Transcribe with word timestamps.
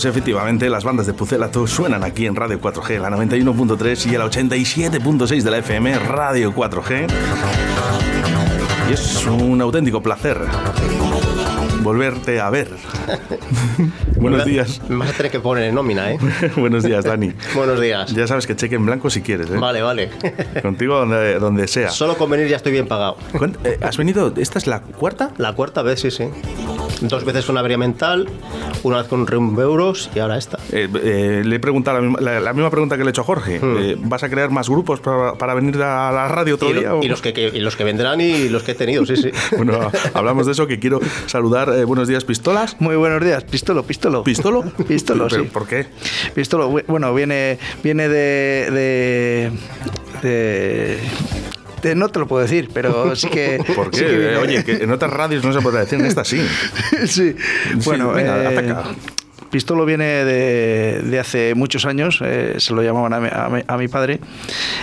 Pues 0.00 0.08
efectivamente, 0.16 0.70
las 0.70 0.82
bandas 0.82 1.06
de 1.06 1.12
Pucelato 1.12 1.66
suenan 1.66 2.02
aquí 2.04 2.24
en 2.24 2.34
Radio 2.34 2.58
4G, 2.58 2.98
la 3.00 3.10
91.3 3.10 4.06
y 4.10 4.16
la 4.16 4.24
87.6 4.24 5.42
de 5.42 5.50
la 5.50 5.58
FM, 5.58 5.98
Radio 5.98 6.54
4G. 6.54 7.06
Y 8.88 8.92
es 8.94 9.26
un 9.26 9.60
auténtico 9.60 10.02
placer 10.02 10.38
volverte 11.82 12.40
a 12.40 12.48
ver. 12.48 12.68
Buenos 14.16 14.46
días. 14.46 14.80
Me 14.88 14.96
vas 14.96 15.10
a 15.10 15.12
tener 15.12 15.30
que 15.30 15.40
poner 15.40 15.64
en 15.64 15.74
nómina, 15.74 16.12
¿eh? 16.12 16.18
Buenos 16.56 16.82
días, 16.82 17.04
Dani. 17.04 17.32
Buenos 17.54 17.78
días. 17.78 18.10
Ya 18.14 18.26
sabes 18.26 18.46
que 18.46 18.56
cheque 18.56 18.76
en 18.76 18.86
blanco 18.86 19.10
si 19.10 19.20
quieres, 19.20 19.50
¿eh? 19.50 19.58
Vale, 19.58 19.82
vale. 19.82 20.08
Contigo 20.62 20.96
donde, 20.96 21.38
donde 21.38 21.68
sea. 21.68 21.90
Solo 21.90 22.16
con 22.16 22.30
venir 22.30 22.48
ya 22.48 22.56
estoy 22.56 22.72
bien 22.72 22.88
pagado. 22.88 23.18
¿Cuánt- 23.34 23.58
eh, 23.64 23.78
¿Has 23.82 23.98
venido? 23.98 24.32
¿Esta 24.38 24.58
es 24.58 24.66
la 24.66 24.80
cuarta? 24.80 25.32
La 25.36 25.52
cuarta 25.54 25.82
vez, 25.82 26.00
sí, 26.00 26.10
sí. 26.10 26.24
Dos 27.00 27.24
veces 27.24 27.48
una 27.48 27.60
avería 27.60 27.78
mental, 27.78 28.28
una 28.82 28.98
vez 28.98 29.06
con 29.08 29.20
un 29.20 29.26
euros 29.60 30.10
y 30.14 30.18
ahora 30.18 30.36
esta. 30.36 30.58
Eh, 30.70 30.88
eh, 31.02 31.42
le 31.44 31.56
he 31.56 31.58
preguntado 31.60 31.96
la 31.98 32.02
misma, 32.02 32.20
la- 32.20 32.40
la 32.40 32.52
misma 32.52 32.70
pregunta 32.70 32.96
que 32.96 33.04
le 33.04 33.08
he 33.08 33.12
hecho 33.12 33.22
a 33.22 33.24
Jorge. 33.24 33.58
Eh, 33.62 33.96
¿Vas 33.98 34.22
a 34.22 34.28
crear 34.28 34.50
más 34.50 34.68
grupos 34.68 35.00
para, 35.00 35.32
para 35.34 35.54
venir 35.54 35.76
a 35.82 36.12
la 36.12 36.28
radio 36.28 36.56
otro 36.56 36.70
Y, 36.70 36.74
día? 36.74 36.94
o- 36.94 37.02
y 37.02 37.08
los 37.08 37.22
que, 37.22 37.32
que- 37.32 37.48
y 37.54 37.60
los 37.60 37.76
que 37.76 37.84
vendrán 37.84 38.20
y 38.20 38.48
los 38.50 38.62
que 38.62 38.72
he 38.72 38.74
tenido, 38.74 39.06
sí, 39.06 39.16
sí. 39.16 39.30
Bueno, 39.56 39.90
hablamos 40.14 40.46
de 40.46 40.52
eso, 40.52 40.66
que 40.66 40.78
quiero 40.78 41.00
saludar. 41.26 41.70
eh, 41.70 41.84
buenos 41.84 42.06
días, 42.08 42.24
Pistolas. 42.24 42.76
Muy 42.80 42.96
buenos 42.96 43.24
días, 43.24 43.44
Pistolo, 43.44 43.82
Pistolo. 43.82 44.22
¿Pistolo? 44.22 44.62
Pistolo, 44.88 45.26
¿Pero 45.28 45.42
sí. 45.44 45.50
¿Por 45.52 45.66
qué? 45.66 45.86
Pistolo, 46.34 46.70
bu- 46.70 46.84
bueno, 46.86 47.14
viene, 47.14 47.58
viene 47.82 48.08
de, 48.08 48.70
de, 48.70 49.50
de- 50.28 50.98
de- 51.82 51.94
No 51.94 52.08
te 52.08 52.18
lo 52.18 52.26
puedo 52.26 52.42
decir, 52.42 52.70
pero 52.72 53.14
sí 53.16 53.28
que. 53.28 53.62
¿Por 53.74 53.90
qué? 53.90 53.98
sí 53.98 54.04
que 54.04 54.16
viene- 54.18 54.36
Oye, 54.36 54.64
que 54.64 54.72
en 54.84 54.90
otras 54.90 55.12
radios 55.12 55.44
no 55.44 55.52
se 55.52 55.60
puede 55.60 55.80
decir, 55.80 55.98
en 56.00 56.06
esta 56.06 56.24
sí. 56.24 56.40
sí. 57.06 57.34
Bueno, 57.84 58.12
venga, 58.12 58.42
eh, 58.42 58.46
ataca. 58.46 58.84
Pistolo 59.50 59.84
viene 59.84 60.04
de, 60.24 61.00
de 61.04 61.18
hace 61.18 61.54
muchos 61.54 61.84
años, 61.86 62.20
eh, 62.24 62.54
se 62.58 62.72
lo 62.72 62.82
llamaban 62.82 63.12
a 63.12 63.20
mi, 63.20 63.28
a 63.32 63.48
mi- 63.48 63.64
a 63.66 63.76
mi 63.76 63.88
padre, 63.88 64.20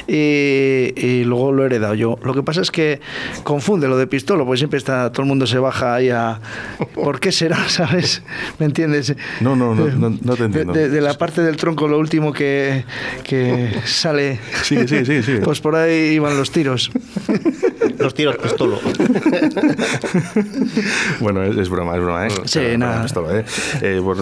y, 0.07 0.93
y 0.95 1.23
luego 1.23 1.51
lo 1.51 1.63
he 1.63 1.67
heredado 1.67 1.93
yo. 1.93 2.17
Lo 2.23 2.33
que 2.33 2.43
pasa 2.43 2.61
es 2.61 2.71
que 2.71 2.99
confunde 3.43 3.87
lo 3.87 3.97
de 3.97 4.07
Pistolo, 4.07 4.45
porque 4.45 4.57
siempre 4.57 4.77
está, 4.77 5.11
todo 5.11 5.21
el 5.23 5.27
mundo 5.27 5.47
se 5.47 5.57
baja 5.59 5.95
ahí 5.95 6.09
a... 6.09 6.39
¿Por 6.93 7.19
qué 7.19 7.31
será, 7.31 7.57
sabes? 7.69 8.23
¿Me 8.59 8.65
entiendes? 8.65 9.15
No, 9.41 9.55
no, 9.55 9.73
no, 9.73 9.87
no, 9.87 10.09
no 10.21 10.33
te 10.35 10.39
De- 10.41 10.45
entiendo. 10.45 10.73
De, 10.73 10.89
de 10.89 11.01
la 11.01 11.13
parte 11.17 11.41
del 11.41 11.55
tronco, 11.57 11.87
lo 11.87 11.97
último 11.97 12.33
que, 12.33 12.83
que 13.23 13.71
sale... 13.85 14.39
Sí, 14.63 14.87
sí, 14.87 15.05
sí, 15.05 15.23
sí. 15.23 15.33
Pues 15.43 15.61
por 15.61 15.75
ahí 15.75 16.13
iban 16.15 16.37
los 16.37 16.51
tiros. 16.51 16.91
Los 17.99 18.13
tiros 18.13 18.35
pistolo. 18.37 18.79
Bueno, 21.19 21.43
es, 21.43 21.57
es 21.57 21.69
broma, 21.69 21.95
es 21.95 22.01
broma, 22.01 22.27
¿eh? 22.27 22.31
Sí, 22.45 22.59
Pero, 22.59 22.77
nada. 22.77 23.03
Pistola, 23.03 23.39
¿eh? 23.39 23.45
Eh, 23.81 24.01
por, 24.03 24.17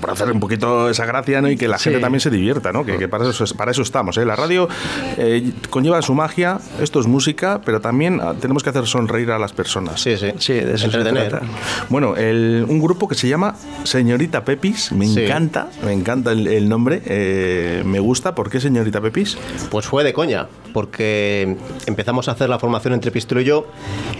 por 0.00 0.10
hacer 0.10 0.30
un 0.30 0.40
poquito 0.40 0.88
esa 0.90 1.04
gracia, 1.06 1.40
¿no? 1.42 1.50
Y 1.50 1.56
que 1.56 1.68
la 1.68 1.78
Sí. 1.78 1.84
gente 1.84 2.00
también 2.00 2.20
se 2.20 2.30
divierta, 2.30 2.72
¿no? 2.72 2.84
Que, 2.84 2.98
que 2.98 3.08
para, 3.08 3.28
eso, 3.28 3.44
es- 3.44 3.52
para 3.54 3.70
eso 3.70 3.82
estamos, 3.82 4.16
¿eh? 4.18 4.24
La 4.24 4.36
radio 4.36 4.68
eh, 5.16 5.52
conlleva 5.70 6.00
su 6.02 6.14
magia, 6.14 6.58
esto 6.80 7.00
es 7.00 7.06
música, 7.06 7.60
pero 7.64 7.80
también 7.80 8.20
ah, 8.20 8.34
tenemos 8.40 8.62
que 8.62 8.70
hacer 8.70 8.86
sonreír 8.86 9.30
a 9.30 9.38
las 9.38 9.52
personas. 9.52 10.00
Sí, 10.00 10.16
sí. 10.16 10.28
Sí, 10.38 10.52
de 10.54 10.74
eso 10.74 10.86
Entretener. 10.86 11.40
Bueno, 11.88 12.16
el- 12.16 12.64
un 12.68 12.80
grupo 12.80 13.08
que 13.08 13.14
se 13.14 13.28
llama 13.28 13.54
Señorita 13.84 14.44
Pepis, 14.44 14.92
me 14.92 15.06
Sí. 15.06 15.24
encanta, 15.24 15.68
me 15.84 15.92
encanta 15.92 16.32
el, 16.32 16.46
el 16.46 16.68
nombre, 16.68 17.02
eh, 17.06 17.82
me 17.84 17.98
gusta. 18.00 18.34
¿Por 18.34 18.50
qué 18.50 18.60
Señorita 18.60 19.00
Pepis? 19.00 19.36
Pues 19.70 19.86
fue 19.86 20.04
de 20.04 20.12
coña, 20.12 20.48
porque 20.72 21.56
empezamos 21.86 22.28
a 22.28 22.32
hacer 22.32 22.48
la 22.48 22.58
formación 22.58 22.94
entre 22.94 23.10
Pistolo 23.10 23.40
y 23.40 23.44
yo 23.44 23.66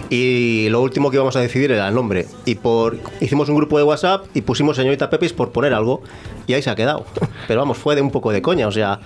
y 0.09 0.67
lo 0.69 0.81
último 0.81 1.09
que 1.09 1.17
íbamos 1.17 1.35
a 1.35 1.39
decidir 1.41 1.71
era 1.71 1.87
el 1.87 1.95
nombre. 1.95 2.27
Y 2.45 2.55
por 2.55 2.97
hicimos 3.19 3.49
un 3.49 3.55
grupo 3.55 3.77
de 3.77 3.83
WhatsApp 3.83 4.25
y 4.33 4.41
pusimos 4.41 4.75
señorita 4.75 5.09
Pepis 5.09 5.33
por 5.33 5.51
poner 5.61 5.75
algo 5.75 6.01
y 6.47 6.53
ahí 6.53 6.61
se 6.61 6.71
ha 6.71 6.75
quedado. 6.75 7.05
Pero 7.47 7.61
vamos, 7.61 7.77
fue 7.77 7.95
de 7.95 8.01
un 8.01 8.09
poco 8.09 8.31
de 8.31 8.41
coña, 8.41 8.67
o 8.67 8.71
sea, 8.71 8.99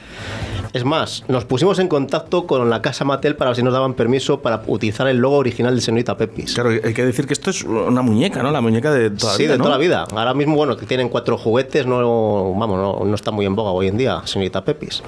es 0.71 0.85
más, 0.85 1.25
nos 1.27 1.43
pusimos 1.43 1.79
en 1.79 1.89
contacto 1.89 2.47
con 2.47 2.69
la 2.69 2.81
casa 2.81 3.03
Mattel 3.03 3.35
para 3.35 3.49
ver 3.49 3.57
si 3.57 3.63
nos 3.63 3.73
daban 3.73 3.93
permiso 3.93 4.41
para 4.41 4.63
utilizar 4.67 5.07
el 5.07 5.17
logo 5.17 5.35
original 5.37 5.75
de 5.75 5.81
señorita 5.81 6.15
Pepis. 6.15 6.53
Claro, 6.53 6.69
hay 6.69 6.93
que 6.93 7.05
decir 7.05 7.27
que 7.27 7.33
esto 7.33 7.49
es 7.49 7.63
una 7.63 8.01
muñeca, 8.01 8.41
¿no? 8.41 8.51
La 8.51 8.61
muñeca 8.61 8.91
de 8.91 9.09
toda 9.09 9.33
la 9.33 9.37
sí, 9.37 9.43
vida, 9.43 9.53
de 9.53 9.57
¿no? 9.57 9.65
toda 9.65 9.75
la 9.75 9.81
vida. 9.81 10.05
Ahora 10.11 10.33
mismo, 10.33 10.55
bueno, 10.55 10.77
que 10.77 10.85
tienen 10.85 11.09
cuatro 11.09 11.37
juguetes, 11.37 11.85
no, 11.85 12.53
vamos, 12.55 12.77
no, 12.77 13.05
no 13.05 13.15
está 13.15 13.31
muy 13.31 13.45
en 13.45 13.55
boga 13.55 13.71
hoy 13.71 13.87
en 13.87 13.97
día, 13.97 14.21
señorita 14.23 14.63
Pepis. 14.63 15.03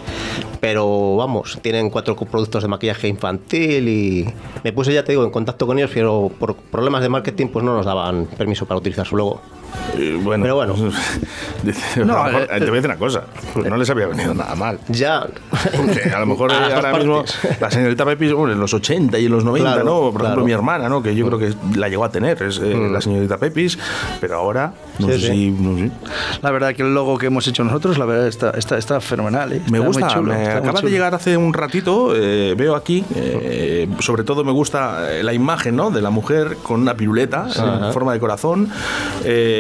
Pero 0.60 1.16
vamos, 1.16 1.60
tienen 1.62 1.90
cuatro 1.90 2.16
productos 2.16 2.62
de 2.64 2.68
maquillaje 2.68 3.08
infantil 3.08 3.88
y 3.88 4.34
me 4.64 4.74
puse, 4.74 4.94
ya 4.94 5.04
te 5.04 5.14
digo, 5.14 5.24
en 5.24 5.32
contacto 5.32 5.66
con 5.66 5.78
ellos, 5.78 5.92
pero 5.94 6.30
por 6.40 6.56
problemas 6.56 7.02
de 7.02 7.10
marketing, 7.10 7.48
pues 7.48 7.64
no 7.64 7.76
nos 7.76 7.86
daban 7.86 8.26
permiso 8.38 8.66
para 8.66 8.80
utilizar 8.80 9.06
su 9.06 9.16
logo. 9.16 9.42
Eh, 9.98 10.20
bueno, 10.22 10.44
Pero 10.44 10.56
bueno. 10.56 10.76
No, 12.06 12.18
a 12.18 12.26
mejor, 12.28 12.42
eh, 12.44 12.48
te 12.60 12.60
voy 12.60 12.70
a 12.70 12.74
decir 12.76 12.86
una 12.86 12.98
cosa, 12.98 13.24
no 13.68 13.78
les 13.78 13.90
había 13.90 14.08
venido 14.08 14.34
nada 14.34 14.56
mal. 14.56 14.80
Ya. 14.90 15.26
Que 15.94 16.10
a 16.12 16.20
lo 16.20 16.26
mejor 16.28 16.52
A 16.52 16.70
eh, 16.70 16.74
ahora 16.74 16.94
mismo 16.98 17.24
la 17.60 17.72
señorita 17.72 18.06
Pepis, 18.06 18.32
bueno, 18.34 18.54
en 18.54 18.60
los 18.60 18.74
80 18.74 19.18
y 19.20 19.26
en 19.26 19.32
los 19.32 19.44
90, 19.44 19.74
Claro, 19.74 19.86
¿no? 19.86 20.00
Por 20.00 20.12
claro. 20.14 20.26
ejemplo, 20.26 20.46
mi 20.46 20.52
hermana, 20.52 20.88
¿no? 20.88 21.02
Que 21.02 21.16
yo 21.16 21.26
creo 21.28 21.40
que 21.40 21.54
la 21.78 21.90
llegó 21.90 22.06
a 22.06 22.12
tener, 22.12 22.42
es 22.44 22.60
eh, 22.60 22.76
la 22.92 23.02
señorita 23.02 23.38
Pepis, 23.38 23.78
pero 24.22 24.36
ahora, 24.38 24.74
no 25.00 25.08
Sí, 25.08 25.14
sé 25.14 25.20
sí. 25.20 25.28
si... 25.28 25.50
no 25.52 25.78
sé. 25.78 25.92
La 26.42 26.52
verdad 26.52 26.74
que 26.76 26.84
el 26.84 26.94
logo 26.94 27.18
que 27.18 27.26
hemos 27.28 27.48
hecho 27.48 27.64
nosotros, 27.64 27.98
la 27.98 28.06
verdad, 28.06 28.28
está, 28.28 28.52
está, 28.52 28.78
está 28.78 29.02
fenomenal. 29.02 29.52
¿eh? 29.54 29.62
Me 29.72 29.78
Está 29.80 29.88
gusta, 29.88 30.08
chulo, 30.08 30.34
me 30.34 30.48
acaba 30.48 30.82
de 30.82 30.90
llegar 30.92 31.16
hace 31.16 31.36
un 31.38 31.54
ratito, 31.54 32.14
eh, 32.16 32.54
veo 32.56 32.76
aquí, 32.76 33.04
eh, 33.16 33.88
sobre 34.00 34.24
todo 34.24 34.44
me 34.44 34.52
gusta 34.52 35.12
eh, 35.12 35.24
la 35.24 35.34
imagen 35.34 35.76
¿no? 35.76 35.90
de 35.90 36.02
la 36.02 36.12
mujer 36.12 36.58
con 36.64 36.82
una 36.82 36.94
piruleta 36.96 37.48
en 37.88 37.92
forma 37.94 38.14
de 38.14 38.20
corazón, 38.20 38.70
eh, 39.26 39.56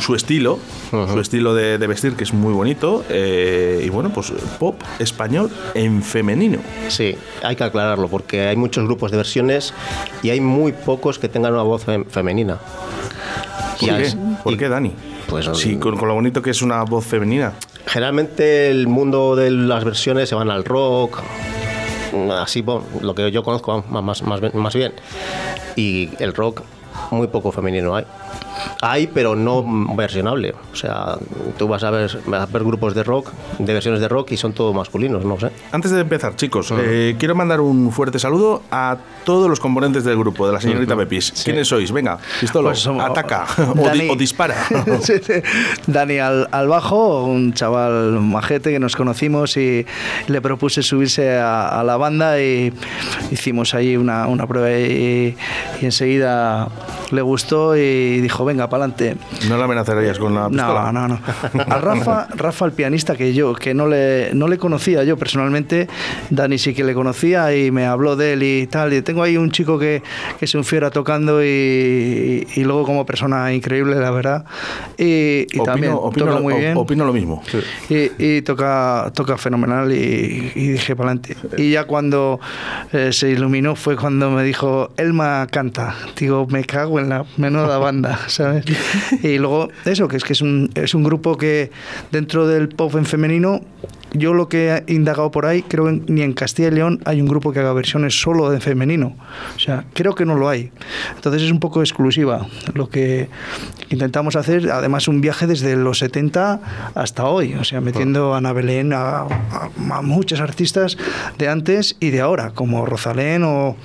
su 0.00 0.14
estilo, 0.14 0.58
su 0.90 1.20
estilo 1.20 1.54
de, 1.54 1.78
de 1.78 1.86
vestir 1.86 2.14
que 2.14 2.24
es 2.24 2.32
muy 2.32 2.52
bonito, 2.52 3.04
eh, 3.08 3.82
y 3.84 3.88
bueno, 3.88 4.10
pues 4.10 4.32
pop 4.58 4.80
español 4.98 5.50
en 5.74 6.02
femenino. 6.02 6.58
Sí, 6.88 7.16
hay 7.42 7.56
que 7.56 7.64
aclararlo 7.64 8.08
porque 8.08 8.48
hay 8.48 8.56
muchos 8.56 8.84
grupos 8.84 9.10
de 9.10 9.16
versiones 9.16 9.72
y 10.22 10.30
hay 10.30 10.40
muy 10.40 10.72
pocos 10.72 11.18
que 11.18 11.28
tengan 11.28 11.52
una 11.54 11.62
voz 11.62 11.86
fem- 11.86 12.06
femenina. 12.08 12.58
¿Por 13.78 13.88
qué? 13.96 14.02
es- 14.02 14.16
¿Por 14.42 14.52
y- 14.54 14.56
qué, 14.56 14.68
Dani? 14.68 14.92
Pues, 15.28 15.48
sí, 15.54 15.76
con, 15.76 15.96
con 15.96 16.08
lo 16.08 16.14
bonito 16.14 16.42
que 16.42 16.50
es 16.50 16.60
una 16.62 16.82
voz 16.84 17.06
femenina. 17.06 17.52
Generalmente 17.86 18.68
el 18.70 18.88
mundo 18.88 19.36
de 19.36 19.50
las 19.50 19.84
versiones 19.84 20.28
se 20.28 20.34
van 20.34 20.50
al 20.50 20.64
rock, 20.64 21.20
así, 22.32 22.60
bueno, 22.62 22.84
lo 23.00 23.14
que 23.14 23.30
yo 23.30 23.42
conozco 23.42 23.84
más 23.88 24.74
bien. 24.74 24.92
Y 25.76 26.10
el 26.18 26.34
rock, 26.34 26.62
muy 27.12 27.28
poco 27.28 27.52
femenino 27.52 27.94
hay. 27.94 28.04
Hay, 28.82 29.06
pero 29.08 29.36
no 29.36 29.64
versionable. 29.96 30.54
O 30.72 30.76
sea, 30.76 31.16
tú 31.58 31.68
vas 31.68 31.82
a 31.84 31.90
ver, 31.90 32.18
vas 32.26 32.42
a 32.42 32.46
ver 32.46 32.64
grupos 32.64 32.94
de 32.94 33.02
rock, 33.02 33.30
de 33.58 33.72
versiones 33.72 34.00
de 34.00 34.08
rock 34.08 34.32
y 34.32 34.36
son 34.36 34.52
todos 34.52 34.74
masculinos, 34.74 35.24
no 35.24 35.38
sé. 35.38 35.50
Antes 35.72 35.90
de 35.90 36.00
empezar, 36.00 36.36
chicos, 36.36 36.72
eh, 36.78 37.16
quiero 37.18 37.34
mandar 37.34 37.60
un 37.60 37.92
fuerte 37.92 38.18
saludo 38.18 38.62
a 38.70 38.96
todos 39.24 39.48
los 39.48 39.60
componentes 39.60 40.04
del 40.04 40.16
grupo 40.18 40.46
de 40.46 40.52
la 40.54 40.60
señorita 40.60 40.96
Pepis. 40.96 41.32
¿Quiénes 41.44 41.68
sois? 41.68 41.92
Venga, 41.92 42.18
pistolo, 42.40 42.68
Pues 42.68 42.80
somos- 42.80 43.04
ataca 43.04 43.46
o, 43.58 43.74
di- 43.74 43.82
Dani- 43.82 44.10
o 44.10 44.16
dispara. 44.16 44.54
Sí, 45.02 45.14
sí. 45.22 45.34
Dani 45.86 46.18
al, 46.18 46.48
al 46.50 46.68
bajo, 46.68 47.24
un 47.24 47.52
chaval 47.52 48.20
majete 48.20 48.70
que 48.70 48.78
nos 48.80 48.96
conocimos 48.96 49.56
y 49.56 49.86
le 50.28 50.40
propuse 50.40 50.82
subirse 50.82 51.36
a, 51.38 51.68
a 51.80 51.84
la 51.84 51.96
banda 51.96 52.40
y 52.40 52.72
hicimos 53.30 53.74
ahí 53.74 53.96
una, 53.96 54.26
una 54.26 54.46
prueba 54.46 54.70
y, 54.72 55.36
y 55.80 55.84
enseguida 55.84 56.68
le 57.10 57.22
gustó 57.22 57.76
y 57.76 58.20
dijo, 58.20 58.44
venga, 58.50 58.68
para 58.68 58.84
adelante. 58.84 59.16
No 59.48 59.56
la 59.56 59.64
amenazarías 59.64 60.18
con 60.18 60.34
la 60.34 60.48
pistola. 60.48 60.92
No, 60.92 61.08
no, 61.08 61.08
no. 61.08 61.20
A 61.68 61.78
Rafa, 61.78 62.26
Rafa, 62.34 62.64
el 62.66 62.72
pianista 62.72 63.16
que 63.16 63.32
yo, 63.34 63.54
que 63.54 63.74
no 63.74 63.86
le, 63.86 64.30
no 64.34 64.48
le 64.48 64.58
conocía 64.58 65.04
yo 65.04 65.16
personalmente, 65.16 65.88
Dani 66.30 66.58
sí 66.58 66.74
que 66.74 66.84
le 66.84 66.94
conocía 66.94 67.54
y 67.56 67.70
me 67.70 67.86
habló 67.86 68.16
de 68.16 68.34
él 68.34 68.42
y 68.42 68.66
tal. 68.66 68.92
Y 68.92 69.02
tengo 69.02 69.22
ahí 69.22 69.36
un 69.36 69.50
chico 69.50 69.78
que, 69.78 70.02
que 70.38 70.44
es 70.44 70.54
un 70.54 70.64
fiera 70.64 70.90
tocando 70.90 71.42
y, 71.44 72.46
y 72.54 72.64
luego 72.64 72.84
como 72.84 73.06
persona 73.06 73.52
increíble, 73.52 73.96
la 73.96 74.10
verdad. 74.10 74.44
Y, 74.98 75.46
y 75.52 75.58
Opino, 75.60 75.64
también 75.64 75.92
opino 75.94 76.26
toca 76.26 76.36
lo- 76.38 76.42
muy 76.42 76.54
bien. 76.54 76.76
opino 76.76 77.04
lo 77.04 77.12
mismo. 77.12 77.42
Y, 77.88 78.10
y 78.18 78.42
toca, 78.42 79.10
toca 79.14 79.36
fenomenal 79.38 79.92
y, 79.92 80.52
y 80.54 80.68
dije 80.72 80.94
para 80.96 81.10
adelante. 81.12 81.36
Y 81.56 81.70
ya 81.72 81.84
cuando 81.84 82.40
eh, 82.92 83.12
se 83.12 83.30
iluminó 83.30 83.74
fue 83.76 83.96
cuando 83.96 84.30
me 84.30 84.42
dijo, 84.42 84.90
Elma 84.96 85.46
canta. 85.50 85.94
Digo, 86.18 86.46
me 86.48 86.64
cago 86.64 86.98
en 86.98 87.08
la 87.08 87.24
menuda 87.36 87.78
banda, 87.78 88.18
¿sabes? 88.40 88.64
Y 89.22 89.38
luego 89.38 89.68
eso, 89.84 90.08
que 90.08 90.16
es 90.16 90.24
que 90.24 90.32
es 90.32 90.40
un, 90.40 90.70
es 90.74 90.94
un 90.94 91.04
grupo 91.04 91.36
que 91.36 91.70
dentro 92.10 92.46
del 92.46 92.68
pop 92.68 92.94
en 92.96 93.04
femenino 93.04 93.60
yo 94.12 94.34
lo 94.34 94.48
que 94.48 94.82
he 94.86 94.92
indagado 94.92 95.30
por 95.30 95.46
ahí, 95.46 95.62
creo 95.62 95.84
que 95.86 96.00
ni 96.08 96.22
en 96.22 96.32
Castilla 96.32 96.68
y 96.68 96.72
León 96.72 97.00
hay 97.04 97.20
un 97.20 97.28
grupo 97.28 97.52
que 97.52 97.60
haga 97.60 97.72
versiones 97.72 98.20
solo 98.20 98.50
de 98.50 98.60
femenino. 98.60 99.14
O 99.56 99.58
sea, 99.58 99.84
creo 99.94 100.14
que 100.14 100.24
no 100.24 100.34
lo 100.34 100.48
hay. 100.48 100.70
Entonces 101.14 101.42
es 101.42 101.50
un 101.52 101.60
poco 101.60 101.80
exclusiva 101.80 102.46
lo 102.74 102.88
que 102.88 103.28
intentamos 103.90 104.36
hacer. 104.36 104.70
Además, 104.70 105.06
un 105.08 105.20
viaje 105.20 105.46
desde 105.46 105.76
los 105.76 105.98
70 105.98 106.60
hasta 106.94 107.24
hoy. 107.26 107.54
O 107.54 107.64
sea, 107.64 107.80
metiendo 107.80 108.34
a 108.34 108.38
Ana 108.38 108.52
Belén, 108.52 108.92
a, 108.92 109.20
a- 109.20 109.28
a 109.92 110.02
muchos 110.02 110.40
artistas 110.40 110.96
de 111.38 111.48
antes 111.48 111.96
y 112.00 112.10
de 112.10 112.20
ahora, 112.20 112.50
como 112.50 112.86
Rosalén 112.86 113.44
o, 113.44 113.76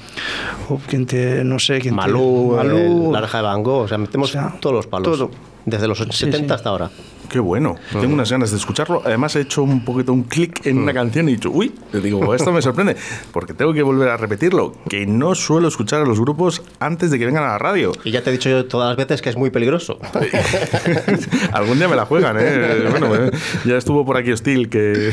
o 0.70 0.78
quien 0.88 1.06
te, 1.06 1.44
no 1.44 1.60
sé, 1.60 1.80
quién 1.80 1.94
te- 1.94 2.02
Malú, 2.02 2.54
Malú. 2.56 2.78
el- 2.78 3.12
la 3.12 3.20
oreja 3.20 3.38
de 3.38 3.44
Van 3.44 3.64
Gogh, 3.64 3.84
o 3.84 3.88
sea, 3.88 3.98
metemos 3.98 4.30
O 4.30 4.34
sea, 4.34 4.56
todos 4.60 4.76
los 4.76 4.88
palos. 4.88 5.06
todo. 5.18 5.32
Desde 5.66 5.88
los 5.88 5.98
Sí, 5.98 6.06
70 6.12 6.48
sí. 6.48 6.54
hasta 6.54 6.70
ahora. 6.70 6.90
Qué 7.30 7.40
bueno. 7.40 7.76
Tengo 7.92 8.14
unas 8.14 8.32
ganas 8.32 8.52
de 8.52 8.58
escucharlo. 8.58 9.02
Además, 9.06 9.36
he 9.36 9.42
hecho 9.42 9.64
un 9.64 9.84
poquito 9.84 10.14
un 10.14 10.24
clic 10.24 10.66
en 10.66 10.78
una 10.80 10.94
canción 10.94 11.28
y 11.28 11.34
he 11.34 11.36
dicho, 11.36 11.50
uy, 11.52 11.74
te 11.92 12.00
digo, 12.02 12.34
esto 12.36 12.52
me 12.52 12.62
sorprende. 12.62 12.96
Porque 13.32 13.54
tengo 13.54 13.74
que 13.74 13.82
volver 13.84 14.10
a 14.10 14.18
repetirlo. 14.18 14.74
Que 14.90 15.06
no 15.06 15.36
suelo 15.36 15.68
escuchar 15.68 16.02
a 16.02 16.06
los 16.06 16.20
grupos 16.20 16.62
antes 16.80 17.12
de 17.12 17.20
que 17.20 17.26
vengan 17.26 17.44
a 17.44 17.48
la 17.48 17.58
radio. 17.58 17.92
Y 18.04 18.12
ya 18.12 18.22
te 18.24 18.30
he 18.30 18.34
dicho 18.34 18.50
yo 18.50 18.66
todas 18.66 18.90
las 18.90 18.98
veces 18.98 19.22
que 19.22 19.30
es 19.30 19.36
muy 19.38 19.50
peligroso. 19.50 20.00
Algún 21.52 21.78
día 21.78 21.88
me 21.88 21.96
la 21.96 22.06
juegan, 22.06 22.38
¿eh? 22.40 22.88
Bueno, 22.90 23.16
eh, 23.16 23.32
ya 23.66 23.78
estuvo 23.78 24.06
por 24.06 24.18
aquí 24.18 24.32
Hostil, 24.32 24.70
que. 24.70 25.12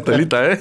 Telita, 0.04 0.52
¿eh? 0.52 0.60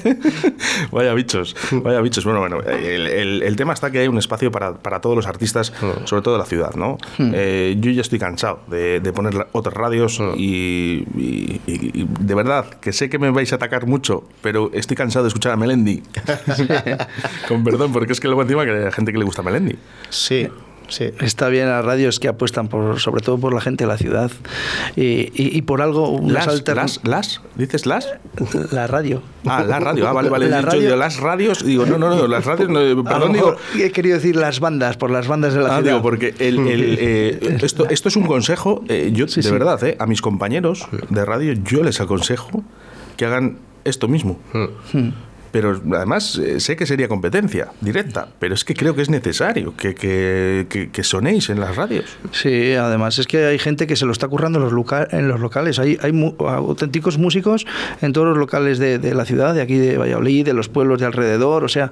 Vaya 0.92 1.14
bichos, 1.14 1.56
vaya 1.72 2.02
bichos. 2.02 2.24
Bueno, 2.26 2.40
bueno, 2.40 2.62
el, 2.62 3.08
el- 3.08 3.44
el 3.44 3.56
tema 3.56 3.74
está 3.74 3.92
que 3.92 4.00
hay 4.00 4.08
un 4.08 4.18
espacio 4.18 4.52
para, 4.52 4.74
para 4.78 5.00
todos 5.02 5.16
los 5.16 5.28
artistas, 5.28 5.74
sobre 6.06 6.22
todo 6.22 6.34
de 6.36 6.40
la 6.40 6.46
ciudad, 6.46 6.74
¿no? 6.76 6.98
Eh, 7.20 7.76
yo 7.80 7.92
ya 7.92 8.02
estoy 8.02 8.20
cansado 8.20 8.60
de, 8.68 9.00
de 9.00 9.14
poner 9.14 9.48
otras 9.52 9.74
radios 9.74 10.20
y, 10.36 10.79
y- 10.80 11.62
y- 11.68 12.02
y 12.02 12.08
de 12.20 12.36
verdad 12.36 12.70
que 12.80 12.92
sé 12.94 13.10
que 13.10 13.20
me 13.20 13.30
vais 13.32 13.52
a 13.52 13.56
atacar 13.56 13.86
mucho, 13.88 14.24
pero 14.42 14.72
estoy 14.74 14.96
cansado 14.98 15.24
de 15.24 15.30
escuchar 15.30 15.52
a 15.54 15.58
Melendi. 15.58 16.02
Con 17.48 17.64
perdón, 17.64 17.92
porque 17.92 18.14
es 18.14 18.20
que 18.20 18.28
luego 18.28 18.42
encima 18.44 18.66
que 18.66 18.72
hay 18.72 18.92
gente 18.92 19.12
que 19.12 19.18
le 19.18 19.26
gusta 19.26 19.42
Melendi. 19.42 19.76
Sí, 20.10 20.48
sí. 20.90 21.12
Está 21.22 21.48
bien 21.50 21.68
las 21.70 21.84
radios 21.86 22.20
que 22.20 22.28
apuestan 22.28 22.68
por, 22.68 23.00
sobre 23.00 23.22
todo 23.22 23.38
por 23.38 23.54
la 23.54 23.62
gente 23.62 23.84
de 23.86 23.88
la 23.88 23.98
ciudad 23.98 24.32
y, 24.96 25.02
y- 25.02 25.58
y 25.58 25.62
por 25.62 25.82
algo, 25.82 26.20
Las, 26.26 26.48
las, 26.68 27.00
las, 27.04 27.42
¿dices 27.56 27.86
las? 27.86 28.08
La 28.72 28.88
radio. 28.88 29.22
Ah, 29.46 29.64
la 29.64 29.80
radio. 29.80 30.08
Ah, 30.08 30.14
vale, 30.14 30.30
vale. 30.30 30.50
La 30.50 30.58
dicho 30.58 30.70
radio- 30.72 30.96
las 30.96 31.18
radios. 31.20 31.64
Digo, 31.66 31.86
no, 31.86 31.98
no, 31.98 32.10
no, 32.16 32.28
las 32.28 32.46
radios. 32.46 32.70
no, 32.70 32.80
perdón, 33.04 33.34
digo. 33.34 33.56
he 33.78 33.92
querido 33.92 34.16
decir 34.18 34.36
las 34.36 34.60
bandas, 34.60 34.98
por 34.98 35.12
las 35.12 35.28
bandas 35.28 35.54
de 35.54 35.62
la 35.62 35.68
Ah, 35.68 35.78
ciudad. 35.78 35.92
digo, 35.94 36.02
porque 36.02 36.34
el, 36.40 36.60
el, 36.68 36.98
eh, 37.00 37.58
esto, 37.62 37.88
esto 37.90 38.10
es 38.10 38.16
un 38.16 38.24
consejo. 38.26 38.84
eh, 38.90 39.12
yo, 39.14 39.28
Sí, 39.28 39.38
de 39.42 39.48
sí. 39.48 39.52
verdad, 39.52 39.82
eh, 39.84 39.96
a 40.00 40.06
mis 40.06 40.22
compañeros 40.22 40.88
de 41.10 41.26
radio, 41.26 41.54
yo 41.54 41.84
les 41.84 42.02
aconsejo 42.02 42.64
que 43.18 43.26
hagan 43.26 43.58
esto 43.86 44.08
mismo. 44.08 44.40
Pero 45.52 45.82
además 45.94 46.38
eh, 46.38 46.60
sé 46.60 46.76
que 46.76 46.86
sería 46.86 47.08
competencia 47.08 47.70
directa, 47.82 48.28
pero 48.40 48.54
es 48.54 48.64
que 48.64 48.74
creo 48.76 48.96
que 48.96 49.02
es 49.02 49.10
necesario 49.10 49.76
que, 49.76 49.96
que, 49.96 50.68
que- 50.70 50.90
que 50.92 51.04
sonéis 51.04 51.50
en 51.50 51.60
las 51.60 51.76
radios. 51.76 52.06
Sí, 52.32 52.74
además 52.74 53.18
es 53.20 53.28
que 53.28 53.46
hay 53.46 53.60
gente 53.60 53.88
que 53.88 53.96
se 53.96 54.06
lo 54.06 54.12
está 54.12 54.28
currando 54.28 54.60
en 54.60 54.66
los, 54.66 54.74
loca- 54.74 55.08
en 55.12 55.28
los 55.28 55.40
locales. 55.40 55.80
Hay, 55.80 55.98
hay 56.02 56.12
mu- 56.12 56.36
auténticos 56.40 57.18
músicos 57.18 57.66
en 58.02 58.14
todos 58.14 58.28
los 58.28 58.38
locales 58.38 58.78
de, 58.80 59.00
de 59.00 59.14
la 59.16 59.26
ciudad, 59.26 59.54
de 59.56 59.62
aquí 59.62 59.78
de 59.78 59.98
Valladolid, 59.98 60.46
de 60.46 60.54
los 60.54 60.70
pueblos 60.70 61.00
de 61.00 61.06
alrededor. 61.08 61.64
O 61.64 61.68
sea, 61.70 61.92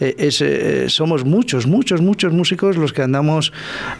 eh, 0.00 0.14
es, 0.18 0.40
eh, 0.42 0.88
somos 0.88 1.24
muchos, 1.24 1.66
muchos, 1.66 2.00
muchos 2.00 2.32
músicos 2.32 2.76
los 2.76 2.92
que 2.92 3.02
andamos 3.02 3.52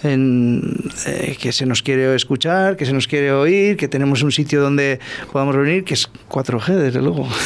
en 0.02 0.74
eh, 1.06 1.36
que 1.40 1.52
se 1.52 1.66
nos 1.66 1.82
quiere 1.82 2.14
escuchar, 2.14 2.76
que 2.76 2.84
se 2.86 2.92
nos 2.92 3.06
quiere 3.08 3.32
oír, 3.32 3.76
que 3.76 3.88
tenemos 3.88 4.22
un 4.22 4.32
sitio 4.32 4.60
donde 4.60 5.00
podamos 5.32 5.54
reunir, 5.54 5.84
que 5.84 5.94
es 5.94 6.10
4G, 6.28 6.74
desde 6.76 7.00
luego. 7.00 7.28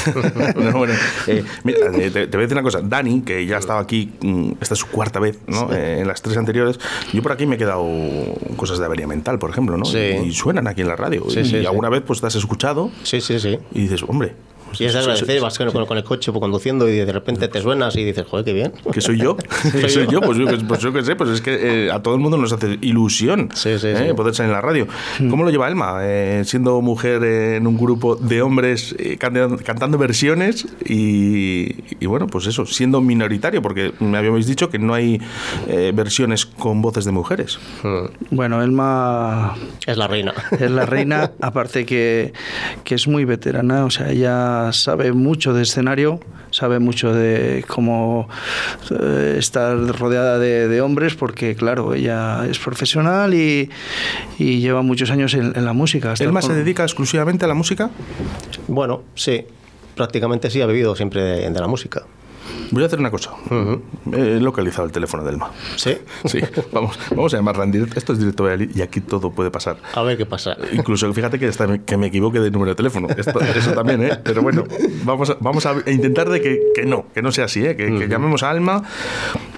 No, 0.54 0.72
bueno, 0.78 0.94
eh, 1.26 1.43
mira, 1.62 1.78
eh, 1.94 2.10
te, 2.10 2.26
te 2.26 2.36
voy 2.36 2.44
a 2.44 2.46
decir 2.46 2.52
una 2.52 2.62
cosa. 2.62 2.80
Dani, 2.82 3.22
que 3.22 3.44
ya 3.46 3.58
estaba 3.58 3.80
aquí, 3.80 4.12
mm, 4.20 4.52
esta 4.60 4.74
es 4.74 4.80
su 4.80 4.86
cuarta 4.88 5.20
vez, 5.20 5.38
¿no? 5.46 5.72
Eh, 5.72 6.00
en 6.00 6.08
las 6.08 6.22
tres 6.22 6.36
anteriores, 6.36 6.78
yo 7.12 7.22
por 7.22 7.32
aquí 7.32 7.46
me 7.46 7.56
he 7.56 7.58
quedado 7.58 7.86
cosas 8.56 8.78
de 8.78 8.84
avería 8.84 9.06
mental, 9.06 9.38
por 9.38 9.50
ejemplo, 9.50 9.76
¿no? 9.76 9.84
Sí. 9.84 9.98
Y, 9.98 10.32
suenan 10.32 10.66
aquí 10.66 10.80
en 10.80 10.88
la 10.88 10.96
radio. 10.96 11.24
Y 11.28 11.66
alguna 11.66 11.88
vez 11.88 12.02
pues 12.06 12.20
te 12.20 12.26
has 12.26 12.34
escuchado 12.34 12.90
Sí, 13.02 13.20
sí, 13.20 13.38
sí. 13.38 13.58
y 13.72 13.82
dices, 13.82 14.02
hombre. 14.06 14.34
Y 14.80 14.84
es 14.84 14.92
de 14.92 15.00
agradecer, 15.00 15.40
vas 15.40 15.58
con, 15.58 15.96
el 15.96 16.04
coche 16.04 16.32
pues, 16.32 16.40
conduciendo 16.40 16.88
y 16.88 16.96
de 16.96 17.12
repente 17.12 17.48
te 17.48 17.60
suenas 17.60 17.96
y 17.96 18.04
dices, 18.04 18.26
joder, 18.28 18.44
qué 18.44 18.52
bien. 18.52 18.72
que 18.92 19.00
soy 19.00 19.18
yo, 19.18 19.36
que 19.72 19.88
soy 19.88 20.06
yo, 20.08 20.20
pues 20.20 20.38
yo, 20.38 20.46
pues 20.66 20.80
yo 20.80 20.92
qué 20.92 21.02
sé, 21.02 21.16
pues 21.16 21.30
es 21.30 21.40
que 21.40 21.86
eh, 21.86 21.90
a 21.90 22.00
todo 22.02 22.14
el 22.14 22.20
mundo 22.20 22.36
nos 22.36 22.52
hace 22.52 22.78
ilusión 22.80 23.48
Sí, 23.54 23.78
sí, 23.78 23.88
eh, 23.88 24.06
sí. 24.08 24.14
poder 24.14 24.34
salir 24.34 24.50
en 24.50 24.54
la 24.54 24.60
radio. 24.60 24.86
¿Cómo 25.30 25.44
lo 25.44 25.50
lleva 25.50 25.68
Elma? 25.68 25.98
Eh, 26.02 26.42
siendo 26.44 26.80
mujer 26.80 27.22
en 27.24 27.66
un 27.66 27.76
grupo 27.76 28.16
de 28.16 28.42
hombres 28.42 28.94
eh, 28.98 29.16
cantando, 29.18 29.56
cantando 29.58 29.98
versiones 29.98 30.66
y, 30.84 31.74
y 32.00 32.06
bueno, 32.06 32.26
pues 32.26 32.46
eso, 32.46 32.66
siendo 32.66 33.00
minoritario, 33.00 33.62
porque 33.62 33.92
me 34.00 34.18
habíais 34.18 34.46
dicho 34.46 34.68
que 34.70 34.78
no 34.78 34.94
hay 34.94 35.20
eh, 35.68 35.92
versiones 35.94 36.46
con 36.46 36.82
voces 36.82 37.04
de 37.04 37.12
mujeres. 37.12 37.58
Bueno, 38.30 38.62
Elma 38.62 39.54
Es 39.86 39.96
la 39.96 40.06
reina. 40.06 40.34
es 40.58 40.70
la 40.70 40.86
reina, 40.86 41.32
aparte 41.40 41.84
que, 41.86 42.32
que 42.84 42.94
es 42.94 43.06
muy 43.08 43.24
veterana, 43.24 43.84
o 43.84 43.90
sea, 43.90 44.10
ella 44.10 44.63
sabe 44.72 45.12
mucho 45.12 45.52
de 45.52 45.62
escenario, 45.62 46.20
sabe 46.50 46.78
mucho 46.78 47.12
de 47.12 47.64
cómo 47.68 48.28
eh, 48.90 49.36
estar 49.38 49.76
rodeada 49.76 50.38
de, 50.38 50.68
de 50.68 50.80
hombres, 50.80 51.14
porque 51.14 51.54
claro, 51.54 51.94
ella 51.94 52.46
es 52.48 52.58
profesional 52.58 53.34
y, 53.34 53.70
y 54.38 54.60
lleva 54.60 54.82
muchos 54.82 55.10
años 55.10 55.34
en, 55.34 55.52
en 55.56 55.64
la 55.64 55.72
música. 55.72 56.12
hasta 56.12 56.24
¿Elma 56.24 56.42
se 56.42 56.54
dedica 56.54 56.82
exclusivamente 56.82 57.44
a 57.44 57.48
la 57.48 57.54
música? 57.54 57.90
Bueno, 58.68 59.02
sí. 59.14 59.44
Prácticamente 59.94 60.50
sí 60.50 60.60
ha 60.60 60.66
vivido 60.66 60.96
siempre 60.96 61.22
de, 61.22 61.50
de 61.50 61.60
la 61.60 61.68
música. 61.68 62.02
Voy 62.70 62.82
a 62.82 62.86
hacer 62.86 62.98
una 62.98 63.10
cosa. 63.10 63.30
He 64.12 64.40
localizado 64.40 64.86
el 64.86 64.92
teléfono 64.92 65.22
de 65.24 65.30
Elma. 65.30 65.50
Sí. 65.76 65.96
Sí, 66.24 66.40
vamos, 66.72 66.98
vamos 67.10 67.32
a 67.34 67.36
llamarla 67.36 67.64
en 67.64 67.72
directo. 67.72 67.98
Esto 67.98 68.12
es 68.12 68.18
directo 68.18 68.44
Valladolid 68.44 68.70
y 68.74 68.82
aquí 68.82 69.00
todo 69.00 69.30
puede 69.30 69.50
pasar. 69.50 69.76
A 69.94 70.02
ver 70.02 70.16
qué 70.16 70.26
pasa. 70.26 70.56
Incluso 70.72 71.12
fíjate 71.12 71.38
que, 71.38 71.50
me- 71.66 71.82
que 71.84 71.96
me 71.96 72.06
equivoque 72.06 72.40
de 72.40 72.50
número 72.50 72.70
de 72.70 72.74
teléfono. 72.76 73.08
Esto- 73.16 73.40
eso 73.40 73.72
también, 73.72 74.02
¿eh? 74.04 74.18
Pero 74.24 74.42
bueno, 74.42 74.64
vamos 75.04 75.30
a, 75.30 75.36
vamos 75.40 75.66
a 75.66 75.74
intentar 75.90 76.28
de 76.28 76.40
que, 76.40 76.60
que 76.74 76.84
no, 76.86 77.06
que 77.14 77.22
no 77.22 77.30
sea 77.32 77.44
así, 77.44 77.64
¿eh? 77.64 77.76
Que, 77.76 77.86
que 77.96 78.08
llamemos 78.08 78.42
a 78.42 78.50
Alma 78.50 78.82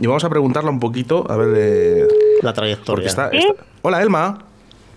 y 0.00 0.06
vamos 0.06 0.25
a 0.25 0.28
preguntarla 0.28 0.70
un 0.70 0.80
poquito, 0.80 1.25
a 1.30 1.36
ver... 1.36 1.54
eh, 1.56 2.06
La 2.42 2.50
porque 2.52 2.54
trayectoria. 2.60 3.06
está, 3.06 3.30
¿Sí? 3.30 3.38
está- 3.38 3.64
Hola, 3.82 4.02
Elma. 4.02 4.38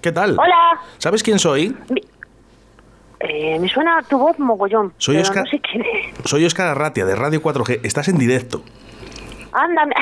¿Qué 0.02 0.12
tal? 0.12 0.32
Hola. 0.32 0.80
¿Sabes 0.98 1.22
quién 1.24 1.40
soy? 1.40 1.76
Eh, 3.22 3.60
me 3.60 3.68
suena 3.68 4.02
tu 4.10 4.18
voz 4.18 4.38
mogollón. 4.40 4.94
Soy 4.98 5.16
pero 5.16 5.24
Oscar- 5.28 5.44
no 5.44 5.50
sé 5.50 5.60
quién 5.60 5.82
es. 5.84 6.30
Soy 6.30 6.46
Óscar 6.46 6.68
Arratia, 6.68 7.06
de 7.06 7.16
Radio 7.16 7.42
4G. 7.42 7.82
Estás 7.84 8.08
en 8.08 8.18
directo. 8.18 8.64
Ándame. 9.52 9.94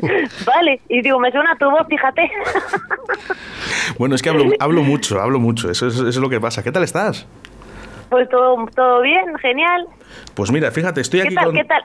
vale. 0.46 0.80
Y 0.88 1.02
digo, 1.02 1.20
me 1.20 1.30
suena 1.30 1.56
tu 1.58 1.70
voz, 1.70 1.86
fíjate. 1.88 2.30
Bueno, 3.98 4.14
es 4.14 4.22
que 4.22 4.30
hablo, 4.30 4.44
hablo 4.58 4.82
mucho, 4.82 5.20
hablo 5.20 5.38
mucho. 5.38 5.70
Eso 5.70 5.86
es, 5.86 5.94
eso 5.94 6.08
es 6.08 6.16
lo 6.16 6.28
que 6.30 6.40
pasa. 6.40 6.62
¿Qué 6.62 6.72
tal 6.72 6.82
estás? 6.84 7.26
pues 8.08 8.28
todo, 8.28 8.66
todo 8.74 9.02
bien, 9.02 9.36
genial. 9.38 9.86
Pues 10.34 10.50
mira, 10.50 10.72
fíjate, 10.72 11.00
estoy 11.00 11.20
¿Qué 11.20 11.26
aquí 11.28 11.34
tal? 11.36 11.44
con... 11.44 11.54
¿Qué 11.54 11.64
tal? 11.64 11.84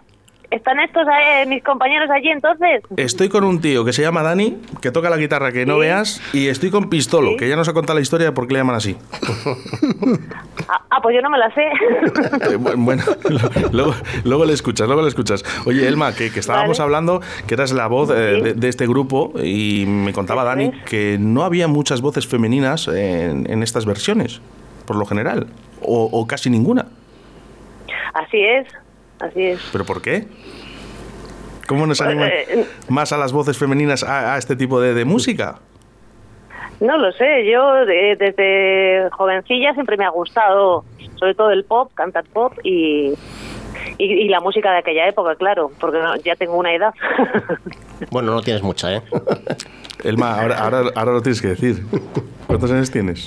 ¿Están 0.51 0.79
estos 0.79 1.05
eh, 1.07 1.45
mis 1.47 1.63
compañeros 1.63 2.09
allí 2.09 2.29
entonces? 2.29 2.81
Estoy 2.97 3.29
con 3.29 3.43
un 3.43 3.59
tío 3.61 3.83
que 3.83 3.93
se 3.93 4.01
llama 4.01 4.21
Dani, 4.23 4.57
que 4.81 4.91
toca 4.91 5.09
la 5.09 5.17
guitarra 5.17 5.51
que 5.51 5.65
no 5.65 5.75
Sí. 5.75 5.79
veas, 5.81 6.21
y 6.33 6.47
estoy 6.47 6.69
con 6.71 6.89
Pistolo, 6.89 7.31
Sí. 7.31 7.37
que 7.37 7.49
ya 7.49 7.55
nos 7.55 7.67
ha 7.67 7.73
contado 7.73 7.97
la 7.97 8.01
historia 8.01 8.27
de 8.27 8.31
por 8.31 8.47
qué 8.47 8.53
le 8.53 8.59
llaman 8.59 8.75
así. 8.75 8.95
Ah, 10.67 10.81
ah, 10.89 10.99
pues 11.01 11.13
yo 11.15 11.21
no 11.21 11.29
me 11.29 11.37
la 11.37 11.53
sé. 11.53 11.61
Eh, 12.53 12.57
bu- 12.57 12.73
bueno, 12.77 13.03
luego, 13.71 13.93
luego 14.23 14.45
le 14.45 14.53
escuchas, 14.53 14.87
luego 14.87 15.03
le 15.03 15.09
escuchas. 15.09 15.43
Oye, 15.67 15.87
Elma, 15.87 16.13
que, 16.15 16.31
que 16.31 16.39
estábamos 16.39 16.79
Vale. 16.79 16.85
hablando, 16.85 17.21
que 17.45 17.53
eras 17.53 17.71
la 17.71 17.85
voz 17.87 18.09
eh, 18.09 18.13
de, 18.41 18.53
de 18.55 18.67
este 18.69 18.87
grupo, 18.87 19.31
y 19.43 19.85
me 19.85 20.11
contaba 20.13 20.43
Dani 20.43 20.65
es. 20.75 20.83
que 20.89 21.17
no 21.19 21.43
había 21.43 21.67
muchas 21.67 22.01
voces 22.01 22.25
femeninas 22.25 22.87
en, 22.87 23.49
en 23.51 23.61
estas 23.61 23.85
versiones, 23.85 24.41
por 24.87 24.95
lo 24.95 25.05
general, 25.05 25.47
o, 25.81 26.09
o 26.11 26.25
casi 26.25 26.49
ninguna. 26.49 26.87
así 28.15 28.39
es, 28.41 28.65
así 29.19 29.41
es. 29.43 29.59
¿Pero 29.71 29.85
por 29.85 30.01
qué? 30.01 30.27
¿Cómo 31.67 31.87
nos 31.87 31.99
animan 32.01 32.29
eh, 32.31 32.65
más 32.89 33.11
a 33.11 33.17
las 33.17 33.31
voces 33.33 33.57
femeninas 33.57 34.03
a, 34.03 34.35
a 34.35 34.37
este 34.37 34.55
tipo 34.55 34.79
de, 34.79 34.93
de 34.93 35.03
música? 35.05 35.59
No 36.79 36.97
lo 36.97 37.11
sé, 37.13 37.49
yo 37.49 37.85
de- 37.85 38.15
desde 38.17 39.09
jovencilla 39.11 39.73
siempre 39.73 39.97
me 39.97 40.05
ha 40.05 40.09
gustado, 40.09 40.83
sobre 41.15 41.33
todo 41.33 41.49
el 41.51 41.63
pop, 41.63 41.89
cantar 41.95 42.25
pop 42.25 42.53
y, 42.63 43.13
y, 43.97 44.03
y 44.05 44.27
la 44.27 44.41
música 44.41 44.71
de 44.73 44.79
aquella 44.79 45.07
época, 45.07 45.35
claro, 45.35 45.71
porque 45.79 45.97
no- 45.99 46.15
ya 46.17 46.35
tengo 46.35 46.55
una 46.57 46.73
edad. 46.73 46.93
Bueno, 48.11 48.33
no 48.33 48.41
tienes 48.41 48.61
mucha, 48.61 48.93
¿eh? 48.93 49.01
Elma, 50.03 50.41
ahora, 50.41 50.57
ahora, 50.59 50.79
ahora 50.95 51.11
lo 51.13 51.21
tienes 51.21 51.41
que 51.41 51.47
decir. 51.47 51.81
¿Cuántos 52.45 52.69
años 52.69 52.91
tienes? 52.91 53.25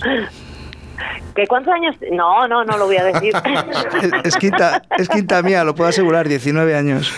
¿Que 1.35 1.47
¿Cuántos 1.47 1.73
años? 1.73 1.97
No, 2.13 2.49
no, 2.49 2.65
no 2.65 2.77
lo 2.77 2.87
voy 2.87 2.97
a 2.97 3.05
decir. 3.05 3.33
Es, 4.25 4.37
quinta, 4.37 4.83
es 4.97 5.09
quinta 5.09 5.43
mía, 5.43 5.65
lo 5.65 5.75
puedo 5.75 5.89
asegurar, 5.89 6.29
19 6.29 6.75
años. 6.77 7.13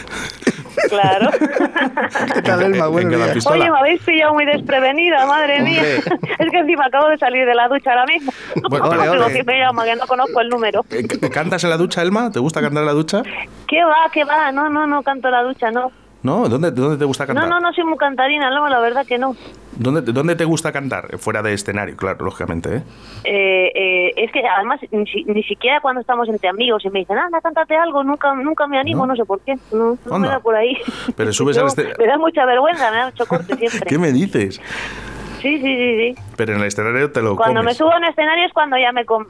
claro. 0.88 1.30
¿Qué 2.34 2.42
tal, 2.42 2.62
Elma? 2.62 2.88
Pistola. 3.32 3.56
Oye, 3.56 3.70
me 3.70 3.78
habéis 3.78 4.02
pillado 4.02 4.34
muy 4.34 4.44
desprevenida, 4.44 5.26
madre 5.26 5.60
mía. 5.60 5.82
Es 6.40 6.50
que 6.50 6.58
encima 6.58 6.86
acabo 6.86 7.08
de 7.08 7.18
salir 7.18 7.44
de 7.46 7.54
la 7.54 7.68
ducha 7.68 7.90
ahora 7.90 8.06
mismo. 8.06 8.32
Bueno, 8.68 8.86
ole, 8.88 9.02
Digo, 9.02 9.24
ole. 9.26 9.34
que 9.34 9.44
me 9.44 9.58
llama, 9.58 9.84
que 9.84 9.94
no 9.96 10.06
conozco 10.06 10.40
el 10.40 10.48
número. 10.48 10.84
Eh, 10.90 11.06
¿Cantas 11.30 11.64
en 11.64 11.70
la 11.70 11.76
ducha, 11.76 12.00
Elma? 12.00 12.30
¿Te 12.32 12.38
gusta 12.40 12.62
cantar 12.62 12.80
en 12.82 12.86
la 12.86 12.92
ducha? 12.92 13.22
¿Qué 13.68 13.84
va, 13.84 14.10
qué 14.12 14.24
va? 14.24 14.50
No, 14.50 14.70
no, 14.70 14.86
no 14.86 15.02
canto 15.02 15.30
la 15.30 15.42
ducha, 15.42 15.70
no. 15.70 15.92
¿No? 16.22 16.48
¿Dónde, 16.48 16.70
dónde 16.70 16.98
te 16.98 17.04
gusta 17.06 17.26
cantar? 17.26 17.48
No, 17.48 17.54
no, 17.54 17.60
no 17.60 17.72
soy 17.72 17.84
muy 17.84 17.96
cantarina, 17.96 18.50
no, 18.50 18.68
la 18.68 18.78
verdad 18.78 19.06
que 19.06 19.16
no. 19.18 19.34
¿Dónde, 19.76 20.02
¿Dónde 20.02 20.36
te 20.36 20.44
gusta 20.44 20.70
cantar? 20.70 21.16
Fuera 21.18 21.40
de 21.42 21.54
escenario, 21.54 21.96
claro, 21.96 22.24
lógicamente, 22.26 22.76
¿eh? 22.76 22.82
Eh, 23.24 23.72
eh, 23.74 24.12
es 24.16 24.30
que 24.30 24.42
además 24.46 24.80
ni, 24.90 25.04
ni 25.24 25.42
siquiera 25.44 25.80
cuando 25.80 26.02
estamos 26.02 26.28
entre 26.28 26.50
amigos 26.50 26.84
y 26.84 26.90
me 26.90 26.98
dicen, 26.98 27.16
anda, 27.16 27.40
cántate 27.40 27.74
algo, 27.76 28.04
nunca 28.04 28.34
nunca 28.34 28.66
me 28.66 28.78
animo, 28.78 29.06
¿No? 29.06 29.14
no, 29.14 29.16
sé 29.16 29.24
por 29.24 29.40
qué. 29.40 29.54
No, 29.72 29.96
no 30.04 30.18
me 30.18 30.28
da 30.28 30.40
por 30.40 30.54
ahí. 30.56 30.76
Pero 31.16 31.32
subes 31.32 31.56
al 31.58 31.68
este- 31.68 31.94
Me 31.98 32.06
da 32.06 32.18
mucha 32.18 32.44
vergüenza, 32.44 32.90
me 32.90 32.98
da 32.98 33.06
mucho 33.06 33.24
corte 33.26 33.56
siempre. 33.56 33.80
¿Qué 33.86 33.98
me 33.98 34.12
dices? 34.12 34.60
Sí, 35.40 35.58
sí, 35.58 35.62
sí, 35.62 35.96
sí. 36.14 36.22
Pero 36.36 36.52
en 36.52 36.60
el 36.60 36.66
escenario 36.66 37.10
te 37.12 37.22
lo 37.22 37.34
Cuando 37.36 37.62
me 37.62 37.72
subo 37.72 37.96
en 37.96 38.04
escenario 38.04 38.44
es 38.44 38.52
cuando 38.52 38.76
ya 38.76 38.92
me, 38.92 39.06
com- 39.06 39.24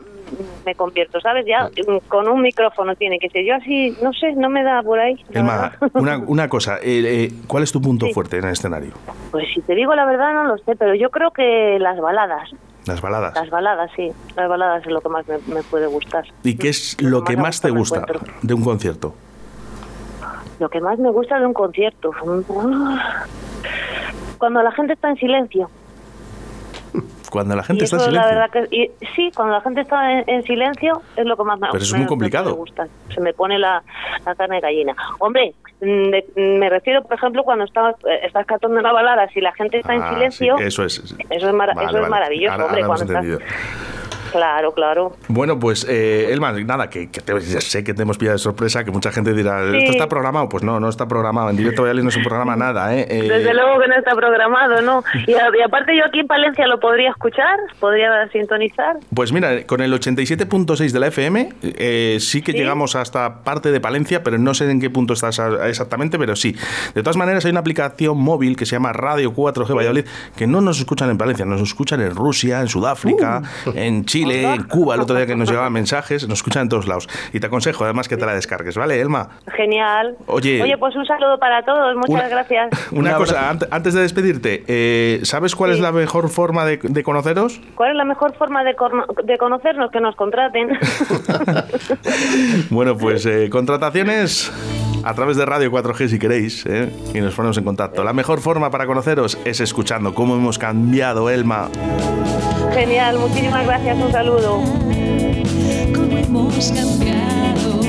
me 0.67 0.75
convierto, 0.75 1.21
¿sabes? 1.21 1.45
Ya 1.47 1.71
con 2.09 2.29
un 2.29 2.43
micrófono 2.43 2.95
tiene 2.97 3.19
que 3.19 3.29
ser. 3.31 3.45
Yo 3.45 3.55
así, 3.55 3.97
no 4.03 4.13
sé, 4.13 4.33
no 4.35 4.49
me 4.49 4.63
da 4.63 4.83
por 4.83 4.99
ahí. 4.99 5.17
verdad. 5.31 5.73
una, 5.95 6.19
una 6.19 6.49
cosa, 6.49 6.77
eh, 6.77 7.03
eh, 7.05 7.33
¿cuál 7.47 7.63
es 7.63 7.73
tu 7.73 7.81
punto 7.81 8.07
Sí. 8.07 8.13
fuerte 8.15 8.39
en 8.39 8.45
el 8.45 8.53
escenario? 8.53 8.93
Pues 9.31 9.47
si 9.55 9.61
te 9.63 9.75
digo 9.75 9.95
la 9.95 10.05
verdad 10.07 10.33
no 10.35 10.45
lo 10.45 10.59
sé, 10.59 10.77
pero 10.77 10.95
yo 10.95 11.11
creo 11.11 11.31
que 11.31 11.79
las 11.81 11.99
baladas, 12.01 12.51
Las 12.87 13.01
baladas. 13.01 13.35
las 13.35 13.51
baladas, 13.51 13.91
sí, 13.97 14.11
las 14.37 14.49
baladas 14.49 14.85
es 14.87 14.93
lo 14.93 15.01
que 15.01 15.09
más 15.09 15.27
me, 15.29 15.39
me 15.55 15.63
puede 15.63 15.87
gustar. 15.87 16.25
¿Y 16.43 16.57
qué 16.57 16.69
es 16.71 17.01
lo 17.01 17.23
que 17.25 17.37
me 17.37 17.43
más 17.43 17.61
te 17.61 17.71
gusta 17.71 18.05
de 18.43 18.55
un 18.55 18.63
concierto? 18.65 19.15
Lo 20.59 20.69
que 20.69 20.81
más 20.81 20.99
me 20.99 21.11
gusta 21.11 21.39
de 21.41 21.47
un 21.47 21.55
concierto. 21.55 22.11
Cuando 24.39 24.63
la 24.63 24.73
gente 24.73 24.93
está 24.95 25.11
en 25.11 25.17
silencio. 25.17 25.71
Cuando 27.31 27.55
la 27.57 27.63
gente 27.63 27.83
y 27.83 27.85
está 27.85 27.97
en 27.97 28.01
la 28.15 28.23
silencio. 28.25 28.31
verdad 28.31 28.51
que 28.71 28.77
y- 28.77 28.91
sí, 29.15 29.31
cuando 29.35 29.55
la 29.55 29.61
gente 29.61 29.81
está 29.83 30.13
en, 30.13 30.25
en 30.27 30.43
silencio 30.43 31.01
es 31.17 31.25
lo 31.25 31.37
que 31.37 31.45
más 31.45 31.59
me, 31.59 31.69
Pero 31.69 31.79
eso 31.83 31.87
es 31.87 31.93
me- 31.93 31.99
muy 31.99 32.05
me 32.05 32.09
complicado. 32.09 32.45
puede 32.51 32.57
gustar. 32.57 32.89
Se 33.15 33.21
me 33.21 33.33
pone 33.33 33.59
la, 33.59 33.83
la 34.27 34.35
carne 34.35 34.57
de 34.57 34.61
gallina. 34.61 34.95
Hombre, 35.19 35.55
mm, 35.81 36.11
de- 36.11 36.25
me 36.59 36.69
refiero, 36.69 37.03
por 37.03 37.15
ejemplo, 37.15 37.43
cuando 37.45 37.65
estás, 37.65 37.95
eh, 38.05 38.21
estás 38.25 38.45
cantando 38.47 38.79
una 38.79 38.93
balada, 38.93 39.29
si 39.29 39.41
la 39.41 39.53
gente 39.53 39.79
está 39.79 39.93
Ah, 39.93 39.97
en 39.97 40.03
sí, 40.03 40.09
silencio, 40.15 40.59
eso 40.59 40.85
es. 40.85 40.99
eso 41.31 41.49
es 41.49 41.55
mara- 41.55 41.73
Vale, 41.75 41.87
eso 41.89 41.97
es 41.97 42.03
vale. 42.03 42.11
maravilloso, 42.11 42.53
Ahora- 42.53 42.65
hombre, 42.67 42.83
ahora 42.83 42.97
cuando 42.97 43.15
estás-. 43.39 44.00
Claro, 44.31 44.73
claro. 44.73 45.17
Bueno, 45.29 45.59
pues, 45.59 45.87
eh, 45.89 46.29
Elma, 46.33 46.53
nada, 46.53 46.89
que, 46.91 47.11
que 47.11 47.21
te- 47.21 47.41
sé 47.41 47.85
que 47.85 47.95
te 47.95 48.03
hemos 48.03 48.19
pillado 48.19 48.35
de 48.37 48.39
sorpresa, 48.43 48.85
que 48.85 48.91
mucha 48.91 49.11
gente 49.13 49.33
dirá, 49.35 49.61
Sí. 49.71 49.79
¿esto 49.79 49.91
está 49.93 50.09
programado? 50.09 50.49
Pues 50.49 50.63
no, 50.63 50.79
no 50.81 50.89
está 50.89 51.07
programado. 51.09 51.51
En 51.51 51.57
directo 51.57 51.83
Valladolid 51.83 52.03
no 52.05 52.09
es 52.11 52.17
un 52.17 52.23
programa 52.25 52.57
nada, 52.57 52.95
¿eh? 52.97 53.07
Eh, 53.09 53.23
Desde 53.29 53.55
luego 53.55 53.81
que 53.81 53.89
no 53.89 53.95
está 53.97 54.15
programado, 54.15 54.83
¿no? 54.83 55.03
Y, 55.27 55.35
aparte 55.35 55.97
yo 55.97 56.05
aquí 56.07 56.21
en 56.21 56.27
Palencia 56.27 56.67
lo 56.67 56.79
podría 56.81 57.11
escuchar, 57.11 57.59
podría 57.81 58.29
sintonizar. 58.33 58.97
Pues 59.15 59.33
mira, 59.33 59.65
con 59.67 59.81
el 59.81 59.93
87.6 59.93 60.91
de 60.93 60.99
la 61.01 61.07
FM 61.09 61.49
eh, 61.63 62.17
sí 62.21 62.43
que 62.43 62.53
¿Sí? 62.53 62.59
llegamos 62.59 62.97
hasta 62.97 63.43
parte 63.43 63.71
de 63.73 63.81
Palencia, 63.81 64.23
pero 64.23 64.39
no 64.39 64.55
sé 64.55 64.71
en 64.71 64.81
qué 64.81 64.91
punto 64.91 65.15
estás 65.15 65.41
exactamente, 65.67 66.19
pero 66.19 66.37
sí. 66.37 66.55
De 66.95 67.03
todas 67.03 67.17
maneras, 67.17 67.45
hay 67.45 67.51
una 67.51 67.61
aplicación 67.61 68.19
móvil 68.19 68.57
que 68.57 68.67
se 68.67 68.73
llama 68.77 68.93
Radio 68.93 69.33
4G 69.35 69.75
Valladolid, 69.77 70.05
que 70.37 70.47
no 70.47 70.61
nos 70.61 70.79
escuchan 70.79 71.11
en 71.11 71.19
Palencia, 71.19 71.45
nos 71.45 71.61
escuchan 71.61 72.01
en 72.01 72.15
Rusia, 72.15 72.61
en 72.61 72.69
Sudáfrica, 72.69 73.43
Uh. 73.67 73.73
en 73.75 74.05
Chile, 74.05 74.20
en 74.23 74.65
Cuba, 74.65 74.95
el 74.95 75.01
otro 75.01 75.17
día 75.17 75.27
que 75.27 75.37
nos 75.37 75.49
llegaban 75.49 75.73
mensajes, 75.73 76.27
nos 76.29 76.39
escuchan 76.39 76.63
en 76.63 76.69
todos 76.69 76.87
lados. 76.89 77.09
Y 77.33 77.41
te 77.41 77.47
aconsejo 77.47 77.85
además 77.85 78.09
que 78.09 78.17
te 78.17 78.27
la 78.27 78.35
descargues, 78.35 78.77
¿vale, 78.77 79.01
Elma? 79.01 79.29
Genial. 79.57 80.17
Oye. 80.27 80.63
pues 80.79 80.97
un 80.97 81.07
saludo 81.07 81.39
para 81.39 81.63
todos, 81.65 81.95
muchas 81.97 82.11
Una- 82.11 82.29
gracias. 82.29 82.71
Una 82.93 83.15
cosa, 83.17 83.53
ant- 83.53 83.69
antes 83.71 83.95
de 83.95 84.03
despedirte, 84.03 84.65
eh, 84.67 85.21
¿sabes 85.25 85.55
cuál 85.55 85.71
es 85.71 85.77
Sí. 85.77 85.83
la 85.83 85.93
mejor 85.93 86.29
forma 86.29 86.65
de, 86.65 86.79
de 86.83 87.03
conoceros? 87.03 87.61
¿Cuál 87.75 87.91
es 87.91 87.97
la 87.97 88.05
mejor 88.05 88.35
forma 88.35 88.65
de, 88.65 88.75
de 89.25 89.39
conocernos? 89.39 89.91
Que 89.91 90.01
nos 90.01 90.17
contraten. 90.17 90.71
Bueno, 92.71 92.97
pues 92.97 93.27
eh, 93.27 93.49
contrataciones 93.51 94.51
a 95.03 95.15
través 95.15 95.37
de 95.37 95.47
Radio 95.47 95.71
4G 95.71 96.09
si 96.09 96.19
queréis, 96.19 96.65
¿eh? 96.67 96.91
y 97.15 97.21
nos 97.21 97.35
ponemos 97.35 97.57
en 97.59 97.65
contacto. 97.65 98.05
La 98.05 98.13
mejor 98.13 98.41
forma 98.41 98.71
para 98.71 98.87
conoceros 98.87 99.39
es 99.45 99.61
escuchando 99.61 100.15
cómo 100.15 100.35
hemos 100.35 100.59
cambiado, 100.59 101.31
Elma. 101.31 101.69
Genial, 102.75 103.19
muchísimas 103.19 103.67
gracias, 103.67 103.99
un 103.99 104.13
saludo. 104.13 104.63
cómo 105.95 106.19
hemos 106.19 106.73
cambiado, 106.73 107.81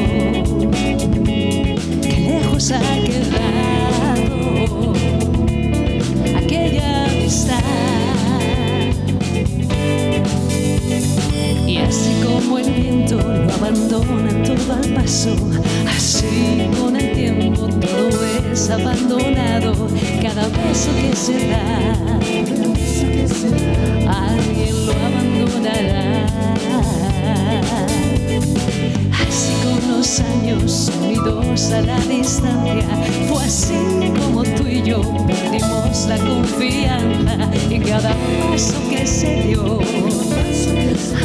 qué 2.02 2.40
lejos 2.42 2.72
ha 2.72 2.80
quedado 3.04 4.94
aquella 6.38 7.06
amistad. 7.06 7.62
Y 11.68 11.78
así 11.78 12.22
como 12.24 12.58
el 12.58 12.72
viento 12.72 13.18
lo 13.18 13.54
abandona 13.54 14.44
todo 14.44 14.74
al 14.74 14.94
paso, 14.94 15.36
así 15.88 16.70
con 16.80 17.01
todo 17.92 18.26
es 18.52 18.70
abandonado, 18.70 19.74
cada 20.22 20.48
beso 20.48 20.92
que 21.00 21.16
se 21.16 21.48
da 21.48 22.20
alguien 24.08 24.86
lo 24.86 24.94
abandonará. 24.94 26.26
Así 29.28 29.54
con 29.64 29.80
los 29.98 30.20
años 30.20 30.92
unidos 31.02 31.72
a 31.72 31.82
la 31.82 32.00
distancia, 32.02 32.88
fue 33.30 33.44
así 33.44 34.12
como 34.20 34.44
tú 34.44 34.68
y 34.68 34.82
yo 34.84 35.02
perdimos 35.28 36.08
la 36.08 36.18
confianza 36.18 37.50
y 37.70 37.80
cada 37.80 38.10
paso 38.10 38.76
que 38.90 39.06
se 39.06 39.44
dio, 39.44 39.80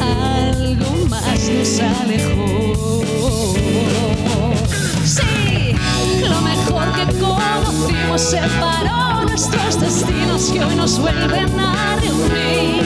algo 0.00 1.06
más 1.08 1.49
nos 1.49 1.80
alejó. 1.80 2.46
Sí, 5.04 5.36
lo 6.28 6.40
mejor 6.40 6.92
que 6.92 7.06
conocimos 7.18 8.21
separó 8.21 9.25
nuestros 9.26 9.80
destinos 9.80 10.50
que 10.50 10.64
hoy 10.64 10.75
nos 10.75 10.99
vuelven 10.99 11.61
a 11.61 11.97
reunir. 11.97 12.83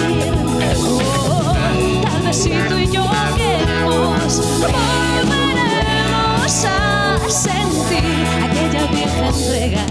Oh, 1.29 1.55
tal 2.03 2.23
vez 2.23 2.37
si 2.37 2.51
tú 2.69 2.77
y 2.77 2.87
yo 2.89 3.05
queremos, 3.37 4.43
volveremos 4.61 6.65
a 6.65 7.19
sentir 7.29 8.27
aquella 8.45 8.87
vieja 8.93 9.29
entrega. 9.29 9.85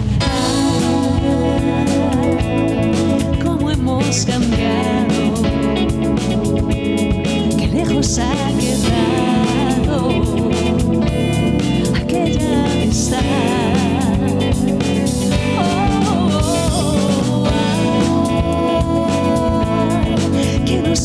Cómo 3.43 3.71
hemos 3.71 4.25
cambiado, 4.25 5.33
qué 7.57 7.67
lejos 7.73 8.19
ha 8.19 8.33
quedado 8.59 10.09
aquella 11.95 12.65
amistad. 12.65 13.18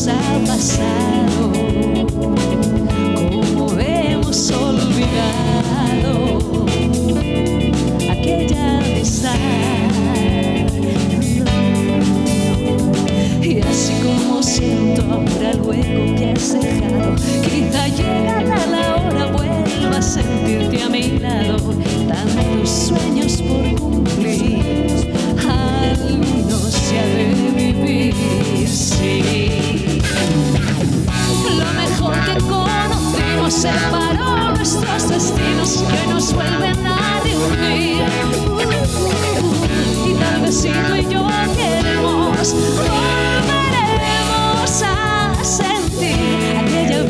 ¿Qué 0.05 1.24
separó 33.65 34.53
nuestros 34.55 35.09
destinos 35.09 35.83
que 35.89 36.07
nos 36.13 36.33
vuelven 36.33 36.85
a 36.85 37.19
reunir. 37.23 38.03
y 40.05 40.13
tal 40.13 40.41
vez 40.41 40.55
si 40.55 40.69
tú 40.69 40.95
y 40.95 41.03
yo 41.11 41.27
queremos, 41.55 42.53
volveremos 43.49 44.83
a 44.83 45.33
sentir 45.43 46.57
Aquella 46.59 47.01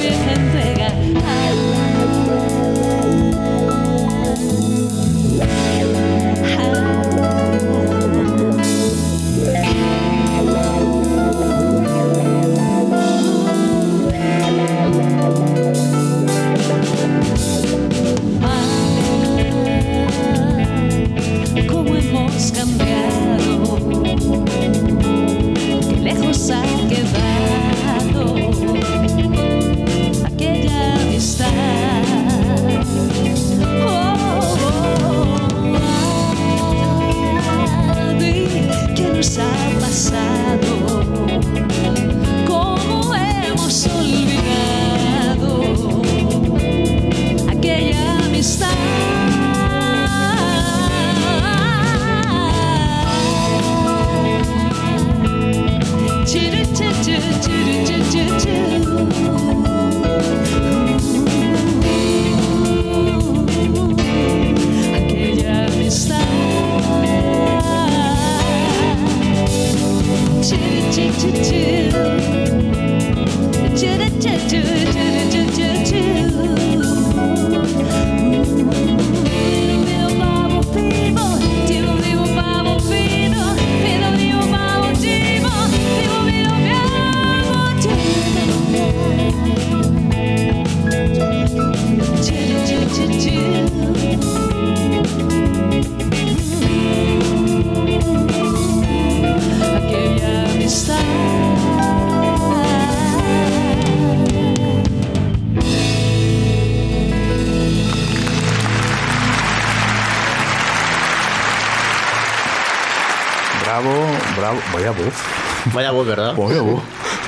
Vaya 115.75 115.91
voz, 115.91 116.07
¿verdad? 116.07 116.35
Vaya 116.37 116.61
voz. 116.61 116.81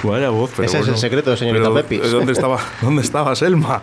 Vaya 0.04 0.30
voz. 0.30 0.52
pero 0.56 0.68
Ese 0.68 0.78
es 0.78 0.82
el 0.82 0.86
bueno. 0.92 0.98
secreto, 0.98 1.36
señorita 1.38 1.64
Pero, 1.72 1.76
Pepis. 1.88 2.12
¿Dónde 2.12 2.32
estaba, 2.32 2.60
¿Dónde 2.82 3.02
estaba 3.02 3.36
Selma? 3.36 3.82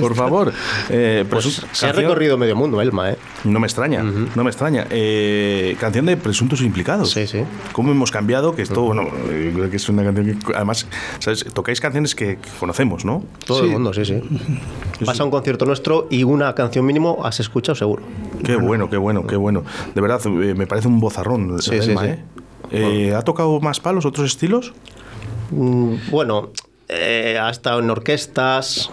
Por 0.00 0.14
favor. 0.14 0.52
Eh, 0.90 1.24
Pues 1.28 1.62
se 1.72 1.86
ha 1.86 1.92
recorrido 1.92 2.36
medio 2.36 2.54
mundo, 2.56 2.80
Elma, 2.82 3.10
¿eh? 3.12 3.16
No 3.44 3.60
me 3.60 3.66
extraña, 3.66 4.02
no 4.02 4.44
me 4.44 4.50
extraña. 4.50 4.86
Eh, 4.90 5.76
canción 5.80 6.06
de 6.06 6.16
presuntos 6.16 6.60
implicados. 6.60 7.10
Sí, 7.10 7.26
sí. 7.26 7.42
¿Cómo 7.72 7.90
hemos 7.92 8.10
cambiado? 8.10 8.54
Que 8.54 8.62
esto, 8.62 8.82
bueno, 8.82 9.02
eh, 9.30 9.52
creo 9.54 9.70
que 9.70 9.76
es 9.76 9.88
una 9.88 10.04
canción 10.04 10.38
que, 10.38 10.54
además, 10.54 10.86
¿sabes? 11.18 11.44
Tocáis 11.54 11.80
canciones 11.80 12.14
que, 12.14 12.38
conocemos, 12.60 13.04
¿no? 13.04 13.22
Todo 13.46 13.60
Sí. 13.60 13.64
el 13.66 13.70
mundo, 13.72 13.92
sí, 13.94 14.04
sí. 14.04 14.20
Vas 15.00 15.18
a 15.20 15.24
un 15.24 15.30
concierto 15.30 15.64
nuestro 15.66 16.08
y 16.10 16.24
una 16.24 16.54
canción 16.54 16.84
mínimo 16.84 17.20
has 17.24 17.40
escuchado 17.40 17.74
seguro. 17.76 18.02
Qué 18.44 18.56
bueno, 18.56 18.90
qué 18.90 18.96
bueno, 18.96 19.26
qué 19.26 19.36
bueno. 19.36 19.64
De 19.94 20.00
verdad, 20.00 20.20
eh, 20.26 20.54
me 20.54 20.66
parece 20.66 20.88
un 20.88 21.00
bozarrón. 21.00 21.60
Sí, 21.62 21.70
sí, 21.80 21.90
Elma, 21.90 22.02
sí. 22.02 22.08
¿eh? 22.08 22.18
Eh, 22.70 23.14
¿Ha 23.16 23.22
tocado 23.22 23.60
más 23.60 23.80
palos, 23.80 24.04
otros 24.06 24.26
estilos? 24.30 24.72
Mm, 25.50 25.94
Bueno, 26.10 26.50
eh, 26.88 27.38
ha 27.40 27.50
estado 27.50 27.80
en 27.80 27.90
orquestas, 27.90 28.90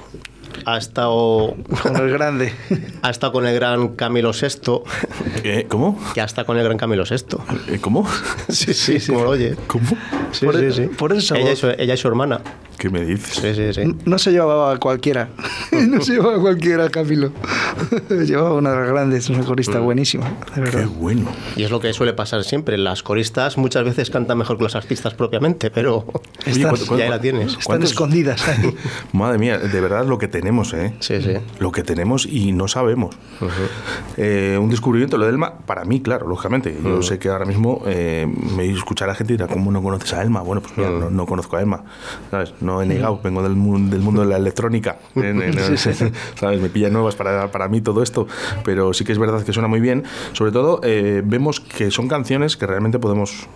ha 0.65 0.77
estado, 0.77 1.55
Con 1.81 1.95
el 1.97 2.09
grande. 2.11 2.53
ha 3.01 3.09
estado 3.09 3.33
con 3.33 3.45
el 3.47 3.55
gran 3.55 3.89
Camilo 3.95 4.31
VI, 4.31 4.81
Eh, 5.43 5.65
¿Cómo? 5.69 5.97
que 6.13 6.21
hasta 6.21 6.43
con 6.43 6.57
el 6.57 6.63
gran 6.63 6.77
Camilo 6.77 7.03
VI. 7.09 7.37
Eh, 7.73 7.79
¿Cómo? 7.81 8.07
Sí, 8.49 8.73
sí, 8.73 8.99
como 9.11 9.23
lo 9.23 9.29
oye. 9.31 9.55
¿Cómo? 9.67 9.85
Sí, 10.31 10.45
Por 10.45 10.57
sí, 10.57 10.65
e- 10.65 10.71
sí. 10.71 10.81
por 10.87 11.13
esa 11.13 11.35
ella, 11.37 11.45
y 11.47 11.49
voz. 11.51 11.59
su, 11.59 11.69
ella 11.69 11.93
y 11.93 11.97
su 11.97 12.07
hermana. 12.07 12.41
¿Qué 12.81 12.89
me 12.89 13.05
dices? 13.05 13.35
Sí, 13.35 13.53
sí, 13.53 13.73
sí. 13.75 13.95
No 14.05 14.17
se 14.17 14.31
llevaba 14.31 14.73
a 14.73 14.77
cualquiera. 14.79 15.29
No 15.71 16.01
se 16.01 16.13
llevaba 16.13 16.35
a 16.35 16.39
cualquiera, 16.39 16.89
Camilo. 16.89 17.31
llevaba 18.09 18.53
una 18.55 18.71
de 18.71 18.77
las 18.81 18.87
grandes, 18.89 19.29
una 19.29 19.43
corista 19.45 19.79
buenísima, 19.79 20.25
de 20.29 20.53
Qué 20.55 20.59
verdad. 20.61 20.87
bueno. 20.99 21.27
Y 21.55 21.63
es 21.63 21.71
lo 21.71 21.79
que 21.79 21.93
suele 21.93 22.13
pasar 22.13 22.43
siempre. 22.43 22.77
Las 22.77 23.03
coristas 23.03 23.57
muchas 23.57 23.83
veces 23.85 24.09
cantan 24.09 24.37
mejor 24.39 24.57
que 24.57 24.63
los 24.63 24.75
artistas 24.75 25.13
propiamente, 25.13 25.69
pero 25.71 25.97
Oye, 26.07 26.21
Estás- 26.45 26.57
¿cuánto- 26.63 26.85
cuánto- 26.87 26.97
ya 27.05 27.09
la 27.09 27.21
tienes. 27.21 27.47
Están 27.51 27.63
¿cuántos- 27.65 27.91
escondidas 27.91 28.47
ahí. 28.47 28.75
Madre 29.13 29.37
mía, 29.37 29.57
de 29.59 29.81
verdad 29.81 30.05
lo 30.05 30.17
que 30.17 30.27
tenemos, 30.27 30.73
¿eh? 30.73 30.93
Sí, 30.99 31.21
sí. 31.21 31.33
Lo 31.59 31.71
que 31.71 31.83
tenemos 31.83 32.25
y 32.25 32.51
no 32.51 32.67
sabemos. 32.67 33.15
Eh, 34.17 34.57
un 34.61 34.69
descubrimiento, 34.69 35.17
lo 35.17 35.25
de 35.25 35.31
Elma, 35.31 35.53
para 35.59 35.85
mí, 35.85 36.01
claro, 36.01 36.27
lógicamente. 36.27 36.75
Yo 36.83 37.01
sé 37.01 37.19
que 37.19 37.29
ahora 37.29 37.45
mismo 37.45 37.83
eh, 37.85 38.27
me 38.55 38.69
escuchar 38.71 39.07
a 39.09 39.11
la 39.13 39.15
gente 39.15 39.33
y 39.33 39.37
dirá, 39.37 39.47
¿cómo 39.47 39.71
no 39.71 39.81
conoces 39.81 40.13
a 40.13 40.21
Elma? 40.21 40.41
Bueno, 40.41 40.61
pues 40.61 40.73
mira, 40.77 40.89
no, 40.89 41.09
no 41.09 41.25
conozco 41.25 41.57
a 41.57 41.61
Elma. 41.61 41.83
¿Sabes? 42.29 42.53
No 42.61 42.70
he 42.79 42.85
negado, 42.85 43.19
vengo 43.23 43.41
del, 43.41 43.55
mu- 43.55 43.89
del 43.89 44.01
mundo 44.01 44.21
de 44.21 44.27
la 44.27 44.37
electrónica. 44.37 44.99
No, 45.15 45.77
¿Sabes? 46.35 46.61
Me 46.61 46.69
pilla 46.69 46.89
nuevas 46.89 47.15
para, 47.15 47.51
para 47.51 47.67
mí 47.67 47.81
todo 47.81 48.03
esto. 48.03 48.27
Pero 48.63 48.93
sí 48.93 49.03
que 49.03 49.11
es 49.13 49.17
verdad 49.17 49.43
que 49.43 49.51
suena 49.51 49.67
muy 49.67 49.79
bien. 49.79 50.03
Sobre 50.33 50.51
todo, 50.51 50.79
eh, 50.83 51.23
vemos 51.25 51.59
que 51.59 51.89
son 51.89 52.07
canciones 52.07 52.55
que 52.55 52.67
realmente 52.67 52.99
podemos 52.99 53.47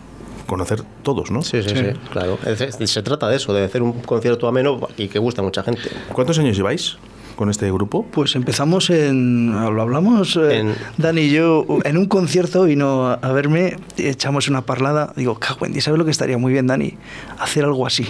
conocer 0.47 0.81
todos, 1.03 1.31
¿no? 1.31 1.41
Sí, 1.41 1.61
sí, 1.63 1.69
sí, 1.75 1.85
claro. 2.11 2.37
Es- 2.45 2.61
es- 2.61 2.89
Se 2.89 3.03
trata 3.03 3.27
de 3.29 3.35
eso, 3.37 3.53
de 3.53 3.63
hacer 3.63 3.81
un 3.83 3.93
concierto 4.01 4.47
ameno 4.47 4.79
y 4.97 5.07
que 5.07 5.19
gusta 5.19 5.41
a 5.41 5.43
mucha 5.45 5.63
gente. 5.63 5.81
¿Cuántos 6.13 6.37
años 6.39 6.55
lleváis 6.57 6.97
con 7.35 7.49
este 7.49 7.69
grupo? 7.71 8.05
Pues 8.05 8.35
empezamos 8.35 8.89
en. 8.91 9.51
Lo 9.51 9.81
hablamos, 9.81 10.35
eh, 10.37 10.59
En- 10.59 10.75
Dani 10.97 11.21
y 11.21 11.31
yo, 11.31 11.65
en 11.83 11.97
un 11.97 12.05
concierto 12.05 12.63
vino 12.63 13.07
a 13.09 13.31
verme, 13.31 13.77
echamos 13.97 14.47
una 14.47 14.61
parlada. 14.61 15.13
Digo, 15.15 15.35
cago 15.39 15.65
en 15.65 15.73
Dios, 15.73 15.83
¿sabes 15.85 15.97
lo 15.97 16.05
que 16.05 16.11
estaría 16.11 16.37
muy 16.37 16.53
bien, 16.53 16.67
Dani? 16.67 16.93
Hacer 17.39 17.63
algo 17.65 17.85
así. 17.87 18.05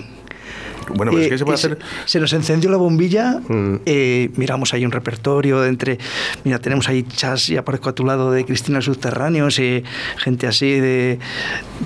Bueno, 0.94 1.12
pero 1.12 1.20
es 1.22 1.28
Eh, 1.28 1.30
que 1.30 1.38
se 1.38 1.46
puede 1.46 1.58
y 1.58 1.60
hacer... 1.60 1.78
se 2.06 2.20
nos 2.20 2.34
encendió 2.34 2.70
la 2.70 2.78
bombilla, 2.78 3.40
Mm. 3.48 3.76
eh, 3.86 4.30
miramos 4.36 4.74
ahí 4.74 4.86
un 4.86 4.92
repertorio 4.92 5.62
de 5.62 5.70
entre, 5.70 5.98
mira, 6.44 6.60
tenemos 6.60 6.88
ahí 6.90 7.04
chas 7.04 7.50
y 7.50 7.58
aparezco 7.58 7.90
a 7.90 7.96
tu 7.96 8.06
lado 8.06 8.32
de 8.32 8.46
Cristina 8.46 8.82
Subterráneos, 8.82 9.58
eh, 9.60 9.84
gente 10.18 10.48
así 10.48 10.80
de, 10.80 11.20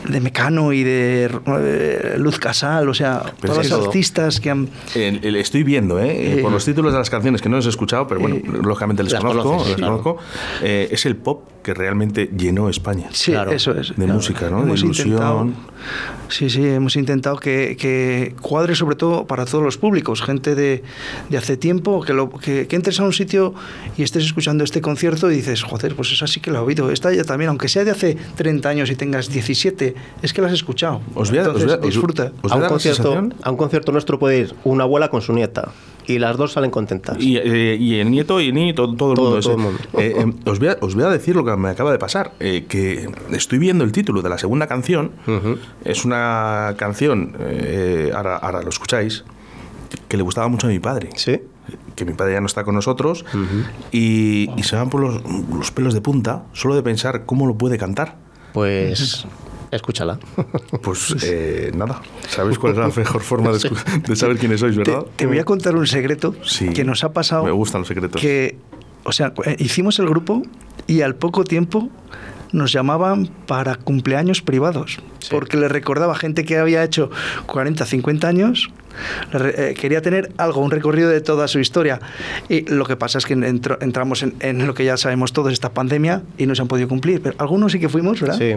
de 0.09 0.19
Mecano 0.21 0.73
y 0.73 0.83
de 0.83 1.29
eh, 1.47 2.15
Luz 2.17 2.39
Casal, 2.39 2.89
o 2.89 2.93
sea, 2.93 3.23
Pero 3.41 3.53
todos 3.53 3.65
es 3.65 3.71
los 3.71 3.85
artistas 3.87 4.39
que 4.39 4.49
han... 4.49 4.69
El- 4.95 5.23
el- 5.23 5.35
estoy 5.35 5.63
viendo, 5.63 5.99
¿eh? 5.99 6.39
Eh, 6.39 6.41
por 6.41 6.51
los 6.51 6.65
títulos 6.65 6.91
de 6.93 6.99
las 6.99 7.09
canciones 7.09 7.41
que 7.41 7.49
no 7.49 7.55
los 7.57 7.65
he 7.65 7.69
escuchado, 7.69 8.07
pero 8.07 8.19
bueno, 8.21 8.37
lógicamente 8.63 9.03
les 9.03 9.13
las 9.13 9.21
conozco, 9.21 9.43
conoces, 9.43 9.67
les 9.69 9.75
claro. 9.77 10.01
conozco. 10.01 10.23
Eh, 10.61 10.89
es 10.91 11.05
el 11.05 11.15
pop 11.15 11.43
que 11.63 11.73
realmente 11.73 12.29
llenó 12.37 12.69
España. 12.69 13.07
Sí, 13.11 13.31
Claro, 13.31 13.51
eso 13.51 13.71
es. 13.77 13.93
de 13.95 14.07
música, 14.07 14.49
¿no? 14.49 14.63
De 14.65 14.73
ilusión. 14.73 15.55
sí, 16.29 16.49
sí, 16.49 16.65
hemos 16.65 16.95
intentado 16.95 17.37
que, 17.37 17.75
que 17.77 18.35
cuadre 18.41 18.75
sobre 18.75 18.95
todo 18.95 19.25
para 19.27 19.45
todos 19.45 19.63
los 19.63 19.77
públicos, 19.77 20.21
gente 20.21 20.55
de, 20.55 20.83
de 21.29 21.37
hace 21.37 21.57
tiempo, 21.57 22.01
que, 22.01 22.13
lo, 22.13 22.29
que, 22.29 22.67
que 22.67 22.75
entres 22.75 22.99
a 22.99 23.03
un 23.03 23.13
sitio 23.13 23.53
y 23.97 24.03
estés 24.03 24.23
escuchando 24.25 24.63
este 24.63 24.81
concierto 24.81 25.29
y 25.31 25.35
dices, 25.35 25.63
joder, 25.63 25.95
pues 25.95 26.11
esa 26.11 26.27
sí 26.27 26.39
que 26.39 26.51
la 26.51 26.59
he 26.59 26.61
oído. 26.61 26.91
Esta 26.91 27.13
ya 27.13 27.23
también, 27.23 27.49
aunque 27.49 27.67
sea 27.67 27.83
de 27.83 27.91
hace 27.91 28.15
30 28.35 28.69
años 28.69 28.89
y 28.89 28.95
tengas 28.95 29.29
17, 29.29 29.95
es 30.21 30.33
que 30.33 30.41
la 30.41 30.47
has 30.47 30.53
escuchado. 30.53 31.01
Os 31.15 31.29
voy 31.29 31.39
a- 31.39 31.49
os 31.49 31.63
voy 31.65 31.73
a- 31.73 31.77
disfruta. 31.77 32.31
os- 32.41 32.51
A 32.51 32.55
un, 32.55 32.67
concierto, 32.67 33.27
a 33.43 33.51
un 33.51 33.57
concierto 33.57 33.91
nuestro 33.91 34.17
puede 34.19 34.39
ir 34.39 34.55
una 34.63 34.83
abuela 34.85 35.09
con 35.09 35.21
su 35.21 35.33
nieta 35.33 35.69
y 36.09 36.19
las 36.19 36.35
dos 36.37 36.51
salen 36.53 36.71
contentas. 36.71 37.17
Y, 37.19 37.37
eh, 37.37 37.77
y 37.79 37.99
el 37.99 38.09
nieto 38.11 38.41
y 38.41 38.47
el 38.49 38.53
niño, 38.55 38.73
todo, 38.75 38.93
todo 38.95 39.11
el 39.11 39.15
Todo- 39.15 39.25
mundo. 39.25 39.29
todo 39.29 39.39
ese. 39.39 39.51
el 39.51 39.57
mundo. 39.57 39.79
Eh, 39.97 40.13
eh, 40.45 40.49
os, 40.49 40.59
voy 40.59 40.67
a, 40.69 40.77
os 40.81 40.95
voy 40.95 41.03
a 41.05 41.09
decir 41.09 41.35
lo 41.35 41.45
que 41.45 41.55
me 41.55 41.69
acaba 41.69 41.91
de 41.91 41.97
pasar. 41.99 42.33
eh, 42.39 42.65
que 42.67 43.09
estoy 43.31 43.59
viendo 43.59 43.83
el 43.83 43.91
título 43.91 44.21
de 44.21 44.29
la 44.29 44.37
segunda 44.37 44.67
canción. 44.67 45.11
Es 45.85 46.05
una 46.05 46.73
canción, 46.77 47.35
ahora, 48.13 48.37
ahora 48.37 48.61
lo 48.61 48.69
escucháis, 48.69 49.23
que 50.07 50.17
le 50.17 50.23
gustaba 50.23 50.47
mucho 50.47 50.67
a 50.67 50.69
mi 50.69 50.79
padre. 50.79 51.09
¿Sí? 51.15 51.39
que 51.95 52.03
mi 52.05 52.13
padre 52.13 52.33
ya 52.33 52.39
no 52.39 52.47
está 52.47 52.63
con 52.63 52.73
nosotros 52.73 53.25
y, 53.91 54.49
y 54.57 54.63
se 54.63 54.75
van 54.75 54.89
por 54.89 55.01
los, 55.01 55.21
los 55.53 55.71
pelos 55.71 55.93
de 55.93 56.01
punta 56.01 56.45
solo 56.53 56.73
de 56.75 56.81
pensar 56.81 57.25
cómo 57.25 57.45
lo 57.45 57.57
puede 57.57 57.77
cantar. 57.77 58.15
Pues 58.53 59.25
escúchala. 59.71 60.19
Pues 60.81 61.15
eh, 61.23 61.71
nada, 61.75 62.01
¿sabéis 62.27 62.57
cuál 62.57 62.73
es 62.73 62.79
la 62.79 62.87
mejor 62.87 63.21
forma 63.21 63.51
de, 63.51 63.57
escu- 63.57 64.01
de 64.01 64.15
saber 64.15 64.37
quiénes 64.37 64.59
sois, 64.61 64.75
verdad? 64.75 65.05
te 65.15 65.25
voy 65.25 65.39
a 65.39 65.43
contar 65.45 65.75
un 65.75 65.85
secreto 65.87 66.35
Sí. 66.43 66.69
que 66.69 66.83
nos 66.83 67.03
ha 67.03 67.13
pasado. 67.13 67.43
Me 67.43 67.51
gustan 67.51 67.81
los 67.81 67.87
secretos. 67.87 68.19
Que, 68.21 68.57
o 69.03 69.11
sea, 69.11 69.33
hicimos 69.59 69.99
el 69.99 70.07
grupo 70.09 70.41
y 70.87 71.01
al 71.01 71.15
poco 71.15 71.43
tiempo 71.43 71.89
nos 72.51 72.71
llamaban 72.71 73.27
para 73.47 73.75
cumpleaños 73.75 74.41
privados. 74.41 74.99
Sí. 75.19 75.27
Porque 75.31 75.57
le 75.57 75.67
recordaba 75.67 76.15
gente 76.15 76.45
que 76.45 76.57
había 76.57 76.83
hecho 76.83 77.09
40, 77.45 77.85
50 77.85 78.27
años, 78.27 78.69
eh, 79.33 79.75
quería 79.79 80.01
tener 80.01 80.31
algo, 80.37 80.61
un 80.61 80.71
recorrido 80.71 81.09
de 81.09 81.21
toda 81.21 81.47
su 81.47 81.59
historia. 81.59 81.99
Y 82.49 82.61
lo 82.69 82.85
que 82.85 82.95
pasa 82.95 83.17
es 83.19 83.25
que 83.25 83.35
entro- 83.35 83.77
entramos 83.81 84.23
en, 84.23 84.33
en 84.39 84.65
lo 84.65 84.73
que 84.73 84.83
ya 84.85 84.97
sabemos 84.97 85.31
todos, 85.33 85.53
esta 85.53 85.73
pandemia, 85.73 86.23
y 86.37 86.45
no 86.47 86.55
se 86.55 86.61
han 86.63 86.67
podido 86.67 86.87
cumplir. 86.87 87.21
Pero 87.21 87.35
algunos 87.37 87.71
sí 87.71 87.79
que 87.79 87.89
fuimos, 87.89 88.19
¿verdad? 88.21 88.37
Sí. 88.37 88.55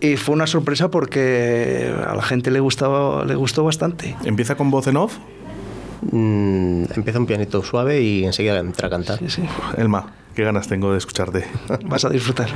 Y, 0.00 0.06
y 0.06 0.16
fue 0.16 0.34
una 0.34 0.46
sorpresa 0.46 0.90
porque 0.90 1.92
a 2.06 2.14
la 2.14 2.22
gente 2.22 2.50
le, 2.50 2.60
gustaba, 2.60 3.24
le 3.24 3.34
gustó 3.34 3.64
bastante. 3.64 4.16
Empieza 4.24 4.56
con 4.56 4.70
voz 4.70 4.86
en 4.86 4.96
off. 4.96 5.16
Mm, 6.12 6.84
empieza 6.94 7.18
un 7.18 7.26
pianito 7.26 7.62
suave 7.62 8.00
y 8.00 8.24
enseguida 8.24 8.58
entra 8.60 8.86
a 8.86 8.90
cantar. 8.90 9.18
Sí, 9.18 9.28
sí. 9.28 9.42
Elma, 9.76 10.06
qué 10.38 10.44
ganas 10.44 10.68
tengo 10.68 10.92
de 10.92 10.98
escucharte. 10.98 11.44
Vas 11.86 12.04
a 12.04 12.10
disfrutar. 12.10 12.48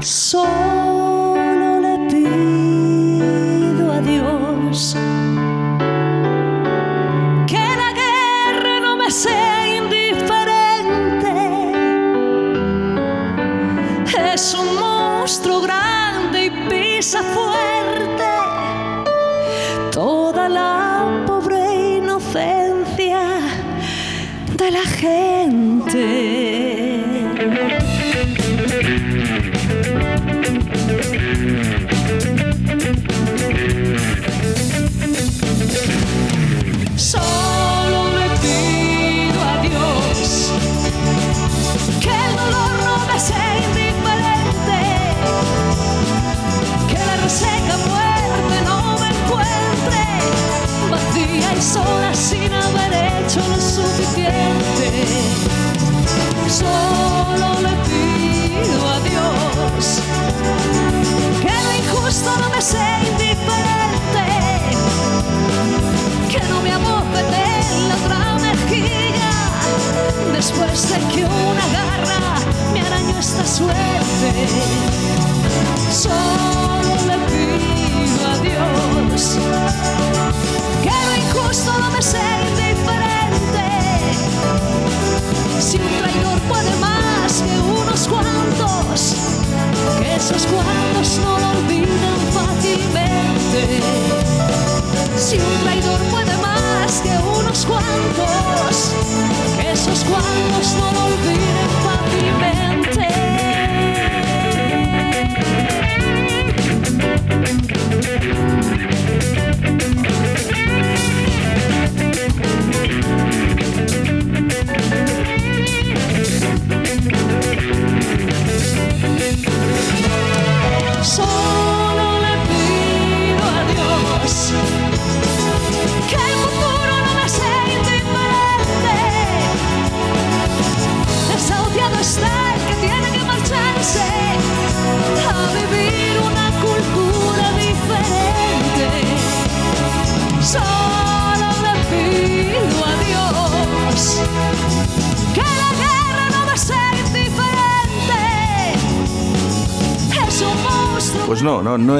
Solo 0.00 0.47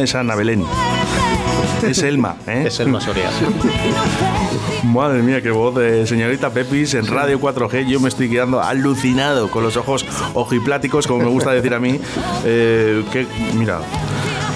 es 0.09 0.15
Ana 0.15 0.35
Belén. 0.35 0.65
Es 1.83 2.03
Elma, 2.03 2.37
¿eh? 2.47 2.65
Es 2.67 2.81
el 2.81 2.89
Masoria. 2.89 3.29
Madre 4.85 5.23
mía, 5.23 5.43
qué 5.43 5.51
voz 5.51 5.75
de 5.75 6.07
señorita 6.07 6.49
Pepis 6.49 6.95
en 6.95 7.07
Radio 7.07 7.39
4G. 7.39 7.87
Yo 7.87 8.01
me 8.01 8.09
estoy 8.09 8.31
quedando 8.31 8.63
alucinado 8.63 9.51
con 9.51 9.63
los 9.63 9.77
ojos 9.77 10.07
ojipláticos, 10.33 11.07
como 11.07 11.25
me 11.25 11.31
gusta 11.31 11.51
decir 11.53 11.75
a 11.75 11.79
mí. 11.79 12.01
Eh, 12.47 13.05
que, 13.13 13.27
mira, 13.55 13.81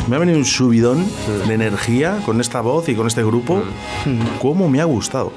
me 0.08 0.16
ha 0.16 0.18
venido 0.18 0.38
un 0.38 0.44
subidón 0.44 1.06
de 1.46 1.54
energía 1.54 2.18
con 2.26 2.40
esta 2.40 2.60
voz 2.60 2.88
y 2.88 2.94
con 2.94 3.06
este 3.06 3.22
grupo. 3.24 3.62
¿Cómo 4.40 4.68
me 4.68 4.80
ha 4.80 4.84
gustado? 4.84 5.32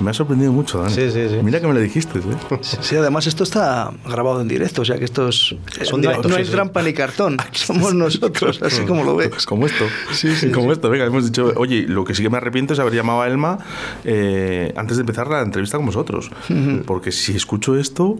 Me 0.00 0.10
ha 0.10 0.14
sorprendido 0.14 0.52
mucho, 0.52 0.78
Dani. 0.80 0.92
Sí, 0.92 1.10
sí, 1.10 1.28
sí. 1.28 1.36
Mira 1.42 1.60
que 1.60 1.66
me 1.66 1.74
lo 1.74 1.80
dijiste, 1.80 2.18
¿eh? 2.18 2.58
Sí, 2.60 2.96
además 2.96 3.26
esto 3.26 3.44
está 3.44 3.92
grabado 4.06 4.40
en 4.40 4.48
directo, 4.48 4.82
o 4.82 4.84
sea 4.84 4.98
que 4.98 5.04
estos 5.04 5.56
Son 5.82 6.00
no, 6.00 6.08
directos, 6.08 6.30
no 6.30 6.36
hay 6.36 6.44
sí, 6.44 6.50
sí. 6.50 6.54
trampa 6.56 6.82
ni 6.82 6.92
cartón, 6.92 7.36
somos 7.52 7.94
nosotros, 7.94 8.60
así 8.62 8.82
como 8.82 9.04
lo 9.04 9.16
ves. 9.16 9.46
Como 9.46 9.66
esto. 9.66 9.84
Sí, 10.12 10.34
sí. 10.34 10.50
Como 10.50 10.72
esto. 10.72 10.90
Venga, 10.90 11.06
hemos 11.06 11.24
dicho, 11.24 11.52
oye, 11.56 11.82
lo 11.88 12.04
que 12.04 12.14
sí 12.14 12.22
que 12.22 12.30
me 12.30 12.36
arrepiento 12.36 12.74
es 12.74 12.80
haber 12.80 12.94
llamado 12.94 13.22
a 13.22 13.26
Elma 13.28 13.58
eh, 14.04 14.72
antes 14.76 14.96
de 14.96 15.02
empezar 15.02 15.28
la 15.28 15.40
entrevista 15.40 15.76
con 15.78 15.86
vosotros. 15.86 16.30
Porque 16.86 17.12
si 17.12 17.34
escucho 17.36 17.76
esto, 17.78 18.18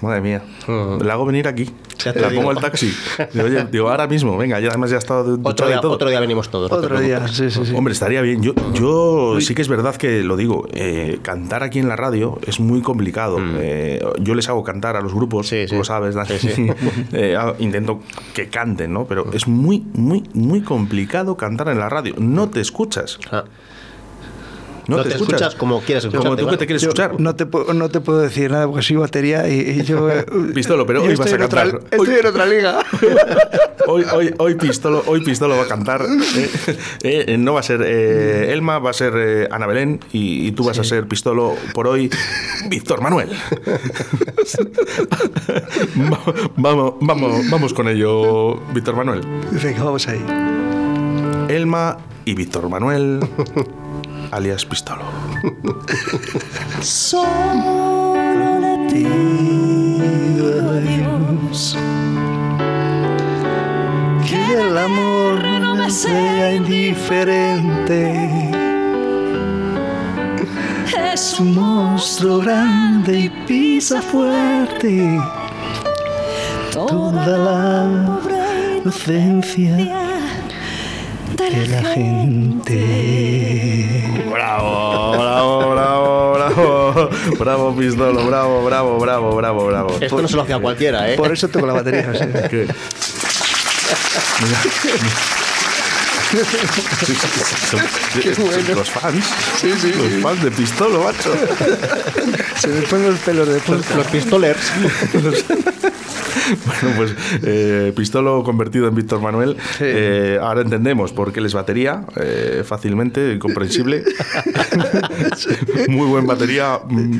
madre 0.00 0.20
mía, 0.20 0.42
la 0.68 1.12
hago 1.14 1.26
venir 1.26 1.48
aquí. 1.48 1.70
Ya 2.04 2.12
te 2.12 2.20
La 2.20 2.28
digo. 2.28 2.42
pongo 2.42 2.50
al 2.50 2.60
taxi. 2.60 2.92
Digo, 3.32 3.46
oye, 3.46 3.66
digo, 3.72 3.88
ahora 3.88 4.06
mismo, 4.06 4.36
venga, 4.36 4.60
ya 4.60 4.68
además 4.68 4.90
ya 4.90 4.96
ha 4.96 4.98
estado 4.98 5.33
Otro 5.42 5.66
día, 5.68 5.80
otro 5.82 6.08
día 6.08 6.20
venimos 6.20 6.48
todos. 6.50 6.70
Otro 6.70 7.00
día, 7.00 7.26
sí, 7.28 7.50
sí, 7.50 7.64
sí. 7.64 7.74
Hombre, 7.74 7.92
estaría 7.92 8.20
bien. 8.22 8.42
Yo, 8.42 8.52
yo 8.72 9.40
sí 9.40 9.54
que 9.54 9.62
es 9.62 9.68
verdad 9.68 9.96
que 9.96 10.22
lo 10.22 10.36
digo. 10.36 10.66
eh, 10.72 11.18
cantar 11.22 11.62
aquí 11.62 11.78
en 11.78 11.88
la 11.88 11.96
radio 11.96 12.38
es 12.46 12.60
muy 12.60 12.80
complicado. 12.82 13.38
Eh, 13.58 14.04
yo 14.20 14.34
les 14.34 14.48
hago 14.48 14.62
cantar 14.64 14.96
a 14.96 15.00
los 15.00 15.14
grupos, 15.14 15.46
Mm. 15.46 15.48
Sí, 15.48 15.68
sí. 15.68 15.76
lo 15.76 15.84
sabes, 15.84 16.14
Dani. 16.14 16.38
Sí, 16.38 16.48
sí. 16.50 16.66
Eh, 17.12 17.36
ah, 17.38 17.54
intento 17.58 18.00
que 18.34 18.48
canten, 18.48 18.92
¿no? 18.92 19.04
Pero 19.06 19.32
es 19.32 19.46
muy, 19.46 19.84
muy, 19.94 20.22
muy 20.34 20.62
complicado 20.62 21.36
cantar 21.36 21.68
en 21.68 21.78
la 21.78 21.88
radio. 21.88 22.14
No 22.18 22.48
te 22.50 22.60
escuchas. 22.60 23.18
Ah. 23.30 23.44
No, 24.86 24.96
No 24.98 25.02
te 25.02 25.14
escuchas 25.14 25.54
como 25.54 25.80
quieres 25.80 26.04
Como 26.06 26.18
escucharte, 26.18 26.42
tú 26.42 26.48
que 26.50 26.56
te 26.58 26.66
quieres 26.66 26.82
Yo 26.82 26.88
escuchar. 26.88 27.18
No 27.20 27.34
te, 27.34 27.46
puedo- 27.46 27.72
no 27.72 27.88
te 27.88 28.00
puedo 28.00 28.20
decir 28.20 28.50
nada 28.50 28.66
porque 28.66 28.82
soy 28.82 28.96
batería 28.96 29.48
y, 29.48 29.60
y 29.80 29.82
yo... 29.82 30.10
eh, 30.10 30.24
Pistolo, 30.54 30.86
pero 30.86 31.02
yo 31.02 31.10
hoy 31.10 31.16
vas 31.16 31.32
a 31.32 31.36
en 31.36 31.42
otra- 31.42 31.62
cantar. 31.62 31.80
Estoy 31.90 32.08
Hoy- 32.08 32.20
en 32.20 32.26
otra 32.26 32.46
liga. 32.46 32.78
Hoy, 33.86 34.02
hoy, 34.14 34.34
hoy, 34.38 34.54
Pistolo, 34.54 35.02
hoy 35.06 35.22
Pistolo 35.22 35.58
va 35.58 35.64
a 35.64 35.66
cantar. 35.66 36.00
eh, 37.02 37.24
eh, 37.28 37.36
no 37.36 37.52
va 37.52 37.60
a 37.60 37.62
ser 37.62 37.82
eh, 37.84 38.50
Elma, 38.50 38.78
va 38.78 38.88
a 38.88 38.94
ser 38.94 39.12
eh, 39.14 39.48
Ana 39.50 39.66
Belén 39.66 40.00
y, 40.10 40.46
y 40.48 40.52
tú 40.52 40.64
vas 40.64 40.78
a 40.78 40.84
ser 40.84 41.06
Pistolo 41.06 41.54
por 41.74 41.86
hoy, 41.88 42.08
Víctor 42.70 43.02
Manuel. 43.02 43.28
Va- 46.10 46.20
vamos, 46.56 46.94
vamos, 47.00 47.50
vamos 47.50 47.74
con 47.74 47.88
ello, 47.88 48.56
Víctor 48.72 48.96
Manuel. 48.96 49.20
Venga, 49.62 49.84
vamos 49.84 50.08
ahí. 50.08 50.24
Elma 51.48 51.98
y 52.24 52.34
Víctor 52.34 52.68
Manuel, 52.70 53.20
alias 54.30 54.64
Pistolo. 54.64 55.04
Solo 56.80 58.16
le 58.60 58.88
pido 58.90 60.70
a 60.70 60.72
Dios 60.80 61.76
Que 64.26 64.54
el 64.54 64.78
amor 64.78 65.42
no 65.60 65.74
me 65.76 65.90
sea 65.90 66.54
indiferente. 66.54 68.30
es 71.12 71.38
Un 71.40 71.54
monstruo 71.54 72.38
grande 72.38 73.20
y 73.20 73.28
pisa 73.46 74.00
fuerte 74.00 75.18
toda 76.74 77.38
la 77.38 77.86
inocencia 78.78 80.13
de 81.36 81.50
de 81.50 81.66
la 81.68 81.82
gente. 81.82 82.80
Bravo, 84.30 85.12
bravo, 85.12 85.70
bravo, 85.74 86.32
bravo. 86.34 87.10
Bravo, 87.38 87.76
Pistolo, 87.76 88.26
bravo, 88.26 88.64
bravo, 88.64 88.98
bravo, 88.98 89.36
bravo, 89.36 89.66
bravo. 89.66 89.96
Esto 90.00 90.22
no 90.22 90.28
se 90.28 90.36
lo 90.36 90.42
hace 90.42 90.54
a 90.54 90.58
cualquiera, 90.58 91.10
¿eh? 91.12 91.16
Por 91.16 91.32
eso 91.32 91.48
toco 91.48 91.66
la 91.66 91.74
batería. 91.74 92.12
sí. 92.14 92.24
que- 92.48 92.66
Los 98.74 98.90
fans. 98.90 99.24
Los 99.62 100.22
fans 100.22 100.42
de 100.42 100.50
Pistolo, 100.50 101.04
macho. 101.04 101.32
Se 102.58 102.68
me 102.68 102.82
ponen 102.82 103.10
los 103.12 103.20
pelos 103.20 103.48
de 103.48 103.60
punta. 103.60 103.94
Los 103.96 104.06
pistolers. 104.08 104.60
Bueno, 106.66 106.96
pues 106.96 107.14
eh, 107.42 107.92
Pistolo 107.96 108.42
convertido 108.42 108.88
en 108.88 108.94
Víctor 108.94 109.20
Manuel. 109.20 109.56
Sí. 109.78 109.84
Eh, 109.86 110.38
ahora 110.40 110.62
entendemos 110.62 111.12
por 111.12 111.32
qué 111.32 111.40
les 111.40 111.54
batería 111.54 112.04
eh, 112.16 112.62
fácilmente, 112.64 113.38
comprensible. 113.38 114.04
Muy 115.88 116.06
buen 116.06 116.26
batería, 116.26 116.80
mm, 116.88 117.18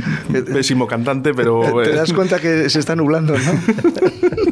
pésimo 0.53 0.87
cantante, 0.87 1.35
pero. 1.35 1.83
Te 1.83 1.93
das 1.93 2.13
cuenta 2.13 2.41
que 2.41 2.69
se 2.71 2.79
está 2.79 2.97
nublando, 2.97 3.35
¿no? 3.39 3.53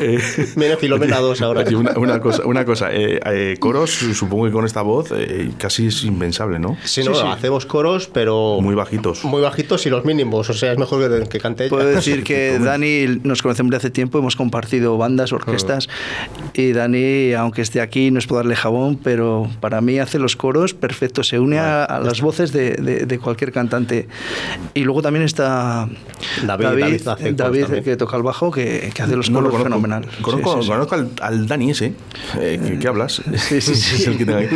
Eh, 0.00 0.18
Viene 0.56 0.76
Filomena 0.76 1.18
2 1.18 1.40
ahora. 1.42 1.62
Oye, 1.66 1.76
una, 1.76 1.92
una 1.98 2.20
cosa, 2.20 2.44
una 2.46 2.64
cosa 2.64 2.92
eh, 2.92 3.20
eh, 3.24 3.56
coros, 3.58 3.90
supongo 3.90 4.46
que 4.46 4.52
con 4.52 4.64
esta 4.64 4.82
voz 4.82 5.10
eh, 5.14 5.50
casi 5.58 5.86
es 5.86 6.04
impensable, 6.04 6.58
¿no? 6.58 6.76
Sí, 6.84 7.02
no, 7.02 7.18
hacemos 7.30 7.66
coros, 7.66 8.08
pero 8.12 8.58
Muy 8.60 8.74
bajitos. 8.74 9.24
muy 9.24 9.42
bajitos 9.42 9.84
y 9.86 9.90
los 9.90 10.04
mínimos. 10.04 10.48
O 10.50 10.54
sea, 10.54 10.72
es 10.72 10.78
mejor 10.78 11.22
que, 11.22 11.28
que 11.28 11.38
cante 11.40 11.64
ella. 11.64 11.70
Puedo 11.70 11.88
decir 11.88 12.24
que 12.24 12.58
Dani 12.62 13.20
nos 13.22 13.42
conocemos 13.42 13.70
de 13.70 13.76
hace 13.76 13.90
tiempo, 13.90 14.18
hemos 14.18 14.36
compartido 14.36 14.96
bandas, 14.98 15.32
orquestas, 15.32 15.88
y 16.54 16.72
Dani, 16.72 17.32
aunque 17.34 17.62
esté 17.62 17.80
aquí, 17.80 18.10
no 18.10 18.18
es 18.18 18.26
por 18.26 18.38
darle 18.38 18.56
jabón, 18.56 18.96
pero 19.02 19.48
para 19.60 19.80
mí 19.80 19.98
hace 19.98 20.18
los 20.18 20.36
coros 20.36 20.74
perfecto, 20.74 21.22
se 21.22 21.38
une 21.38 21.58
a, 21.58 21.84
a 21.84 22.00
las 22.00 22.20
voces 22.20 22.52
de, 22.52 22.72
de- 22.72 23.06
de 23.06 23.18
cualquier 23.18 23.52
cantante. 23.52 24.08
Y 24.74 24.84
luego 24.84 25.02
también 25.02 25.24
está 25.24 25.88
David, 26.44 26.64
David 26.64 27.00
David, 27.04 27.34
también. 27.36 27.84
que 27.84 27.96
toca 27.96 28.16
el 28.16 28.22
bajo, 28.22 28.50
que, 28.50 28.90
que 28.94 29.02
hace 29.02 29.16
los 29.16 29.30
No 29.30 29.40
lo 29.40 29.50
coros 29.50 29.64
conozco. 29.64 29.67
Fenomenal. 29.68 30.06
Conozco, 30.22 30.62
Sí, 30.62 30.68
conozco 30.68 30.94
al, 30.94 31.10
al 31.20 31.46
Dani 31.46 31.70
ese, 31.70 31.92
eh, 32.38 32.60
que, 32.64 32.78
que 32.78 32.88
hablas. 32.88 33.22
Sí, 33.36 33.60
sí, 33.60 33.74
sí. 33.74 33.94
Es 34.02 34.06
el 34.08 34.18
que 34.18 34.24
tengo 34.26 34.38
ahí. 34.38 34.48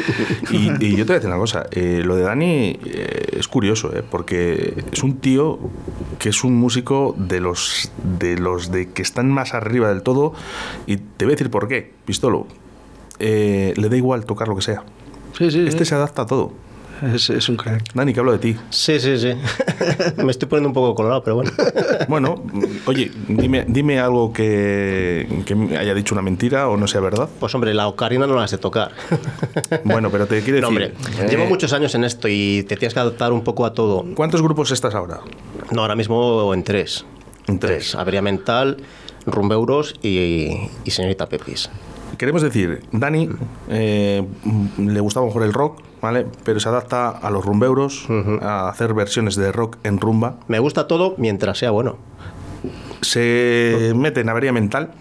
Y, 0.51 0.85
y 0.87 0.96
yo 0.96 1.05
te 1.07 1.12
voy 1.12 1.12
a 1.12 1.14
decir 1.16 1.29
una 1.29 1.38
cosa. 1.38 1.66
eh, 1.70 2.03
lo 2.05 2.16
de 2.16 2.22
Dani 2.22 2.79
eh, 2.85 3.27
es 3.38 3.48
curioso, 3.48 3.94
eh, 3.96 4.03
porque 4.09 4.75
es 4.92 5.03
un 5.03 5.16
tío 5.18 5.59
que 6.18 6.29
es 6.29 6.44
un 6.44 6.55
músico 6.57 7.14
de 7.18 7.40
los, 7.40 7.90
de 8.18 8.38
los 8.38 8.70
de 8.72 8.90
que 8.92 9.03
están 9.03 9.31
más 9.31 9.55
arriba 9.55 9.88
del 9.88 10.03
todo. 10.03 10.33
Y 10.87 10.96
te 10.96 11.25
voy 11.25 11.33
a 11.33 11.37
decir 11.37 11.51
por 11.51 11.68
qué, 11.68 11.92
Pistolo. 12.05 12.46
Eh, 13.18 13.75
le 13.77 13.88
da 13.88 13.96
igual 13.96 14.25
tocar 14.25 14.48
lo 14.48 14.57
que 14.57 14.62
sea. 14.62 14.83
Sí, 15.38 15.51
sí, 15.51 15.64
Este 15.66 15.85
se 15.85 15.94
adapta 15.94 16.22
a 16.22 16.27
todo. 16.27 16.53
Es, 17.03 17.31
es 17.31 17.49
un 17.49 17.57
crack. 17.57 17.93
Dani, 17.95 18.15
que 18.15 18.21
hablo 18.21 18.33
de 18.33 18.38
ti. 18.38 18.57
Sí, 18.71 19.01
sí, 19.01 19.19
sí. 19.19 19.33
Me 20.23 20.31
estoy 20.31 20.49
poniendo 20.49 20.69
un 20.69 20.75
poco 20.75 20.95
colorado, 20.95 21.23
pero 21.25 21.37
bueno. 21.37 21.51
Bueno, 22.09 22.43
oye, 22.87 23.11
dime, 23.27 23.65
dime 23.67 23.99
algo 23.99 24.33
que, 24.33 25.43
que 25.45 25.77
haya 25.77 25.95
dicho 25.95 26.15
una 26.15 26.23
mentira 26.23 26.69
o 26.69 26.77
no 26.77 26.87
sea 26.87 27.01
verdad. 27.01 27.29
Pues 27.41 27.55
hombre, 27.55 27.75
la 27.75 27.88
ocarina 27.88 28.27
no 28.27 28.37
la 28.37 28.47
sé 28.47 28.59
tocar. 28.59 28.93
Bueno, 29.85 30.11
pero 30.11 30.27
te 30.27 30.41
quiero 30.43 30.57
decir. 30.57 30.62
No, 30.62 30.69
hombre, 30.69 30.93
eh, 31.19 31.27
llevo 31.29 31.47
muchos 31.47 31.73
años 31.73 31.95
en 31.97 32.05
esto 32.05 32.29
y 32.29 32.65
te 32.69 32.77
tienes 32.77 32.95
que 32.95 33.01
adaptar 33.01 33.33
un 33.33 33.43
poco 33.43 33.67
a 33.67 33.75
todo. 33.75 34.05
¿Cuántos 34.15 34.41
grupos 34.41 34.71
estás 34.71 34.95
ahora? 34.95 35.21
No, 35.73 35.83
ahora 35.83 35.97
mismo 35.97 36.55
en 36.55 36.62
tres. 36.62 37.05
En 37.49 37.59
tres. 37.59 37.97
Avería 37.97 38.23
Mental, 38.23 38.77
Rumbeuros 39.27 39.97
y, 40.03 40.51
y 40.85 40.91
Señorita 40.91 41.29
Pepis. 41.29 41.69
Queremos 42.17 42.43
decir, 42.43 42.83
Dani 42.93 43.29
eh, 43.69 44.23
le 44.79 45.01
gustaba 45.01 45.27
mejor 45.27 45.43
el 45.43 45.53
rock, 45.53 45.81
¿vale? 46.03 46.27
Pero 46.45 46.61
se 46.61 46.69
adapta 46.69 47.09
a 47.09 47.31
los 47.31 47.45
rumbeuros, 47.45 48.07
a 48.43 48.69
hacer 48.69 48.93
versiones 48.93 49.37
de 49.37 49.53
rock 49.53 49.79
en 49.85 49.99
rumba. 49.99 50.37
Me 50.49 50.59
gusta 50.59 50.87
todo 50.87 51.15
mientras 51.17 51.57
sea 51.57 51.71
bueno. 51.71 51.97
Se 53.01 53.93
mete 53.97 54.21
en 54.21 54.29
avería 54.29 54.53
mental, 54.53 54.93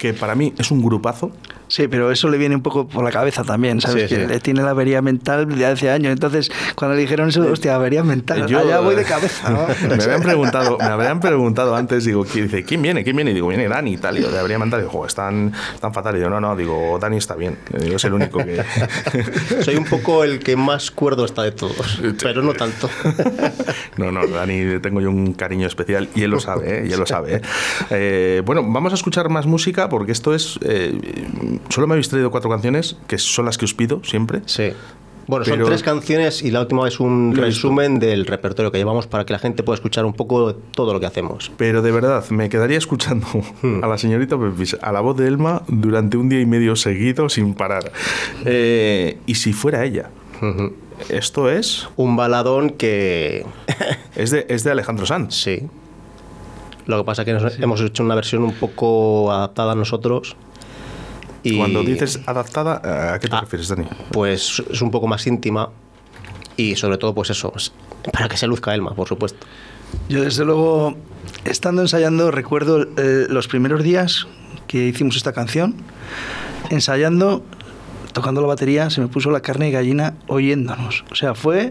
que 0.00 0.14
para 0.14 0.34
mí 0.34 0.54
es 0.58 0.70
un 0.70 0.82
grupazo. 0.82 1.30
Sí, 1.70 1.86
pero 1.88 2.10
eso 2.10 2.28
le 2.28 2.36
viene 2.36 2.56
un 2.56 2.62
poco 2.62 2.86
por 2.88 3.04
la 3.04 3.10
cabeza 3.10 3.44
también, 3.44 3.80
¿sabes? 3.80 4.10
Sí, 4.10 4.14
que 4.16 4.22
sí. 4.22 4.26
le 4.26 4.40
tiene 4.40 4.62
la 4.62 4.70
avería 4.70 5.00
mental 5.02 5.48
de 5.56 5.64
hace 5.66 5.88
años. 5.88 6.12
Entonces, 6.12 6.50
cuando 6.74 6.96
le 6.96 7.02
dijeron 7.02 7.28
eso, 7.28 7.42
hostia, 7.50 7.76
avería 7.76 8.02
mental, 8.02 8.46
Yo- 8.48 8.58
allá 8.58 8.80
voy 8.80 8.96
de 8.96 9.04
cabeza. 9.04 9.50
¿no? 9.50 9.66
me 9.96 10.02
habían 10.02 10.20
preguntado, 10.20 10.76
me 10.78 10.84
habían 10.84 11.20
preguntado 11.20 11.76
antes, 11.76 12.04
digo, 12.04 12.24
¿quién, 12.24 12.46
dice, 12.46 12.64
¿quién 12.64 12.82
viene? 12.82 13.04
¿Quién 13.04 13.14
viene? 13.14 13.30
Y 13.30 13.34
digo, 13.34 13.48
viene 13.48 13.68
Dani 13.68 13.92
y 13.94 13.96
tal. 13.98 14.18
Y 14.18 14.22
yo, 14.22 14.30
de 14.32 14.38
avería 14.40 14.58
mental, 14.58 14.80
y 14.80 14.82
digo, 14.82 14.92
"Jo, 14.92 15.06
están, 15.06 15.52
están 15.74 15.94
fatal. 15.94 16.16
Y 16.16 16.20
yo, 16.20 16.28
no, 16.28 16.40
no, 16.40 16.56
digo, 16.56 16.98
Dani 17.00 17.16
está 17.16 17.36
bien. 17.36 17.56
Y 17.78 17.84
Digo, 17.84 17.96
es 17.96 18.04
el 18.04 18.14
único 18.14 18.38
que. 18.38 18.62
Soy 19.64 19.76
un 19.76 19.84
poco 19.84 20.24
el 20.24 20.40
que 20.40 20.56
más 20.56 20.90
cuerdo 20.90 21.24
está 21.24 21.42
de 21.44 21.52
todos, 21.52 22.00
pero 22.22 22.42
no 22.42 22.52
tanto. 22.52 22.90
No, 23.96 24.10
no, 24.10 24.26
Dani, 24.26 24.80
tengo 24.80 25.00
yo 25.00 25.08
un 25.10 25.34
cariño 25.34 25.66
especial 25.68 26.08
y 26.16 26.22
él 26.22 26.30
lo 26.32 26.40
sabe, 26.40 26.80
¿eh? 26.80 26.86
y 26.88 26.92
él 26.92 26.98
lo 26.98 27.06
sabe. 27.06 27.36
¿eh? 27.36 27.40
Eh, 27.90 28.42
bueno, 28.44 28.62
vamos 28.66 28.92
a 28.92 28.96
escuchar 28.96 29.28
más 29.28 29.46
música 29.46 29.88
porque 29.88 30.10
esto 30.12 30.34
es. 30.34 30.58
Solo 31.68 31.86
me 31.86 31.94
habéis 31.94 32.08
traído 32.08 32.30
cuatro 32.30 32.50
canciones, 32.50 32.96
que 33.06 33.18
son 33.18 33.44
las 33.46 33.58
que 33.58 33.64
os 33.64 33.74
pido 33.74 34.02
siempre. 34.04 34.42
Sí. 34.46 34.72
Bueno, 35.26 35.44
Pero- 35.44 35.58
son 35.58 35.66
tres 35.66 35.82
canciones 35.84 36.42
y 36.42 36.50
la 36.50 36.60
última 36.62 36.88
es 36.88 36.98
un 36.98 37.32
Lo 37.36 37.42
he 37.44 37.46
visto. 37.46 37.68
resumen 37.68 38.00
del 38.00 38.26
repertorio 38.26 38.72
que 38.72 38.78
llevamos 38.78 39.06
para 39.06 39.24
que 39.24 39.32
la 39.32 39.38
gente 39.38 39.62
pueda 39.62 39.76
escuchar 39.76 40.04
un 40.04 40.12
poco 40.12 40.54
todo 40.54 40.92
lo 40.92 40.98
que 40.98 41.06
hacemos. 41.06 41.52
Pero 41.56 41.82
de 41.82 41.92
verdad, 41.92 42.28
me 42.30 42.48
quedaría 42.48 42.78
escuchando 42.78 43.26
a 43.82 43.86
la 43.86 43.96
señorita 43.96 44.36
Pepis, 44.36 44.76
a 44.82 44.90
la 44.90 45.00
voz 45.00 45.16
de 45.18 45.28
Elma, 45.28 45.62
durante 45.68 46.16
un 46.16 46.28
día 46.28 46.40
y 46.40 46.46
medio 46.46 46.74
seguido 46.74 47.28
sin 47.28 47.54
parar. 47.54 47.92
Eh, 48.44 49.18
y 49.26 49.36
si 49.36 49.52
fuera 49.52 49.84
ella. 49.84 50.10
Esto 51.10 51.48
es. 51.48 51.88
Un 51.96 52.16
baladón 52.16 52.70
que... 52.70 53.46
Es 54.16 54.32
de, 54.32 54.46
es 54.48 54.64
de 54.64 54.72
Alejandro 54.72 55.06
Sanz. 55.06 55.34
sí. 55.34 55.60
Lo 56.86 56.96
que 56.98 57.04
pasa 57.04 57.22
es 57.22 57.26
que 57.26 57.32
nos- 57.34 57.58
hemos 57.60 57.80
hecho 57.82 58.02
una 58.02 58.16
versión 58.16 58.42
un 58.42 58.52
poco 58.54 59.30
adaptada 59.30 59.72
a 59.72 59.74
nosotros. 59.76 60.34
Y 61.42 61.56
Cuando 61.56 61.82
dices 61.82 62.20
adaptada, 62.26 63.14
¿a 63.14 63.18
qué 63.18 63.28
te 63.28 63.36
Ah. 63.36 63.40
refieres, 63.40 63.68
Dani? 63.68 63.86
Pues 64.12 64.62
es 64.70 64.82
un 64.82 64.90
poco 64.90 65.06
más 65.06 65.26
íntima 65.26 65.70
y 66.56 66.76
sobre 66.76 66.98
todo 66.98 67.14
pues 67.14 67.30
eso, 67.30 67.52
es 67.56 67.72
para 68.12 68.28
que 68.28 68.36
se 68.36 68.46
luzca 68.46 68.74
Elma, 68.74 68.94
por 68.94 69.08
supuesto. 69.08 69.46
Yo, 70.08 70.22
desde 70.22 70.44
luego, 70.44 70.96
estando 71.44 71.82
ensayando, 71.82 72.30
recuerdo 72.30 72.82
eh, 72.96 73.26
los 73.28 73.48
primeros 73.48 73.82
días 73.82 74.26
que 74.66 74.86
hicimos 74.86 75.16
esta 75.16 75.32
canción, 75.32 75.74
ensayando, 76.70 77.42
tocando 78.12 78.40
la 78.40 78.46
batería, 78.48 78.90
se 78.90 79.00
me 79.00 79.08
puso 79.08 79.30
la 79.30 79.40
carne 79.40 79.66
de 79.66 79.72
gallina 79.72 80.14
oyéndonos. 80.28 81.04
O 81.10 81.14
sea, 81.14 81.34
fue 81.34 81.70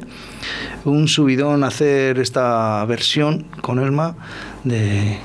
un 0.86 1.08
subidón 1.08 1.64
hacer 1.64 2.20
esta 2.20 2.84
versión 2.86 3.44
con 3.62 3.80
Elma 3.80 4.16
de, 4.64 5.18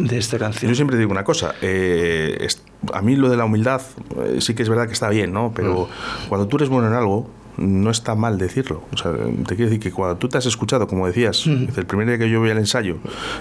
de 0.00 0.18
esta 0.18 0.38
canción. 0.38 0.70
Yo 0.70 0.74
siempre 0.76 0.96
digo 0.98 1.10
una 1.10 1.24
cosa, 1.24 1.54
eh, 1.62 2.36
a 2.92 3.02
mí 3.02 3.16
lo 3.16 3.28
de 3.28 3.36
la 3.36 3.44
humildad 3.44 3.82
eh, 4.24 4.36
sí 4.40 4.54
que 4.54 4.62
es 4.62 4.68
verdad 4.68 4.86
que 4.86 4.92
está 4.92 5.08
bien, 5.08 5.32
¿no? 5.32 5.52
Pero 5.54 5.88
cuando 6.28 6.48
tú 6.48 6.56
eres 6.56 6.68
bueno 6.68 6.88
en 6.88 6.94
algo, 6.94 7.28
no 7.58 7.90
está 7.90 8.14
mal 8.14 8.38
decirlo. 8.38 8.82
O 8.92 8.96
sea, 8.96 9.12
te 9.12 9.54
quiero 9.56 9.66
decir 9.66 9.78
que 9.78 9.92
cuando 9.92 10.16
tú 10.16 10.26
te 10.28 10.38
has 10.38 10.46
escuchado, 10.46 10.86
como 10.86 11.06
decías, 11.06 11.46
el 11.46 11.86
primer 11.86 12.06
día 12.08 12.16
que 12.18 12.30
yo 12.30 12.40
voy 12.40 12.50
al 12.50 12.56
ensayo, 12.58 12.96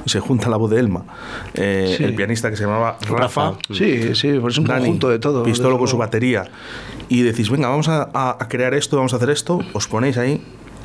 se 0.06 0.19
junta 0.19 0.49
la 0.49 0.58
voz 0.58 0.69
de 0.69 0.80
Elma, 0.80 1.06
eh, 1.54 1.95
Sí. 1.97 2.04
el 2.04 2.13
pianista 2.15 2.49
que 2.49 2.58
se 2.58 2.63
llamaba 2.63 2.97
Rafa, 3.01 3.15
Rafa. 3.51 3.54
Sí, 3.71 4.13
sí, 4.15 4.34
pues 4.39 4.56
es 4.56 4.58
un 4.60 4.65
Dani, 4.65 4.82
conjunto 4.82 5.10
de 5.10 5.19
todo. 5.19 5.43
Pistolo 5.43 5.77
con 5.80 5.88
su 5.88 5.97
batería, 5.97 6.43
y 7.08 7.21
decís, 7.21 7.49
venga, 7.49 7.69
vamos 7.69 7.88
a, 7.88 8.38
crear 8.49 8.73
esto, 8.73 8.97
vamos 8.97 9.13
a 9.13 9.15
hacer 9.15 9.30
esto, 9.30 9.60
os 9.73 9.88
ponéis 9.88 10.17
ahí 10.17 10.41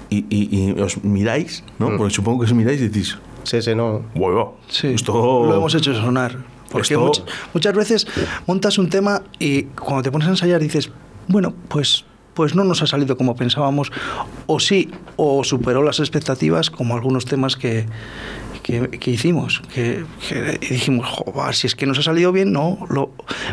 y, 0.08 0.18
y- 0.30 0.70
y 0.76 0.80
os 0.80 1.02
miráis, 1.02 1.64
¿no? 1.80 1.90
Mm. 1.90 1.96
Porque 1.98 2.14
supongo 2.14 2.38
que 2.40 2.44
os 2.46 2.54
miráis 2.54 2.80
y 2.80 2.88
decís, 2.88 3.18
Sí, 3.42 3.60
sí, 3.60 3.74
no. 3.74 4.02
huevo, 4.14 4.56
Sí, 4.68 4.88
esto... 4.88 5.12
lo 5.46 5.56
hemos 5.56 5.74
hecho 5.74 5.92
sonar. 5.94 6.36
Porque 6.70 6.94
Esto- 6.94 7.24
muchas 7.54 7.74
veces 7.74 8.06
montas 8.46 8.78
un 8.78 8.88
tema 8.88 9.22
y 9.38 9.64
cuando 9.64 10.02
te 10.02 10.10
pones 10.10 10.26
a 10.28 10.30
ensayar 10.30 10.60
dices, 10.60 10.90
bueno, 11.28 11.54
pues, 11.68 12.04
pues 12.34 12.54
no 12.54 12.64
nos 12.64 12.82
ha 12.82 12.86
salido 12.86 13.16
como 13.16 13.34
pensábamos, 13.36 13.90
o 14.46 14.60
sí, 14.60 14.90
o 15.16 15.42
superó 15.44 15.82
las 15.82 16.00
expectativas, 16.00 16.70
como 16.70 16.94
algunos 16.94 17.24
temas 17.24 17.56
que, 17.56 17.86
que, 18.62 18.90
que 18.90 19.10
hicimos, 19.10 19.62
que, 19.72 20.04
que 20.28 20.58
dijimos, 20.60 21.08
"Joder, 21.08 21.54
si 21.54 21.66
es 21.66 21.74
que 21.74 21.86
nos 21.86 21.98
ha 21.98 22.02
salido 22.02 22.32
bien, 22.32 22.52
no, 22.52 22.78
lo, 22.90 23.10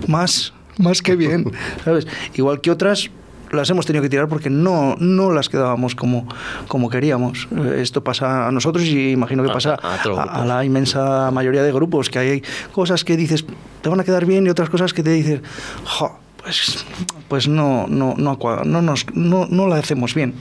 más, 0.08 0.54
más 0.78 1.02
que 1.02 1.16
bien, 1.16 1.52
¿sabes? 1.86 2.08
Igual 2.36 2.60
que 2.62 2.72
otras 2.72 3.10
las 3.54 3.70
hemos 3.70 3.86
tenido 3.86 4.02
que 4.04 4.10
tirar 4.10 4.28
porque 4.28 4.50
no, 4.50 4.96
no 5.00 5.32
las 5.32 5.50
quedábamos 5.50 5.96
como, 5.96 6.28
como 6.68 6.90
queríamos. 6.90 7.48
Eh, 7.56 7.80
Esto 7.82 8.04
pasa 8.04 8.48
a 8.48 8.52
nosotros 8.52 8.84
y 8.86 9.12
imagino 9.12 9.44
que 9.44 9.50
pasa 9.50 9.78
a 9.82 9.96
a, 9.96 10.42
a 10.42 10.46
la 10.46 10.66
inmensa 10.66 11.32
mayoría 11.32 11.64
de 11.64 11.72
grupos, 11.72 12.10
que 12.10 12.20
hay 12.20 12.44
cosas 12.72 13.04
que 13.04 13.18
dices 13.18 13.46
te 13.82 13.90
van 13.90 14.00
a 14.00 14.04
quedar 14.04 14.26
bien 14.26 14.46
y 14.46 14.50
otras 14.50 14.70
cosas 14.70 14.94
que 14.94 15.04
te 15.04 15.12
dices, 15.12 15.42
"Jo, 15.86 16.18
pues, 16.42 16.86
pues 17.30 17.48
no, 17.48 17.86
no, 17.88 18.16
no, 18.18 18.38
no, 18.66 18.82
nos, 18.82 19.06
no, 19.14 19.48
no 19.50 19.68
la 19.68 19.78
hacemos 19.78 20.14
bien. 20.14 20.34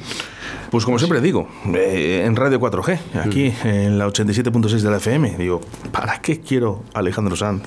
Pues 0.71 0.85
como 0.85 0.99
siempre 0.99 1.21
digo, 1.21 1.49
eh, 1.75 2.23
en 2.25 2.35
Radio 2.35 2.59
4G, 2.59 2.99
aquí 3.25 3.53
en 3.63 3.99
la 3.99 4.07
87.6 4.09 4.81
de 4.83 4.91
la 4.91 4.97
FM, 4.97 5.37
digo, 5.37 5.61
¿para 5.93 6.21
qué 6.23 6.41
quiero 6.41 6.83
a 6.95 7.01
Alejandro 7.01 7.37
Sanz 7.37 7.63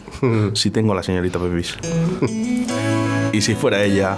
si 0.53 0.71
tengo 0.71 0.93
a 0.93 0.95
la 0.95 1.03
señorita 1.03 1.38
Pepis? 1.39 1.77
y 3.31 3.41
si 3.41 3.53
fuera 3.55 3.84
ella... 3.84 4.17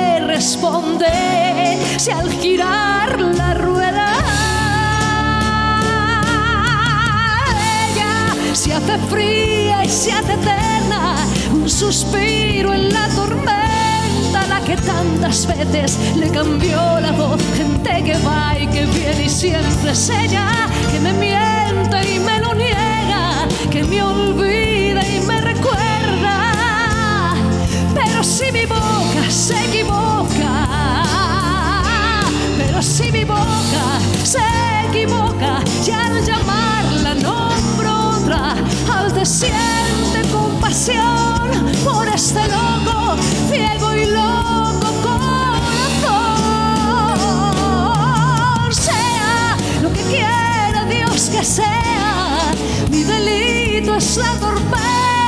responde 0.41 1.77
si 1.97 2.09
al 2.09 2.27
girar 2.31 3.21
la 3.21 3.53
rueda 3.53 4.07
ella 7.85 8.55
se 8.55 8.73
hace 8.73 8.97
fría 9.11 9.85
y 9.85 9.89
se 9.89 10.11
hace 10.11 10.33
eterna, 10.33 11.15
un 11.53 11.69
suspiro 11.69 12.73
en 12.73 12.91
la 12.91 13.07
tormenta, 13.09 14.47
la 14.49 14.61
que 14.65 14.77
tantas 14.77 15.45
veces 15.45 15.99
le 16.15 16.27
cambió 16.31 16.99
la 16.99 17.11
voz, 17.11 17.39
gente 17.55 18.03
que 18.03 18.17
va 18.25 18.57
y 18.59 18.65
que 18.65 18.87
viene 18.87 19.25
y 19.25 19.29
siempre 19.29 19.91
es 19.91 20.09
ella 20.09 20.47
que 20.91 20.99
me 21.01 21.13
miente 21.13 21.97
y 22.15 22.19
me 22.19 22.39
lo 22.39 22.55
niega, 22.55 23.47
que 23.69 23.83
me 23.83 24.01
olvida 24.01 25.01
y 25.07 25.19
me 25.27 25.30
si 28.41 28.51
mi 28.51 28.65
boca 28.65 29.29
se 29.29 29.53
equivoca, 29.65 30.53
pero 32.57 32.81
si 32.81 33.11
mi 33.11 33.23
boca 33.23 33.99
se 34.23 34.39
equivoca, 34.87 35.61
y 35.85 35.91
al 35.91 36.25
llamarla 36.25 37.13
nombro 37.15 38.09
otra, 38.17 38.55
al 38.91 39.13
te 39.13 39.25
siente 39.25 40.21
compasión 40.31 41.51
por 41.83 42.07
este 42.07 42.47
loco, 42.47 43.15
ciego 43.49 43.93
y 43.93 44.05
loco 44.05 44.87
corazón. 45.03 45.91
Sea 48.71 49.55
lo 49.83 49.93
que 49.93 50.01
quiera 50.03 50.85
Dios 50.89 51.29
que 51.29 51.43
sea, 51.43 52.53
mi 52.89 53.03
delito 53.03 53.95
es 53.95 54.17
la 54.17 54.33
torpeza 54.39 55.20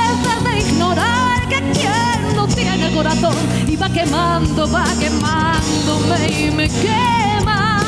corazón 2.94 3.34
y 3.68 3.76
va 3.76 3.88
quemando, 3.88 4.70
va 4.70 4.84
quemándome 5.00 6.28
y 6.28 6.50
me 6.50 6.68
quema. 6.68 7.80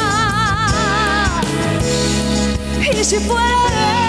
Y 2.93 3.05
si 3.05 3.17
fuera 3.17 4.06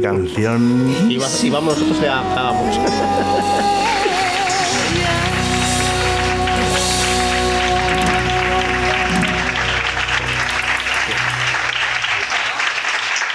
de 0.00 0.06
canción. 0.06 0.94
Y, 1.08 1.16
va- 1.18 1.26
y 1.42 1.50
vamos 1.50 1.78
nosotros 1.78 2.08
a, 2.08 2.18
a- 2.20 2.52
vamos. 2.52 2.78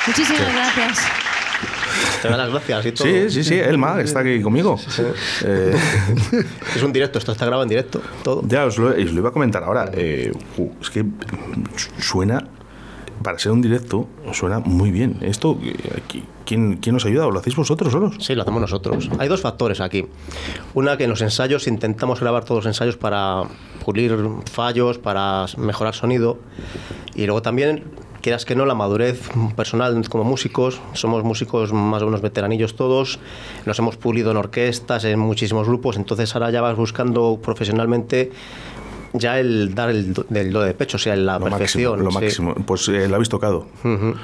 Muchísimas 0.07 0.53
gracias. 0.53 0.99
Te 2.21 2.27
doy 2.27 2.37
las 2.37 2.49
gracias 2.49 2.85
y 2.85 2.91
todo. 2.91 3.07
Sí, 3.07 3.29
sí, 3.29 3.43
sí, 3.43 3.55
Elma 3.55 4.01
está 4.01 4.19
aquí 4.19 4.41
conmigo. 4.41 4.77
Eh, 5.45 5.75
Es 6.75 6.83
un 6.83 6.91
directo, 6.91 7.19
esto 7.19 7.31
está 7.31 7.45
grabado 7.45 7.63
en 7.63 7.69
directo, 7.69 8.01
todo. 8.23 8.41
ya 8.47 8.65
os 8.65 8.77
lo, 8.77 8.89
os 8.89 8.97
lo 9.13 9.19
iba 9.19 9.29
a 9.29 9.31
comentar 9.31 9.63
ahora. 9.63 9.89
Eh, 9.93 10.31
es 10.81 10.89
que 10.89 11.05
suena 11.99 12.45
para 13.21 13.39
ser 13.39 13.51
un 13.53 13.61
directo, 13.61 14.07
suena 14.33 14.59
muy 14.59 14.91
bien. 14.91 15.17
Esto, 15.21 15.57
eh, 15.63 15.75
aquí, 16.03 16.23
¿quién, 16.45 16.77
¿quién 16.77 16.93
nos 16.93 17.05
ayuda? 17.05 17.27
¿O 17.27 17.31
lo 17.31 17.39
hacéis 17.39 17.55
vosotros 17.55 17.91
solos? 17.91 18.15
Sí, 18.19 18.35
lo 18.35 18.41
hacemos 18.43 18.61
nosotros. 18.61 19.09
Hay 19.19 19.27
dos 19.27 19.41
factores 19.41 19.81
aquí. 19.81 20.05
Una, 20.73 20.97
que 20.97 21.03
en 21.05 21.09
los 21.09 21.21
ensayos 21.21 21.67
intentamos 21.67 22.19
grabar 22.19 22.43
todos 22.45 22.63
los 22.63 22.73
ensayos 22.73 22.97
para 22.97 23.43
pulir 23.83 24.17
fallos, 24.51 24.97
para 24.97 25.45
mejorar 25.57 25.93
sonido. 25.95 26.37
Y 27.15 27.25
luego 27.25 27.41
también, 27.41 27.83
quieras 28.21 28.45
que 28.45 28.55
no, 28.55 28.65
la 28.65 28.75
madurez 28.75 29.29
personal 29.55 30.07
como 30.09 30.23
músicos. 30.23 30.79
Somos 30.93 31.23
músicos 31.23 31.73
más 31.73 32.01
o 32.01 32.05
menos 32.05 32.21
veteranillos 32.21 32.75
todos. 32.75 33.19
Nos 33.65 33.77
hemos 33.79 33.97
pulido 33.97 34.31
en 34.31 34.37
orquestas, 34.37 35.03
en 35.05 35.19
muchísimos 35.19 35.67
grupos. 35.67 35.97
Entonces 35.97 36.33
ahora 36.35 36.49
ya 36.51 36.61
vas 36.61 36.75
buscando 36.77 37.39
profesionalmente 37.41 38.31
ya 39.15 39.39
el 39.39 39.75
dar 39.75 39.91
el 39.91 40.11
do, 40.13 40.25
del 40.27 40.51
do 40.51 40.61
de 40.61 40.73
pecho, 40.73 40.97
o 40.97 40.99
sea, 40.99 41.15
la 41.15 41.37
Lo 41.37 41.45
perfección. 41.45 41.99
máximo, 41.99 42.03
lo 42.03 42.11
sí. 42.11 42.25
máximo. 42.25 42.65
Pues 42.65 42.87
eh, 42.89 43.07
lo 43.07 43.15
habéis 43.15 43.29
tocado. 43.29 43.67
Ujú. 43.83 44.15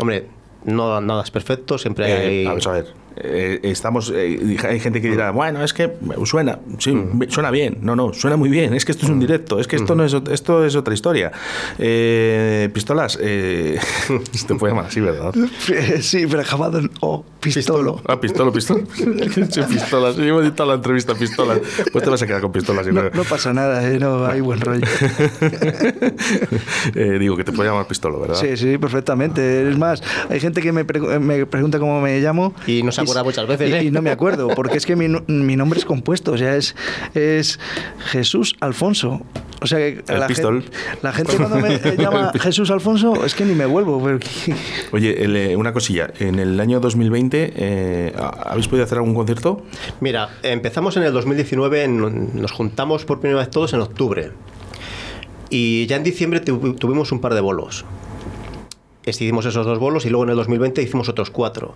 Hombre, 0.00 0.26
no, 0.64 1.00
nada 1.00 1.22
es 1.22 1.30
perfecto, 1.30 1.78
siempre 1.78 2.06
Eh, 2.08 2.28
hay... 2.40 2.44
vamos 2.44 2.66
a 2.66 2.72
ver. 2.72 2.86
Eh, 3.22 3.60
estamos 3.64 4.12
eh, 4.14 4.56
hay 4.68 4.80
gente 4.80 5.00
que 5.00 5.10
dirá 5.10 5.30
bueno 5.30 5.62
es 5.62 5.72
que 5.72 5.92
suena 6.24 6.58
sí 6.78 6.92
Mm. 6.92 7.22
suena 7.28 7.50
bien 7.50 7.78
no 7.82 7.94
no 7.96 8.12
suena 8.12 8.36
muy 8.36 8.48
bien 8.48 8.74
es 8.74 8.84
que 8.84 8.92
esto 8.92 9.06
es 9.06 9.10
un 9.12 9.20
directo 9.20 9.58
es 9.60 9.66
que 9.66 9.76
esto 9.76 9.94
no 9.94 10.04
es 10.04 10.14
esto 10.30 10.64
es 10.64 10.74
otra 10.76 10.94
historia 10.94 11.32
Eh, 11.78 12.68
pistolas 12.72 13.18
eh, 13.20 13.78
se 14.32 14.46
te 14.46 14.54
puede 14.54 14.72
llamar 14.72 14.86
así 14.90 15.00
verdad 15.00 15.34
Sí, 16.00 16.26
pero 16.28 16.42
acabado 16.42 16.78
en 16.78 16.90
O, 17.00 17.24
pistolo. 17.40 18.00
ah 18.06 18.20
pistolo 18.20 18.52
pistolo 18.52 18.82
Sí, 18.96 19.60
pistolas 19.68 20.16
yo 20.16 20.24
hemos 20.24 20.42
editado 20.42 20.68
la 20.70 20.74
entrevista 20.76 21.14
pistolas 21.14 21.60
pues 21.92 22.04
te 22.04 22.10
vas 22.10 22.22
a 22.22 22.26
quedar 22.26 22.40
con 22.40 22.52
pistolas 22.52 22.86
y 22.86 22.92
No, 22.92 23.02
no- 23.10 23.24
pasa 23.24 23.52
nada, 23.52 23.86
eh, 23.88 23.98
no 23.98 24.24
hay 24.26 24.40
buen 24.40 24.60
rollo. 24.60 24.86
Eh, 26.94 27.18
digo 27.18 27.36
que 27.36 27.44
te 27.44 27.52
puede 27.52 27.68
llamar 27.68 27.86
pistolo 27.86 28.20
verdad 28.20 28.36
Sí, 28.36 28.56
sí, 28.56 28.78
perfectamente. 28.78 29.68
Es 29.68 29.76
más, 29.78 30.02
hay 30.28 30.40
gente 30.40 30.60
que 30.62 30.72
me, 30.72 30.86
pregu- 30.86 31.18
me 31.18 31.46
pregunta 31.46 31.78
cómo 31.78 32.00
me 32.00 32.20
llamo. 32.20 32.54
Y 32.66 32.82
no 32.82 32.92
se 32.92 33.00
acuerda 33.10 33.24
muchas 33.24 33.46
veces, 33.46 33.70
y- 33.70 33.72
¿eh? 33.74 33.82
Y 33.84 33.90
no 33.90 34.02
me 34.02 34.10
acuerdo, 34.10 34.48
porque 34.48 34.76
es 34.78 34.86
que 34.86 34.96
mi, 34.96 35.08
mi 35.26 35.56
nombre 35.56 35.78
es 35.78 35.84
compuesto, 35.84 36.32
o 36.32 36.38
sea, 36.38 36.56
es, 36.56 36.74
es 37.14 37.58
Jesús 38.10 38.56
Alfonso. 38.60 39.22
O 39.60 39.66
sea, 39.66 39.78
que 39.78 40.04
El 40.06 40.20
la, 40.20 40.26
pistol. 40.28 40.62
Gente, 40.62 40.76
la 41.02 41.12
gente 41.12 41.36
cuando 41.36 41.56
me 41.56 41.78
llama 41.96 42.30
Jesús 42.40 42.70
Alfonso 42.70 43.24
es 43.24 43.34
que 43.34 43.44
ni 43.44 43.54
me 43.54 43.66
vuelvo. 43.66 44.00
pero 44.02 44.18
Oye, 44.92 45.24
el, 45.24 45.34
eh, 45.36 45.56
una 45.56 45.72
cosilla. 45.72 46.10
En 46.20 46.38
el 46.38 46.60
año 46.60 46.78
2020, 46.78 47.52
eh, 47.56 48.12
¿habéis 48.46 48.68
podido 48.68 48.84
hacer 48.84 48.98
algún 48.98 49.14
concierto? 49.16 49.62
Mira, 50.00 50.28
empezamos 50.44 50.96
en 50.96 51.02
el 51.02 51.12
2019, 51.12 51.82
en- 51.82 52.40
nos 52.40 52.52
juntamos 52.52 53.04
por 53.04 53.18
primera 53.18 53.40
vez 53.40 53.50
todos 53.50 53.72
en 53.72 53.80
octubre. 53.80 54.30
Y 55.50 55.86
ya 55.86 55.96
en 55.96 56.04
diciembre 56.04 56.38
tu- 56.40 56.74
tuvimos 56.74 57.10
un 57.10 57.20
par 57.20 57.34
de 57.34 57.40
bolos. 57.40 57.84
Hicimos 59.06 59.46
esos 59.46 59.64
dos 59.64 59.78
bolos 59.78 60.04
y 60.04 60.10
luego 60.10 60.24
en 60.24 60.30
el 60.30 60.36
2020 60.36 60.82
hicimos 60.82 61.08
otros 61.08 61.30
cuatro. 61.30 61.74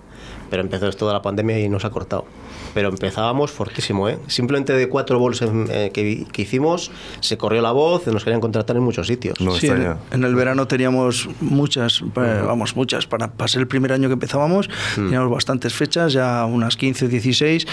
Pero 0.53 0.61
empezó 0.65 0.87
esto 0.87 1.07
de 1.07 1.15
la 1.15 1.23
pandemia 1.23 1.59
y 1.59 1.71
nos 1.71 1.87
ha 1.87 1.91
cortado. 1.91 2.27
Pero 2.75 2.91
empezábamos 2.91 3.51
fortísimo, 3.51 4.07
¿eh? 4.11 4.19
Simplemente 4.27 4.75
de 4.75 4.87
cuatro 4.87 5.19
bolos 5.19 5.41
en- 5.41 5.67
eh, 5.71 5.91
que, 5.95 6.27
que 6.31 6.43
hicimos, 6.43 6.91
se 7.21 7.39
corrió 7.39 7.63
la 7.63 7.73
voz, 7.73 8.07
nos 8.09 8.23
querían 8.23 8.43
contratar 8.43 8.77
en 8.77 8.83
muchos 8.83 9.07
sitios. 9.07 9.41
No 9.41 9.53
Sí, 9.53 9.67
en, 9.69 9.73
extraña. 9.77 9.97
en 10.11 10.25
el 10.25 10.35
verano 10.35 10.67
teníamos 10.69 11.27
muchas, 11.41 12.03
eh, 12.03 12.43
vamos, 12.47 12.77
muchas. 12.77 13.07
Para 13.07 13.33
pasar 13.33 13.63
el 13.63 13.67
primer 13.67 13.95
año 13.95 14.09
que 14.09 14.13
empezábamos, 14.13 14.69
teníamos 14.95 15.31
bastantes 15.31 15.73
fechas, 15.73 16.13
ya 16.13 16.45
unas 16.45 16.77
15 16.77 17.07
o 17.07 17.09
16, 17.09 17.67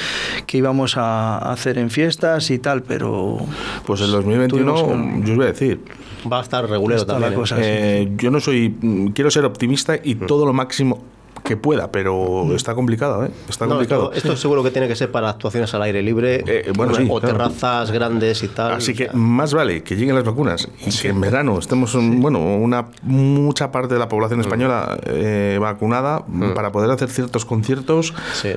que 0.47 0.57
íbamos 0.57 0.95
a 0.95 1.51
hacer 1.51 1.77
en 1.79 1.89
fiestas 1.89 2.49
y 2.49 2.59
tal, 2.59 2.83
pero. 2.83 3.39
Pues 3.85 3.99
el 3.99 4.11
2021, 4.11 4.73
tuvimos 4.73 4.83
que- 4.83 5.25
yo 5.25 5.31
os 5.33 5.37
voy 5.37 5.45
a 5.47 5.49
decir, 5.51 5.81
Va 6.31 6.39
a 6.39 6.43
estar 6.43 6.65
regulero 6.69 7.05
también. 7.05 7.33
¿eh? 7.33 7.35
cosa. 7.35 7.57
eh, 7.59 8.09
yo 8.17 8.31
no 8.31 8.39
soy, 8.39 8.73
quiero 9.13 9.29
ser 9.31 9.43
optimista 9.43 9.97
y 10.01 10.15
todo 10.15 10.45
lo 10.45 10.53
máximo 10.53 11.03
que 11.43 11.57
pueda, 11.57 11.91
pero 11.91 12.53
está 12.55 12.75
complicado, 12.75 13.25
¿eh? 13.25 13.31
Está 13.47 13.65
No, 13.65 13.71
complicado. 13.71 14.11
esto, 14.13 14.29
esto 14.29 14.37
seguro 14.37 14.63
que 14.63 14.71
tiene 14.71 14.87
que 14.87 14.95
ser 14.95 15.11
para 15.11 15.29
actuaciones 15.29 15.73
al 15.73 15.81
aire 15.83 16.01
libre 16.01 16.43
Eh, 16.45 16.71
bueno, 16.75 16.93
o, 16.93 16.95
sí, 16.95 17.07
o 17.09 17.19
claro. 17.19 17.37
terrazas 17.37 17.91
grandes 17.91 18.43
y 18.43 18.47
tal. 18.49 18.73
Así 18.73 18.91
o 18.91 18.95
que 18.95 19.03
sea. 19.05 19.13
más 19.13 19.53
vale 19.53 19.83
que 19.83 19.95
lleguen 19.95 20.15
las 20.15 20.23
vacunas 20.23 20.67
y 20.85 20.89
que 20.97 21.09
en 21.09 21.21
verano 21.21 21.57
estemos, 21.59 21.93
en- 21.95 22.21
bueno, 22.21 22.39
una 22.39 22.87
mucha 23.03 23.71
parte 23.71 23.93
de 23.93 23.99
la 23.99 24.09
población 24.09 24.41
española 24.41 24.97
eh, 25.05 25.57
vacunada 25.59 26.23
para 26.55 26.71
poder 26.71 26.91
hacer 26.91 27.09
ciertos 27.09 27.45
conciertos 27.45 28.13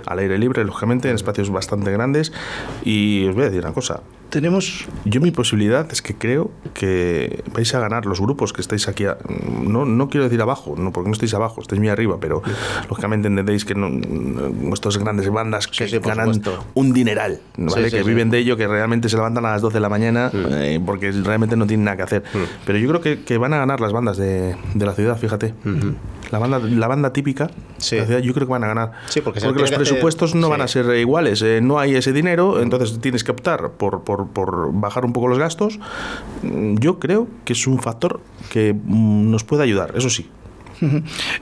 al 0.07 0.19
aire 0.19 0.39
libre, 0.39 0.65
lógicamente, 0.65 1.09
en 1.09 1.15
espacios 1.15 1.51
bastante 1.51 1.91
grandes. 1.93 2.33
Y 2.85 3.27
os 3.29 3.35
voy 3.35 3.45
a 3.45 3.47
decir 3.47 3.61
una 3.65 3.73
cosa. 3.73 4.01
Tenemos. 4.33 4.87
Yo 5.05 5.21
mi 5.21 5.31
posibilidad 5.31 5.87
es 5.93 6.01
que 6.01 6.15
creo 6.15 6.51
que 6.73 7.45
vais 7.53 7.75
a 7.75 7.81
ganar 7.81 8.07
los 8.07 8.19
grupos 8.19 8.55
que 8.55 8.63
estáis 8.63 8.89
aquí, 8.89 9.05
a- 9.05 9.19
no, 9.63 9.85
no 9.85 10.09
quiero 10.09 10.25
decir 10.25 10.41
abajo, 10.41 10.75
no 10.79 10.91
porque 10.91 11.09
no 11.11 11.13
estáis 11.13 11.35
abajo, 11.35 11.61
estáis 11.61 11.79
muy 11.81 11.91
arriba, 11.91 12.17
pero 12.19 12.43
lógicamente 12.89 13.29
entendéis 13.29 13.67
que 13.67 13.75
no, 13.75 13.91
vuestras 13.91 14.97
grandes 14.97 15.29
bandas 15.31 15.67
que 15.69 15.85
Sí, 15.87 15.91
sí, 15.91 15.99
ganan 15.99 16.33
supuesto. 16.33 16.65
un 16.73 16.95
dineral, 16.95 17.41
¿vale? 17.59 17.85
Sí, 17.85 17.91
sí, 17.91 17.97
que 17.99 18.03
sí. 18.05 18.09
viven 18.09 18.31
de 18.31 18.39
ello, 18.39 18.57
que 18.57 18.67
realmente 18.67 19.11
se 19.11 19.17
levantan 19.17 19.45
a 19.45 19.51
las 19.53 19.61
12 19.61 19.75
de 19.75 19.81
la 19.81 19.91
mañana 19.91 20.31
Mm. 20.33 20.37
eh, 20.53 20.81
porque 20.85 21.13
realmente 21.13 21.55
no 21.55 21.67
tienen 21.67 21.85
nada 21.85 21.99
que 21.99 22.03
hacer. 22.05 22.23
Pero 22.65 22.79
yo 22.79 22.89
creo 22.89 23.01
que, 23.03 23.25
que 23.25 23.37
van 23.37 23.53
a 23.53 23.59
ganar 23.59 23.81
las 23.83 23.93
bandas 23.93 24.17
de, 24.17 24.57
de 24.73 24.87
la 24.87 24.95
ciudad, 24.95 25.19
fíjate. 25.19 25.53
La 26.33 26.39
banda, 26.41 26.59
la 26.59 26.89
banda 26.89 27.13
típica 27.13 27.51
Sí. 27.77 27.95
de 27.97 28.01
la 28.01 28.07
ciudad, 28.09 28.21
yo 28.23 28.33
creo 28.35 28.47
que 28.49 28.53
van 28.53 28.65
a 28.65 28.69
ganar. 28.69 28.93
Sí, 29.09 29.21
porque 29.21 29.39
los 29.41 29.63
hacer- 29.63 29.77
presupuestos 29.77 30.35
no 30.35 30.47
sí. 30.49 30.51
van 30.51 30.61
a 30.63 30.67
ser 30.69 30.87
iguales. 30.97 31.43
eh, 31.43 31.61
no 31.63 31.79
hay 31.79 31.95
ese 31.95 32.13
dinero, 32.13 32.61
entonces 32.61 32.99
tienes 33.01 33.23
que 33.23 33.31
optar 33.31 33.73
por, 33.73 34.03
por, 34.03 34.29
por 34.29 34.73
bajar 34.73 35.05
un 35.05 35.13
poco 35.13 35.29
los 35.29 35.39
gastos. 35.39 35.79
Mm, 36.43 36.77
Yo 36.79 36.99
creo 36.99 37.29
que 37.45 37.53
es 37.53 37.67
un 37.67 37.79
factor 37.81 38.21
que 38.51 38.73
mm, 38.75 39.31
nos 39.31 39.45
puede 39.45 39.63
ayudar, 39.63 39.93
eso 39.95 40.09
sí. 40.11 40.29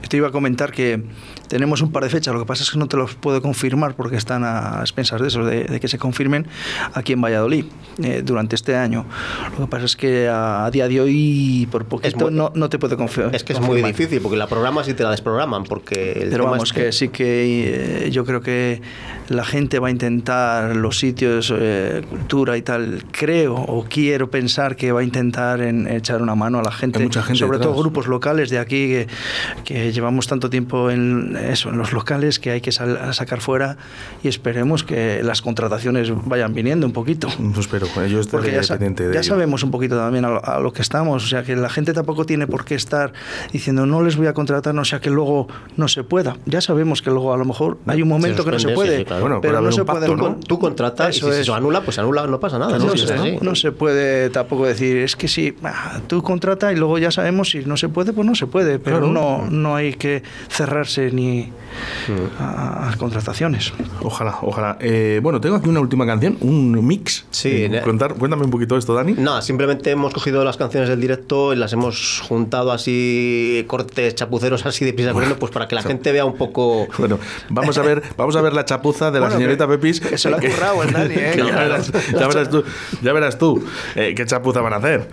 Te 0.07 0.17
iba 0.17 0.27
a 0.27 0.31
comentar 0.31 0.71
que 0.71 1.01
tenemos 1.47 1.81
un 1.81 1.91
par 1.91 2.03
de 2.03 2.09
fechas, 2.09 2.33
lo 2.33 2.39
que 2.39 2.45
pasa 2.45 2.63
es 2.63 2.71
que 2.71 2.77
no 2.77 2.87
te 2.87 2.97
los 2.97 3.15
puedo 3.15 3.41
confirmar 3.41 3.95
porque 3.95 4.15
están 4.15 4.43
a 4.43 4.79
expensas 4.81 5.19
de 5.21 5.27
eso, 5.27 5.43
de, 5.43 5.63
de 5.65 5.79
que 5.79 5.87
se 5.87 5.97
confirmen 5.97 6.47
aquí 6.93 7.13
en 7.13 7.21
Valladolid 7.21 7.65
eh, 8.03 8.21
durante 8.23 8.55
este 8.55 8.75
año. 8.75 9.05
Lo 9.57 9.65
que 9.65 9.69
pasa 9.69 9.85
es 9.85 9.95
que 9.95 10.27
a, 10.29 10.65
a 10.65 10.71
día 10.71 10.87
de 10.87 11.01
hoy, 11.01 11.67
por 11.71 11.85
poquito, 11.85 12.25
muy- 12.25 12.33
no, 12.33 12.51
no 12.55 12.69
te 12.69 12.77
puedo 12.79 12.95
confirmar. 12.97 13.35
Es 13.35 13.43
que 13.43 13.53
es 13.53 13.59
muy 13.59 13.81
difícil 13.81 14.21
porque 14.21 14.37
la 14.37 14.47
programas 14.47 14.87
y 14.87 14.93
te 14.93 15.03
la 15.03 15.11
desprograman. 15.11 15.63
Porque 15.63 16.11
el 16.13 16.29
Pero 16.29 16.43
tema 16.43 16.51
vamos, 16.51 16.69
es 16.69 16.73
que 16.73 16.91
sí 16.91 17.09
que 17.09 18.05
eh, 18.05 18.11
yo 18.11 18.25
creo 18.25 18.41
que 18.41 18.81
la 19.29 19.43
gente 19.45 19.79
va 19.79 19.87
a 19.87 19.91
intentar 19.91 20.75
los 20.75 20.99
sitios, 20.99 21.53
eh, 21.55 22.03
cultura 22.09 22.57
y 22.57 22.61
tal, 22.61 23.03
creo 23.11 23.55
o 23.55 23.85
quiero 23.89 24.29
pensar 24.29 24.75
que 24.75 24.91
va 24.91 25.01
a 25.01 25.03
intentar 25.03 25.61
en 25.61 25.87
echar 25.87 26.21
una 26.21 26.35
mano 26.35 26.59
a 26.59 26.63
la 26.63 26.71
gente, 26.71 26.99
mucha 26.99 27.23
gente 27.23 27.39
sobre 27.39 27.57
todo 27.57 27.69
detrás. 27.69 27.81
grupos 27.83 28.07
locales 28.07 28.49
de 28.49 28.59
aquí 28.59 28.87
que, 28.87 29.07
que 29.63 29.91
llevamos 29.91 30.27
tanto 30.27 30.49
tiempo 30.49 30.89
en 30.91 31.37
eso, 31.37 31.69
en 31.69 31.77
los 31.77 31.93
locales 31.93 32.39
que 32.39 32.51
hay 32.51 32.61
que 32.61 32.71
sacar 32.71 33.41
fuera 33.41 33.77
y 34.23 34.27
esperemos 34.27 34.83
que 34.83 35.21
las 35.23 35.41
contrataciones 35.41 36.11
vayan 36.25 36.53
viniendo 36.53 36.85
un 36.85 36.93
poquito. 36.93 37.27
Eso 37.27 37.59
espero. 37.61 37.87
eh, 37.97 38.09
Yo 38.09 38.19
estaré 38.19 38.51
ya, 38.51 38.61
pendiente 38.67 39.07
de 39.07 39.13
ya 39.13 39.19
ello. 39.21 39.29
sabemos 39.29 39.63
un 39.63 39.71
poquito 39.71 39.95
también 39.97 40.25
a 40.25 40.29
lo, 40.29 40.45
a 40.45 40.59
lo 40.59 40.73
que 40.73 40.81
estamos, 40.81 41.23
o 41.23 41.27
sea 41.27 41.43
que 41.43 41.55
la 41.55 41.69
gente 41.69 41.93
tampoco 41.93 42.25
tiene 42.25 42.47
por 42.47 42.65
qué 42.65 42.75
estar 42.75 43.13
diciendo 43.51 43.85
no 43.85 44.01
les 44.03 44.15
voy 44.17 44.27
a 44.27 44.33
contratar, 44.33 44.73
no 44.73 44.85
sea 44.85 44.99
que 44.99 45.09
luego 45.09 45.47
no 45.77 45.87
se 45.87 46.03
pueda. 46.03 46.37
Ya 46.45 46.61
sabemos 46.61 47.01
que 47.01 47.09
luego 47.09 47.33
a 47.33 47.37
lo 47.37 47.45
mejor 47.45 47.77
hay 47.87 48.01
un 48.01 48.07
momento 48.09 48.43
que 48.45 48.51
no 48.51 48.59
se 48.59 48.69
suspende, 48.69 48.73
sí, 48.73 48.75
puede, 48.75 48.97
sí, 48.99 49.05
claro. 49.05 49.21
Bueno, 49.21 49.41
puede 49.41 49.53
pero 49.53 49.61
no 49.63 49.71
se 49.71 49.85
puede. 49.85 50.07
¿no? 50.15 50.35
tú 50.47 50.59
contratas 50.59 51.15
Eso 51.15 51.29
y 51.29 51.33
si 51.33 51.39
es. 51.41 51.45
se 51.45 51.51
anula, 51.53 51.81
pues 51.81 51.97
anula, 51.99 52.27
no 52.27 52.39
pasa 52.39 52.57
nada. 52.59 52.77
No, 52.77 52.85
¿no? 52.85 52.91
Si 52.97 53.07
se, 53.07 53.39
no 53.41 53.55
se 53.55 53.71
puede 53.71 54.29
tampoco 54.29 54.65
decir, 54.65 54.97
es 54.97 55.15
que 55.15 55.27
si 55.27 55.53
ah, 55.63 55.99
tú 56.07 56.21
contrata 56.23 56.71
y 56.71 56.75
luego 56.75 56.97
ya 56.97 57.11
sabemos 57.11 57.49
si 57.51 57.59
no 57.65 57.77
se 57.77 57.89
puede, 57.89 58.13
pues 58.13 58.25
no 58.27 58.35
se 58.35 58.47
puede, 58.47 58.79
pero 58.79 58.97
Claro. 58.99 59.10
No, 59.11 59.45
no 59.49 59.75
hay 59.75 59.93
que 59.93 60.23
cerrarse 60.49 61.11
ni 61.11 61.51
Mm. 62.09 62.41
a, 62.43 62.89
a 62.91 62.97
contrataciones. 62.97 63.71
Ojalá, 64.01 64.35
ojalá. 64.41 64.77
Eh, 64.81 65.21
bueno, 65.23 65.39
tengo 65.39 65.55
aquí 65.55 65.69
una 65.69 65.79
última 65.79 66.05
canción, 66.05 66.35
un 66.41 66.85
mix. 66.85 67.23
Sí, 67.31 67.63
Eh, 67.71 67.81
contar- 67.81 68.15
cuéntame 68.15 68.43
un 68.43 68.51
poquito 68.51 68.75
esto, 68.77 68.93
Dani. 68.93 69.13
Nada, 69.13 69.41
simplemente 69.41 69.89
hemos 69.89 70.13
cogido 70.13 70.43
las 70.43 70.57
canciones 70.57 70.89
del 70.89 70.99
directo 70.99 71.53
y 71.53 71.55
las 71.55 71.71
hemos 71.71 72.21
juntado 72.27 72.73
así, 72.73 73.63
cortes 73.67 74.15
chapuceros 74.15 74.65
así 74.65 74.83
de 74.83 74.91
prisa 74.91 75.13
corriendo, 75.13 75.39
pues 75.39 75.51
para 75.53 75.69
que 75.69 75.75
la 75.75 75.81
gente 75.81 76.11
vea 76.11 76.25
un 76.25 76.35
poco. 76.35 76.87
Bueno, 76.97 77.17
vamos 77.49 77.77
a 77.77 77.81
ver, 77.83 78.03
vamos 78.17 78.35
a 78.35 78.41
ver 78.41 78.51
la 78.51 78.65
chapuza 78.65 79.09
de 79.09 79.19
la 79.21 79.27
Bueno, 79.27 79.35
señorita 79.37 79.65
que- 79.65 79.71
Pepis. 79.77 80.01
que 80.01 80.17
se 80.17 80.29
lo 80.29 80.35
ha 80.35 80.39
currado 80.41 80.83
el 80.83 80.91
Dani, 80.91 81.13
¿eh? 81.15 81.33
Ya, 81.37 81.55
verás, 81.55 81.91
ya 82.11 82.27
verás 82.27 82.49
tú, 82.49 82.63
ya 83.01 83.13
verás 83.13 83.37
tú 83.37 83.63
eh, 83.95 84.13
qué 84.13 84.25
chapuza 84.25 84.59
van 84.59 84.73
a 84.73 84.75
hacer. 84.75 85.07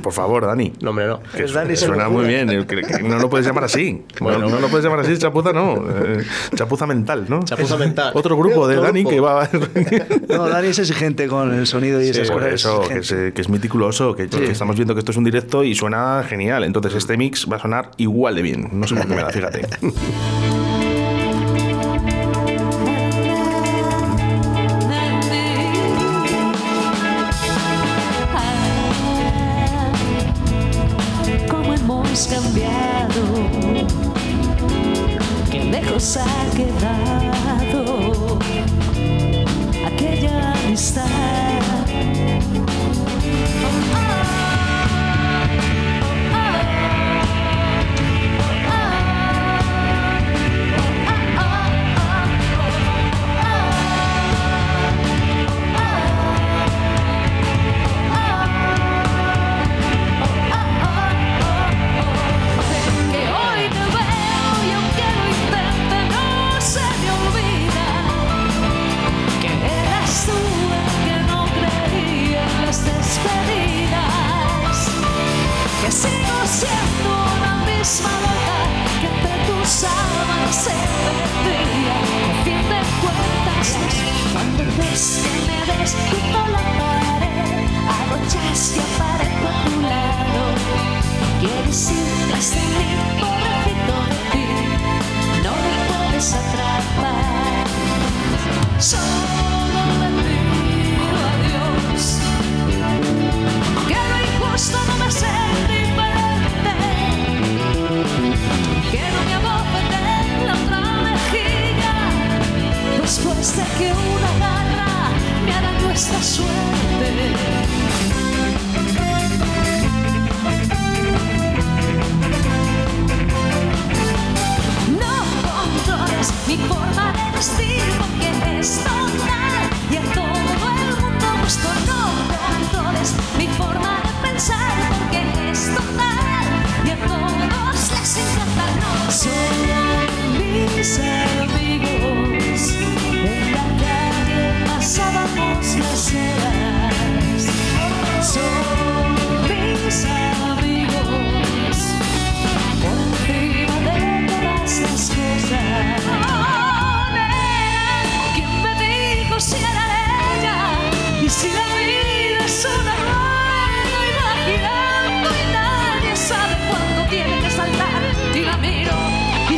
Por 0.00 0.12
favor, 0.12 0.46
Dani. 0.46 0.72
No, 0.80 0.90
hombre, 0.90 1.06
no. 1.08 1.20
Que 1.36 1.42
El 1.42 1.52
Dani 1.52 1.74
suena 1.76 2.08
muy 2.08 2.24
bien, 2.26 2.46
que- 2.66 2.82
que 2.82 3.02
no 3.16 3.20
lo 3.22 3.30
puedes 3.30 3.46
llamar 3.46 3.64
así. 3.64 4.02
Bueno. 4.20 4.38
no, 4.40 4.48
no 4.50 4.60
lo 4.60 4.68
puedes 4.68 4.84
llamar 4.84 5.00
así, 5.00 5.16
chapuza 5.18 5.52
no. 5.52 5.74
eh, 5.88 6.22
chapuza 6.54 6.86
mental, 6.86 7.26
¿no? 7.28 7.42
Chapuza 7.42 7.76
mental. 7.76 8.12
Otro 8.14 8.36
grupo 8.36 8.66
de 8.68 8.76
Otro 8.76 8.86
Dani 8.86 9.00
grupo. 9.02 9.10
que 9.14 9.20
va 9.20 9.44
a. 9.44 9.50
No, 10.28 10.48
Dani 10.48 10.68
es 10.68 10.78
exigente 10.78 11.26
con 11.28 11.52
el 11.52 11.66
sonido 11.66 12.00
y 12.02 12.08
esas 12.08 12.30
Por 12.30 12.42
cosas. 12.42 12.54
eso, 12.54 12.82
que 12.88 12.98
es, 12.98 13.08
que 13.34 13.40
es 13.40 13.48
meticuloso, 13.48 14.14
que, 14.14 14.28
que 14.28 14.50
estamos 14.50 14.76
viendo 14.76 14.94
que 14.94 15.00
esto 15.00 15.10
es 15.12 15.16
un 15.18 15.24
directo 15.24 15.64
y 15.64 15.74
suena 15.74 16.24
genial. 16.28 16.64
Entonces 16.64 16.94
este 16.94 17.16
mix 17.16 17.46
va 17.50 17.56
a 17.56 17.60
sonar 17.60 17.90
igual 17.96 18.34
de 18.36 18.42
bien. 18.42 18.68
No 18.72 18.86
sé 18.86 18.94
por 18.94 19.06
qué 19.06 19.14
me 19.14 19.22
da, 19.22 19.30
fíjate. 19.30 19.66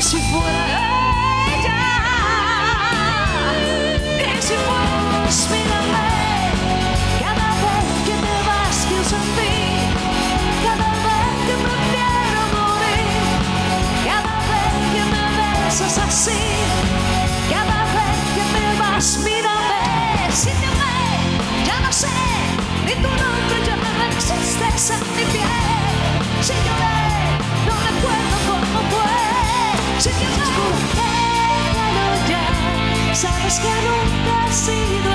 si 0.04 0.18
fuera 0.18 0.64
ella, 1.56 1.82
y 4.18 4.42
si 4.42 4.54
fueras 4.66 5.38
mírame, 5.50 6.08
cada 7.20 7.48
vez 7.64 7.86
que 8.04 8.14
te 8.24 8.36
vas 8.46 8.76
pienso 8.86 9.16
en 9.16 9.28
ti, 9.38 9.56
cada 10.62 10.90
vez 11.06 11.32
que 11.46 11.54
prefiero 11.66 12.40
morir, 12.52 13.24
cada 14.04 14.34
vez 14.52 14.74
que 14.92 15.02
me 15.14 15.24
besas 15.40 15.96
así, 16.06 16.44
cada 17.48 17.80
vez 17.96 18.16
que 18.36 18.44
me 18.54 18.66
vas 18.80 19.06
mírame, 19.24 19.84
si 20.30 20.50
te 20.60 20.66
amé, 20.66 21.00
ya 21.64 21.76
no 21.80 21.90
sé, 21.90 22.16
ni 22.84 22.92
tu 23.02 23.08
nombre 23.08 23.56
ya 23.66 23.76
no 23.76 23.90
existe 24.12 24.66
en 24.92 25.00
mi 25.16 25.24
piel. 25.32 25.43
sabes 33.24 33.58
que 33.58 33.68
nunca 33.68 34.46
he 34.46 34.52
sido 34.52 35.13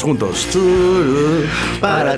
todos 0.00 0.02
juntos. 0.02 0.48
Para 1.80 2.16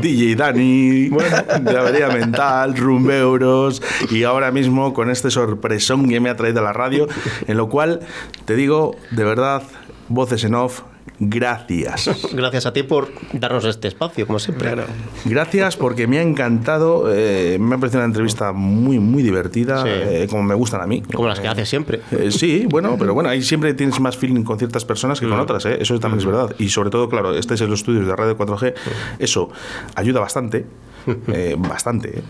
DJ 0.00 0.36
Dani, 0.36 1.08
bueno, 1.08 1.36
de 1.60 1.78
Avería 1.78 2.08
Mental, 2.08 2.76
Rumbeuros 2.76 3.82
y 4.10 4.24
ahora 4.24 4.50
mismo 4.50 4.92
con 4.92 5.10
este 5.10 5.30
sorpresón 5.30 6.08
que 6.08 6.20
me 6.20 6.28
ha 6.28 6.36
traído 6.36 6.60
a 6.60 6.62
la 6.62 6.72
radio, 6.72 7.06
en 7.46 7.56
lo 7.56 7.68
cual 7.68 8.00
te 8.44 8.56
digo, 8.56 8.96
de 9.10 9.24
verdad, 9.24 9.62
voces 10.08 10.42
en 10.44 10.54
off, 10.54 10.82
gracias. 11.18 12.10
Gracias 12.32 12.66
a 12.66 12.72
ti 12.72 12.82
por 12.82 13.08
darnos 13.32 13.64
este 13.64 13.88
espacio, 13.88 14.26
como 14.26 14.38
siempre. 14.38 14.72
Claro. 14.72 14.84
Gracias 15.24 15.76
porque 15.76 16.06
me 16.06 16.18
ha 16.18 16.22
encantado, 16.22 17.12
eh, 17.14 17.58
me 17.60 17.74
ha 17.74 17.78
parecido 17.78 18.00
una 18.00 18.06
entrevista 18.06 18.52
muy, 18.52 18.98
muy 18.98 19.22
divertida, 19.22 19.82
Sí. 19.82 19.88
eh, 19.90 20.26
como 20.30 20.42
me 20.42 20.54
gustan 20.54 20.80
a 20.80 20.86
mí. 20.86 21.02
Como 21.02 21.28
las 21.28 21.38
que 21.40 21.48
haces 21.48 21.68
siempre. 21.68 22.00
Eh, 22.10 22.30
sí, 22.30 22.66
bueno, 22.68 22.96
pero 22.98 23.14
bueno, 23.14 23.28
ahí 23.28 23.42
siempre 23.42 23.74
tienes 23.74 24.00
más 24.00 24.16
feeling 24.16 24.42
con 24.42 24.58
ciertas 24.58 24.84
personas 24.84 25.20
que 25.20 25.28
con 25.28 25.38
Mm. 25.38 25.42
otras, 25.42 25.64
eso 25.66 25.98
también 26.00 26.18
es 26.20 26.26
verdad. 26.26 26.54
Y 26.58 26.68
sobre 26.68 26.90
todo, 26.90 27.08
claro, 27.08 27.34
estáis 27.36 27.60
en 27.60 27.70
los 27.70 27.80
estudios 27.80 28.06
de 28.06 28.16
Radio 28.16 28.36
4G, 28.36 28.74
eso 29.18 29.50
ayuda 29.94 30.20
bastante, 30.20 30.66
bastante. 31.58 32.22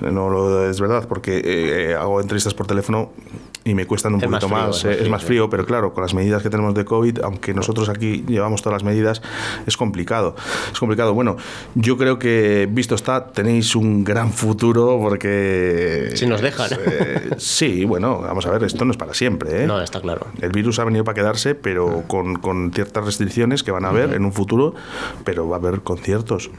No 0.00 0.30
lo 0.30 0.68
es 0.68 0.80
verdad, 0.80 1.06
porque 1.08 1.94
hago 1.98 2.20
entrevistas 2.20 2.54
por 2.54 2.66
teléfono 2.66 3.12
y 3.64 3.74
me 3.74 3.86
cuestan 3.86 4.14
un 4.14 4.22
Es 4.22 4.28
más 4.30 4.40
poquito 4.42 4.56
frío, 4.56 4.66
más, 4.68 4.76
es 4.78 4.84
más 4.84 4.84
eh, 4.84 4.90
es 4.92 4.98
frío, 5.00 5.10
más 5.10 5.20
sí. 5.20 5.26
frío, 5.26 5.50
pero 5.50 5.66
claro, 5.66 5.92
con 5.92 6.02
las 6.02 6.14
medidas 6.14 6.42
que 6.42 6.48
tenemos 6.50 6.74
de 6.74 6.84
COVID, 6.84 7.18
aunque 7.22 7.52
nosotros 7.54 7.88
aquí 7.88 8.24
llevamos 8.26 8.62
todas 8.62 8.82
las 8.82 8.84
medidas, 8.90 9.20
es 9.66 9.76
complicado. 9.76 10.34
Es 10.72 10.78
complicado. 10.78 11.12
Bueno, 11.14 11.36
yo 11.74 11.96
creo 11.98 12.18
que 12.18 12.68
visto 12.70 12.94
está, 12.94 13.26
tenéis 13.26 13.76
un 13.76 14.02
gran 14.04 14.32
futuro 14.32 14.98
porque... 15.00 16.10
Si 16.14 16.26
nos 16.26 16.40
dejan. 16.40 16.70
eh, 16.86 17.30
sí, 17.38 17.84
bueno, 17.84 18.20
vamos 18.20 18.46
a 18.46 18.50
ver, 18.50 18.64
esto 18.64 18.84
no 18.84 18.90
es 18.92 18.96
para 18.96 19.14
siempre, 19.14 19.64
¿eh? 19.64 19.66
No, 19.66 19.80
está 19.80 20.00
claro. 20.00 20.26
El 20.40 20.52
virus 20.52 20.78
ha 20.78 20.84
venido 20.84 21.04
para 21.04 21.14
quedarse, 21.14 21.54
pero 21.54 22.04
con, 22.06 22.36
con 22.36 22.72
ciertas 22.72 23.04
restricciones 23.04 23.62
que 23.62 23.70
van 23.70 23.84
a 23.84 23.88
haber 23.90 24.14
en 24.14 24.24
un 24.24 24.32
futuro, 24.32 24.74
pero 25.24 25.48
va 25.48 25.56
a 25.56 25.58
haber 25.58 25.80
conciertos. 25.82 26.50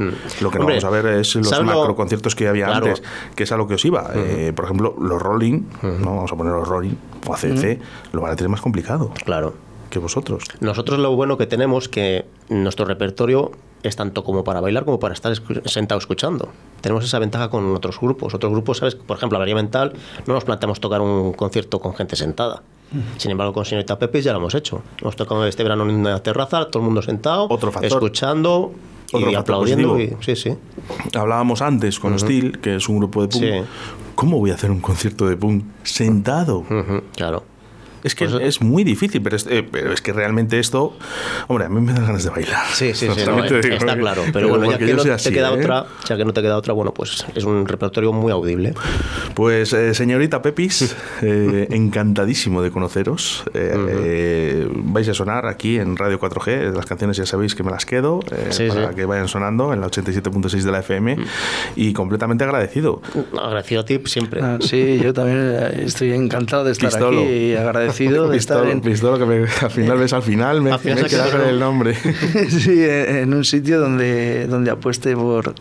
Lo 0.41 0.51
que 0.51 0.57
no 0.59 0.65
Hombre, 0.65 0.79
vamos 0.79 0.83
a 0.85 0.89
ver 0.89 1.05
es 1.19 1.35
los 1.35 1.49
¿sabes 1.49 1.65
lo- 1.65 1.77
macro 1.79 1.95
conciertos 1.95 2.35
que 2.35 2.47
había 2.47 2.65
Claro. 2.65 2.85
antes, 2.87 3.03
que 3.35 3.43
es 3.43 3.51
a 3.51 3.57
lo 3.57 3.67
que 3.67 3.73
os 3.73 3.85
iba. 3.85 4.11
Eh, 4.15 4.53
por 4.55 4.65
ejemplo, 4.65 4.95
los 5.01 5.21
Rolling, 5.21 5.63
¿no? 5.81 6.15
vamos 6.15 6.31
a 6.31 6.35
poner 6.35 6.53
los 6.53 6.67
Rolling, 6.67 6.90
o 7.27 7.33
ACC, 7.33 7.79
lo 8.13 8.21
van 8.21 8.31
a 8.31 8.35
tener 8.35 8.49
más 8.49 8.61
complicado 8.61 9.11
Claro. 9.25 9.53
que 9.89 9.99
vosotros. 9.99 10.43
Nosotros 10.59 10.99
lo 10.99 11.15
bueno 11.15 11.37
que 11.37 11.45
tenemos 11.47 11.87
que 11.89 12.25
nuestro 12.49 12.85
repertorio 12.85 13.51
es 13.83 13.95
tanto 13.95 14.23
como 14.23 14.43
para 14.43 14.61
bailar 14.61 14.85
como 14.85 14.99
para 14.99 15.13
estar 15.13 15.31
escu- 15.33 15.65
sentado 15.67 15.97
escuchando. 15.99 16.49
Tenemos 16.81 17.03
esa 17.03 17.17
ventaja 17.19 17.49
con 17.49 17.75
otros 17.75 17.99
grupos. 17.99 18.33
Otros 18.35 18.51
grupos, 18.51 18.77
¿sabes? 18.77 18.93
Por 18.95 19.17
ejemplo, 19.17 19.37
Avería 19.37 19.55
Mental, 19.55 19.93
no 20.27 20.33
nos 20.35 20.43
planteamos 20.45 20.79
tocar 20.79 21.01
un 21.01 21.33
concierto 21.33 21.79
con 21.79 21.95
gente 21.95 22.15
sentada. 22.15 22.61
Sin 23.17 23.31
embargo, 23.31 23.53
con 23.53 23.63
Señorita 23.65 23.97
Pepis 23.97 24.25
ya 24.25 24.33
lo 24.33 24.39
hemos 24.39 24.53
hecho. 24.53 24.81
Hemos 25.01 25.15
tocado 25.15 25.45
este 25.47 25.63
verano 25.63 25.83
en 25.89 25.91
una 25.95 26.19
terraza, 26.21 26.65
todo 26.69 26.79
el 26.83 26.85
mundo 26.85 27.01
sentado, 27.01 27.47
Otro 27.49 27.71
factor. 27.71 27.91
escuchando 28.03 28.73
Otro 29.13 29.19
y 29.31 29.33
factor 29.33 29.39
aplaudiendo. 29.39 29.97
Y, 29.99 30.15
sí, 30.19 30.35
sí. 30.35 30.53
Hablábamos 31.17 31.61
antes 31.61 31.99
con 31.99 32.19
Steel, 32.19 32.59
que 32.59 32.75
es 32.75 32.89
un 32.89 32.97
grupo 32.99 33.21
de 33.21 33.29
punk. 33.29 33.41
Sí. 33.43 33.49
¿Cómo 34.15 34.37
voy 34.39 34.51
a 34.51 34.55
hacer 34.55 34.71
un 34.71 34.81
concierto 34.81 35.27
de 35.27 35.37
punk 35.37 35.63
sentado? 35.83 36.65
Claro. 37.15 37.43
Es 38.03 38.15
que 38.15 38.25
Pues, 38.27 38.41
es 38.43 38.61
muy 38.61 38.83
difícil, 38.83 39.21
pero 39.21 39.35
es, 39.35 39.45
eh, 39.47 39.67
pero 39.69 39.91
es 39.93 40.01
que 40.01 40.13
realmente 40.13 40.59
esto, 40.59 40.95
hombre, 41.47 41.65
a 41.65 41.69
mí 41.69 41.81
me 41.81 41.93
dan 41.93 42.05
ganas 42.05 42.23
de 42.23 42.29
bailar. 42.29 42.65
Sí, 42.73 42.93
sí, 42.93 43.07
sí, 43.15 43.21
no, 43.25 43.43
eh, 43.45 43.61
digo, 43.61 43.75
está 43.75 43.97
claro. 43.97 44.23
Pero 44.33 44.49
bueno, 44.49 44.69
ya 44.71 44.77
que 44.77 44.93
no 44.93 45.03
te 45.03 45.11
así, 45.11 45.31
queda 45.31 45.49
¿eh? 45.49 45.59
otra, 45.59 45.85
ya 46.07 46.17
que 46.17 46.25
no 46.25 46.33
te 46.33 46.41
queda 46.41 46.57
otra, 46.57 46.73
bueno, 46.73 46.93
pues 46.93 47.25
es 47.35 47.43
un 47.43 47.67
repertorio 47.67 48.13
muy 48.13 48.31
audible. 48.31 48.73
Pues 49.35 49.73
eh, 49.73 49.93
señorita 49.93 50.41
Pepis, 50.41 50.95
eh, 51.21 51.67
encantadísimo 51.71 52.61
de 52.61 52.71
conoceros. 52.71 53.43
Eh, 53.53 53.73
eh, 53.75 54.67
vais 54.71 55.07
a 55.07 55.13
sonar 55.13 55.45
aquí 55.45 55.77
en 55.77 55.97
Radio 55.97 56.19
4G, 56.19 56.73
las 56.75 56.85
canciones 56.85 57.17
ya 57.17 57.25
sabéis 57.25 57.55
que 57.55 57.63
me 57.63 57.71
las 57.71 57.85
quedo 57.85 58.19
eh, 58.31 58.47
Sí, 58.51 58.67
para 58.67 58.89
sí. 58.89 58.95
que 58.95 59.05
vayan 59.05 59.27
sonando 59.27 59.73
en 59.73 59.81
la 59.81 59.87
87.6 59.87 60.61
de 60.63 60.71
la 60.71 60.79
FM 60.79 61.17
y 61.75 61.93
completamente 61.93 62.43
agradecido. 62.43 63.01
Agradecido 63.39 63.81
a 63.81 63.85
ti 63.85 63.99
siempre. 64.05 64.41
Ah, 64.41 64.57
sí, 64.61 64.99
yo 65.01 65.13
también 65.13 65.39
estoy 65.79 66.11
encantado 66.13 66.63
de 66.63 66.71
estar 66.71 66.89
Pistolo. 66.89 67.21
aquí 67.21 67.29
y 67.29 67.55
agradecido 67.55 67.90
de 67.97 68.37
estar 68.37 68.65
en, 68.67 68.81
Pistolo, 68.81 69.17
que 69.19 69.25
me- 69.25 69.47
al 69.61 69.71
final 69.71 69.97
ves 69.97 70.13
al 70.13 70.23
final, 70.23 70.61
me, 70.61 70.71
me 70.71 70.77
con 70.77 71.03
quedado. 71.03 71.45
el 71.49 71.59
nombre. 71.59 71.95
sí, 72.49 72.83
en 72.83 73.33
un 73.33 73.43
sitio 73.43 73.79
donde, 73.79 74.47
donde 74.47 74.71
apueste 74.71 75.15
por, 75.15 75.53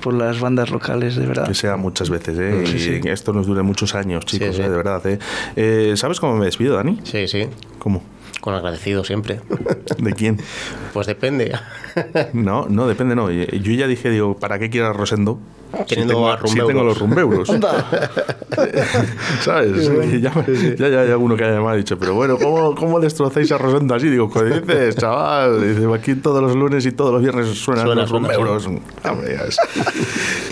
por 0.00 0.14
las 0.14 0.40
bandas 0.40 0.70
locales, 0.70 1.16
de 1.16 1.26
verdad. 1.26 1.48
Que 1.48 1.54
sea 1.54 1.76
muchas 1.76 2.10
veces, 2.10 2.38
¿eh? 2.38 2.64
Sí, 2.66 2.90
y 2.96 3.00
que 3.00 3.12
esto 3.12 3.32
nos 3.32 3.46
dure 3.46 3.62
muchos 3.62 3.94
años, 3.94 4.24
chicos, 4.26 4.56
sí. 4.56 4.62
¿eh? 4.62 4.68
de 4.68 4.76
verdad. 4.76 5.06
¿eh? 5.06 5.18
Eh, 5.56 5.94
¿Sabes 5.96 6.20
cómo 6.20 6.36
me 6.36 6.44
despido, 6.46 6.76
Dani? 6.76 7.00
Sí, 7.04 7.26
sí. 7.28 7.46
¿Cómo? 7.78 8.02
Con 8.40 8.54
agradecido 8.54 9.04
siempre. 9.04 9.40
¿De 9.98 10.12
quién? 10.14 10.38
Pues 10.94 11.06
depende. 11.06 11.52
No, 12.32 12.66
no, 12.68 12.86
depende, 12.86 13.14
no. 13.14 13.30
Yo 13.30 13.72
ya 13.72 13.86
dije, 13.86 14.08
digo, 14.10 14.36
¿para 14.38 14.58
qué 14.58 14.70
quieras 14.70 14.96
Rosendo? 14.96 15.38
Teniendo 15.86 16.36
si 16.46 16.58
tengo, 16.60 16.80
a 16.80 16.84
los 16.84 16.98
rumbeuros. 16.98 17.48
¿Sabes? 19.42 19.90
Ya, 20.20 20.32
ya, 20.76 20.88
ya 20.88 21.00
hay 21.00 21.10
alguno 21.10 21.36
que 21.36 21.44
haya 21.44 21.60
me 21.60 21.68
ha 21.70 21.74
dicho, 21.74 21.98
pero 21.98 22.14
bueno, 22.14 22.36
¿cómo, 22.38 22.74
cómo 22.74 23.00
destrozáis 23.00 23.50
a 23.52 23.58
Rosendo 23.58 23.94
así? 23.94 24.08
Digo, 24.08 24.30
¿qué 24.30 24.42
dices, 24.44 24.96
chaval? 24.96 25.60
Dice, 25.62 25.86
aquí 25.94 26.14
todos 26.16 26.42
los 26.42 26.56
lunes 26.56 26.84
y 26.86 26.92
todos 26.92 27.12
los 27.12 27.22
viernes 27.22 27.46
suenan 27.58 27.86
Suena, 27.86 28.02
los 28.02 28.10
rumbeuros. 28.10 28.68
Es. 29.26 29.56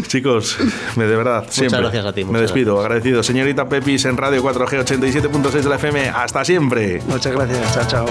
Chicos, 0.09 0.57
me 0.97 1.07
de 1.07 1.17
verdad, 1.17 1.45
siempre. 1.49 1.81
gracias 1.81 2.07
a 2.07 2.13
ti, 2.13 2.21
Me 2.25 2.27
muchas 2.33 2.43
despido, 2.43 2.75
gracias. 2.75 2.87
agradecido. 2.87 3.23
Señorita 3.23 3.69
Pepis 3.69 4.05
en 4.05 4.17
Radio 4.17 4.43
4G 4.43 4.85
87.6 4.85 5.51
de 5.51 5.69
la 5.69 5.77
FM. 5.77 6.09
Hasta 6.09 6.45
siempre. 6.45 7.03
Muchas 7.09 7.33
gracias, 7.33 7.75
chao, 7.75 7.85
chao. 7.89 8.07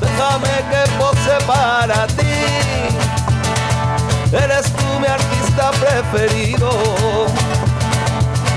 Déjame 0.00 0.48
que 0.70 0.90
pose 0.98 1.46
para 1.46 2.06
ti. 2.08 2.23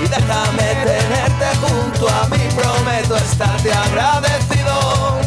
Y 0.00 0.06
déjame 0.06 0.74
tenerte 0.84 1.46
junto 1.60 2.08
a 2.08 2.28
mí. 2.28 2.38
Prometo 2.54 3.16
estarte 3.16 3.72
agradecido. 3.72 5.18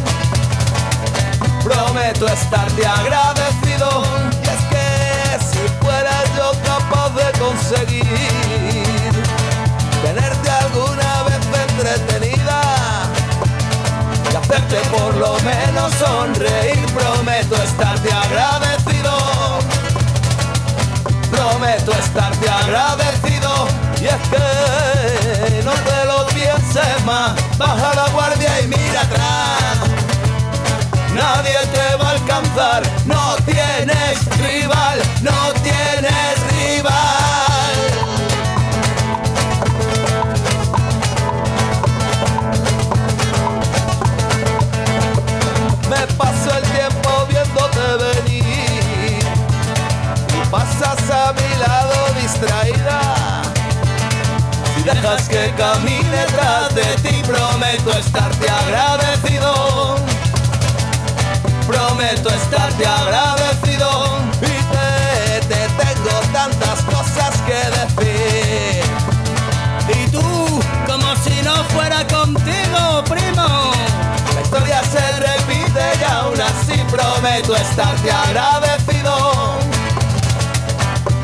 Prometo 1.63 2.27
estarte 2.27 2.85
agradecido. 2.85 4.03
Y 4.41 4.47
es 4.47 4.61
que 4.69 4.87
si 5.51 5.67
fuera 5.83 6.23
yo 6.37 6.51
capaz 6.63 7.09
de 7.09 7.39
conseguir 7.39 8.05
tenerte 10.03 10.49
alguna 10.49 11.23
vez 11.23 11.41
entretenida 11.69 12.61
y 14.31 14.35
hacerte 14.35 14.77
por 14.89 15.15
lo 15.17 15.37
menos 15.41 15.91
sonreír. 15.95 16.85
Prometo 16.93 17.55
estarte 17.61 18.09
agradecido. 18.11 18.60
Prometo 21.51 21.91
estarte 21.91 22.49
agradecido. 22.49 23.67
Y 23.99 24.05
es 24.05 24.21
que 24.29 25.61
no 25.63 25.71
te 25.71 26.05
lo 26.05 26.25
pienses 26.27 27.05
más. 27.05 27.33
Baja 27.57 27.93
la 27.93 28.07
guardia 28.09 28.61
y 28.61 28.67
mira 28.67 29.01
atrás. 29.01 29.89
Nadie 31.13 31.57
te 31.73 31.95
va 31.97 32.07
a 32.07 32.11
alcanzar. 32.11 32.83
No 33.05 33.35
tienes 33.45 34.25
rival. 34.37 35.01
No 35.21 35.51
tienes 35.61 36.39
rival. 36.51 37.20
Que 55.51 55.61
camine 55.61 56.25
tras 56.27 56.75
de 56.75 56.83
ti, 57.01 57.21
prometo 57.23 57.91
estarte 57.91 58.49
agradecido. 58.49 59.95
Prometo 61.67 62.29
estarte 62.29 62.85
agradecido 62.85 64.19
y 64.41 64.45
te, 64.45 65.47
te 65.47 65.67
tengo 65.67 66.19
tantas 66.33 66.81
cosas 66.83 67.41
que 67.47 68.03
decir. 68.03 68.83
Y 69.87 70.11
tú, 70.11 70.61
como 70.85 71.15
si 71.23 71.41
no 71.43 71.63
fuera 71.65 72.05
contigo, 72.07 73.03
primo. 73.09 73.71
La 74.35 74.41
historia 74.41 74.81
se 74.83 75.19
repite 75.19 75.81
y 75.99 76.03
aún 76.11 76.41
así 76.41 76.81
prometo 76.89 77.55
estarte 77.55 78.11
agradecido. 78.11 79.55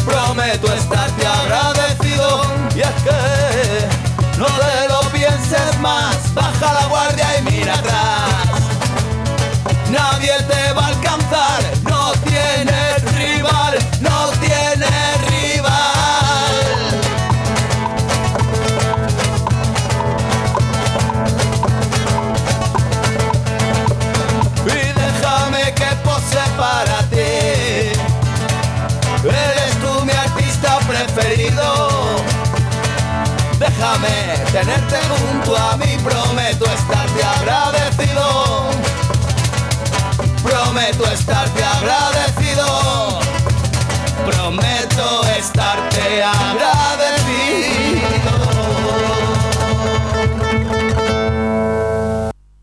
Prometo 0.06 0.74
estarte 0.74 1.28
agradecido. 1.28 2.42
Y 2.76 2.82
es 2.82 3.04
que 3.04 3.97
no 4.38 4.46
te 4.46 4.88
lo 4.88 5.02
pienses 5.12 5.80
más. 5.80 6.34
Baja 6.34 6.74
la 6.74 6.86
guardia 6.88 7.26
y 7.40 7.42
mira 7.44 7.74
atrás. 7.74 8.62
Nadie 9.90 10.34
te 10.48 10.74
va 10.74 10.86
a 10.86 10.88
alcanzar. 10.88 11.77
Prometo 40.92 41.12
estarte 41.12 41.64
agradecido. 41.64 43.20
Prometo 44.26 45.26
estarte 45.38 46.24
agradecido. 46.24 46.77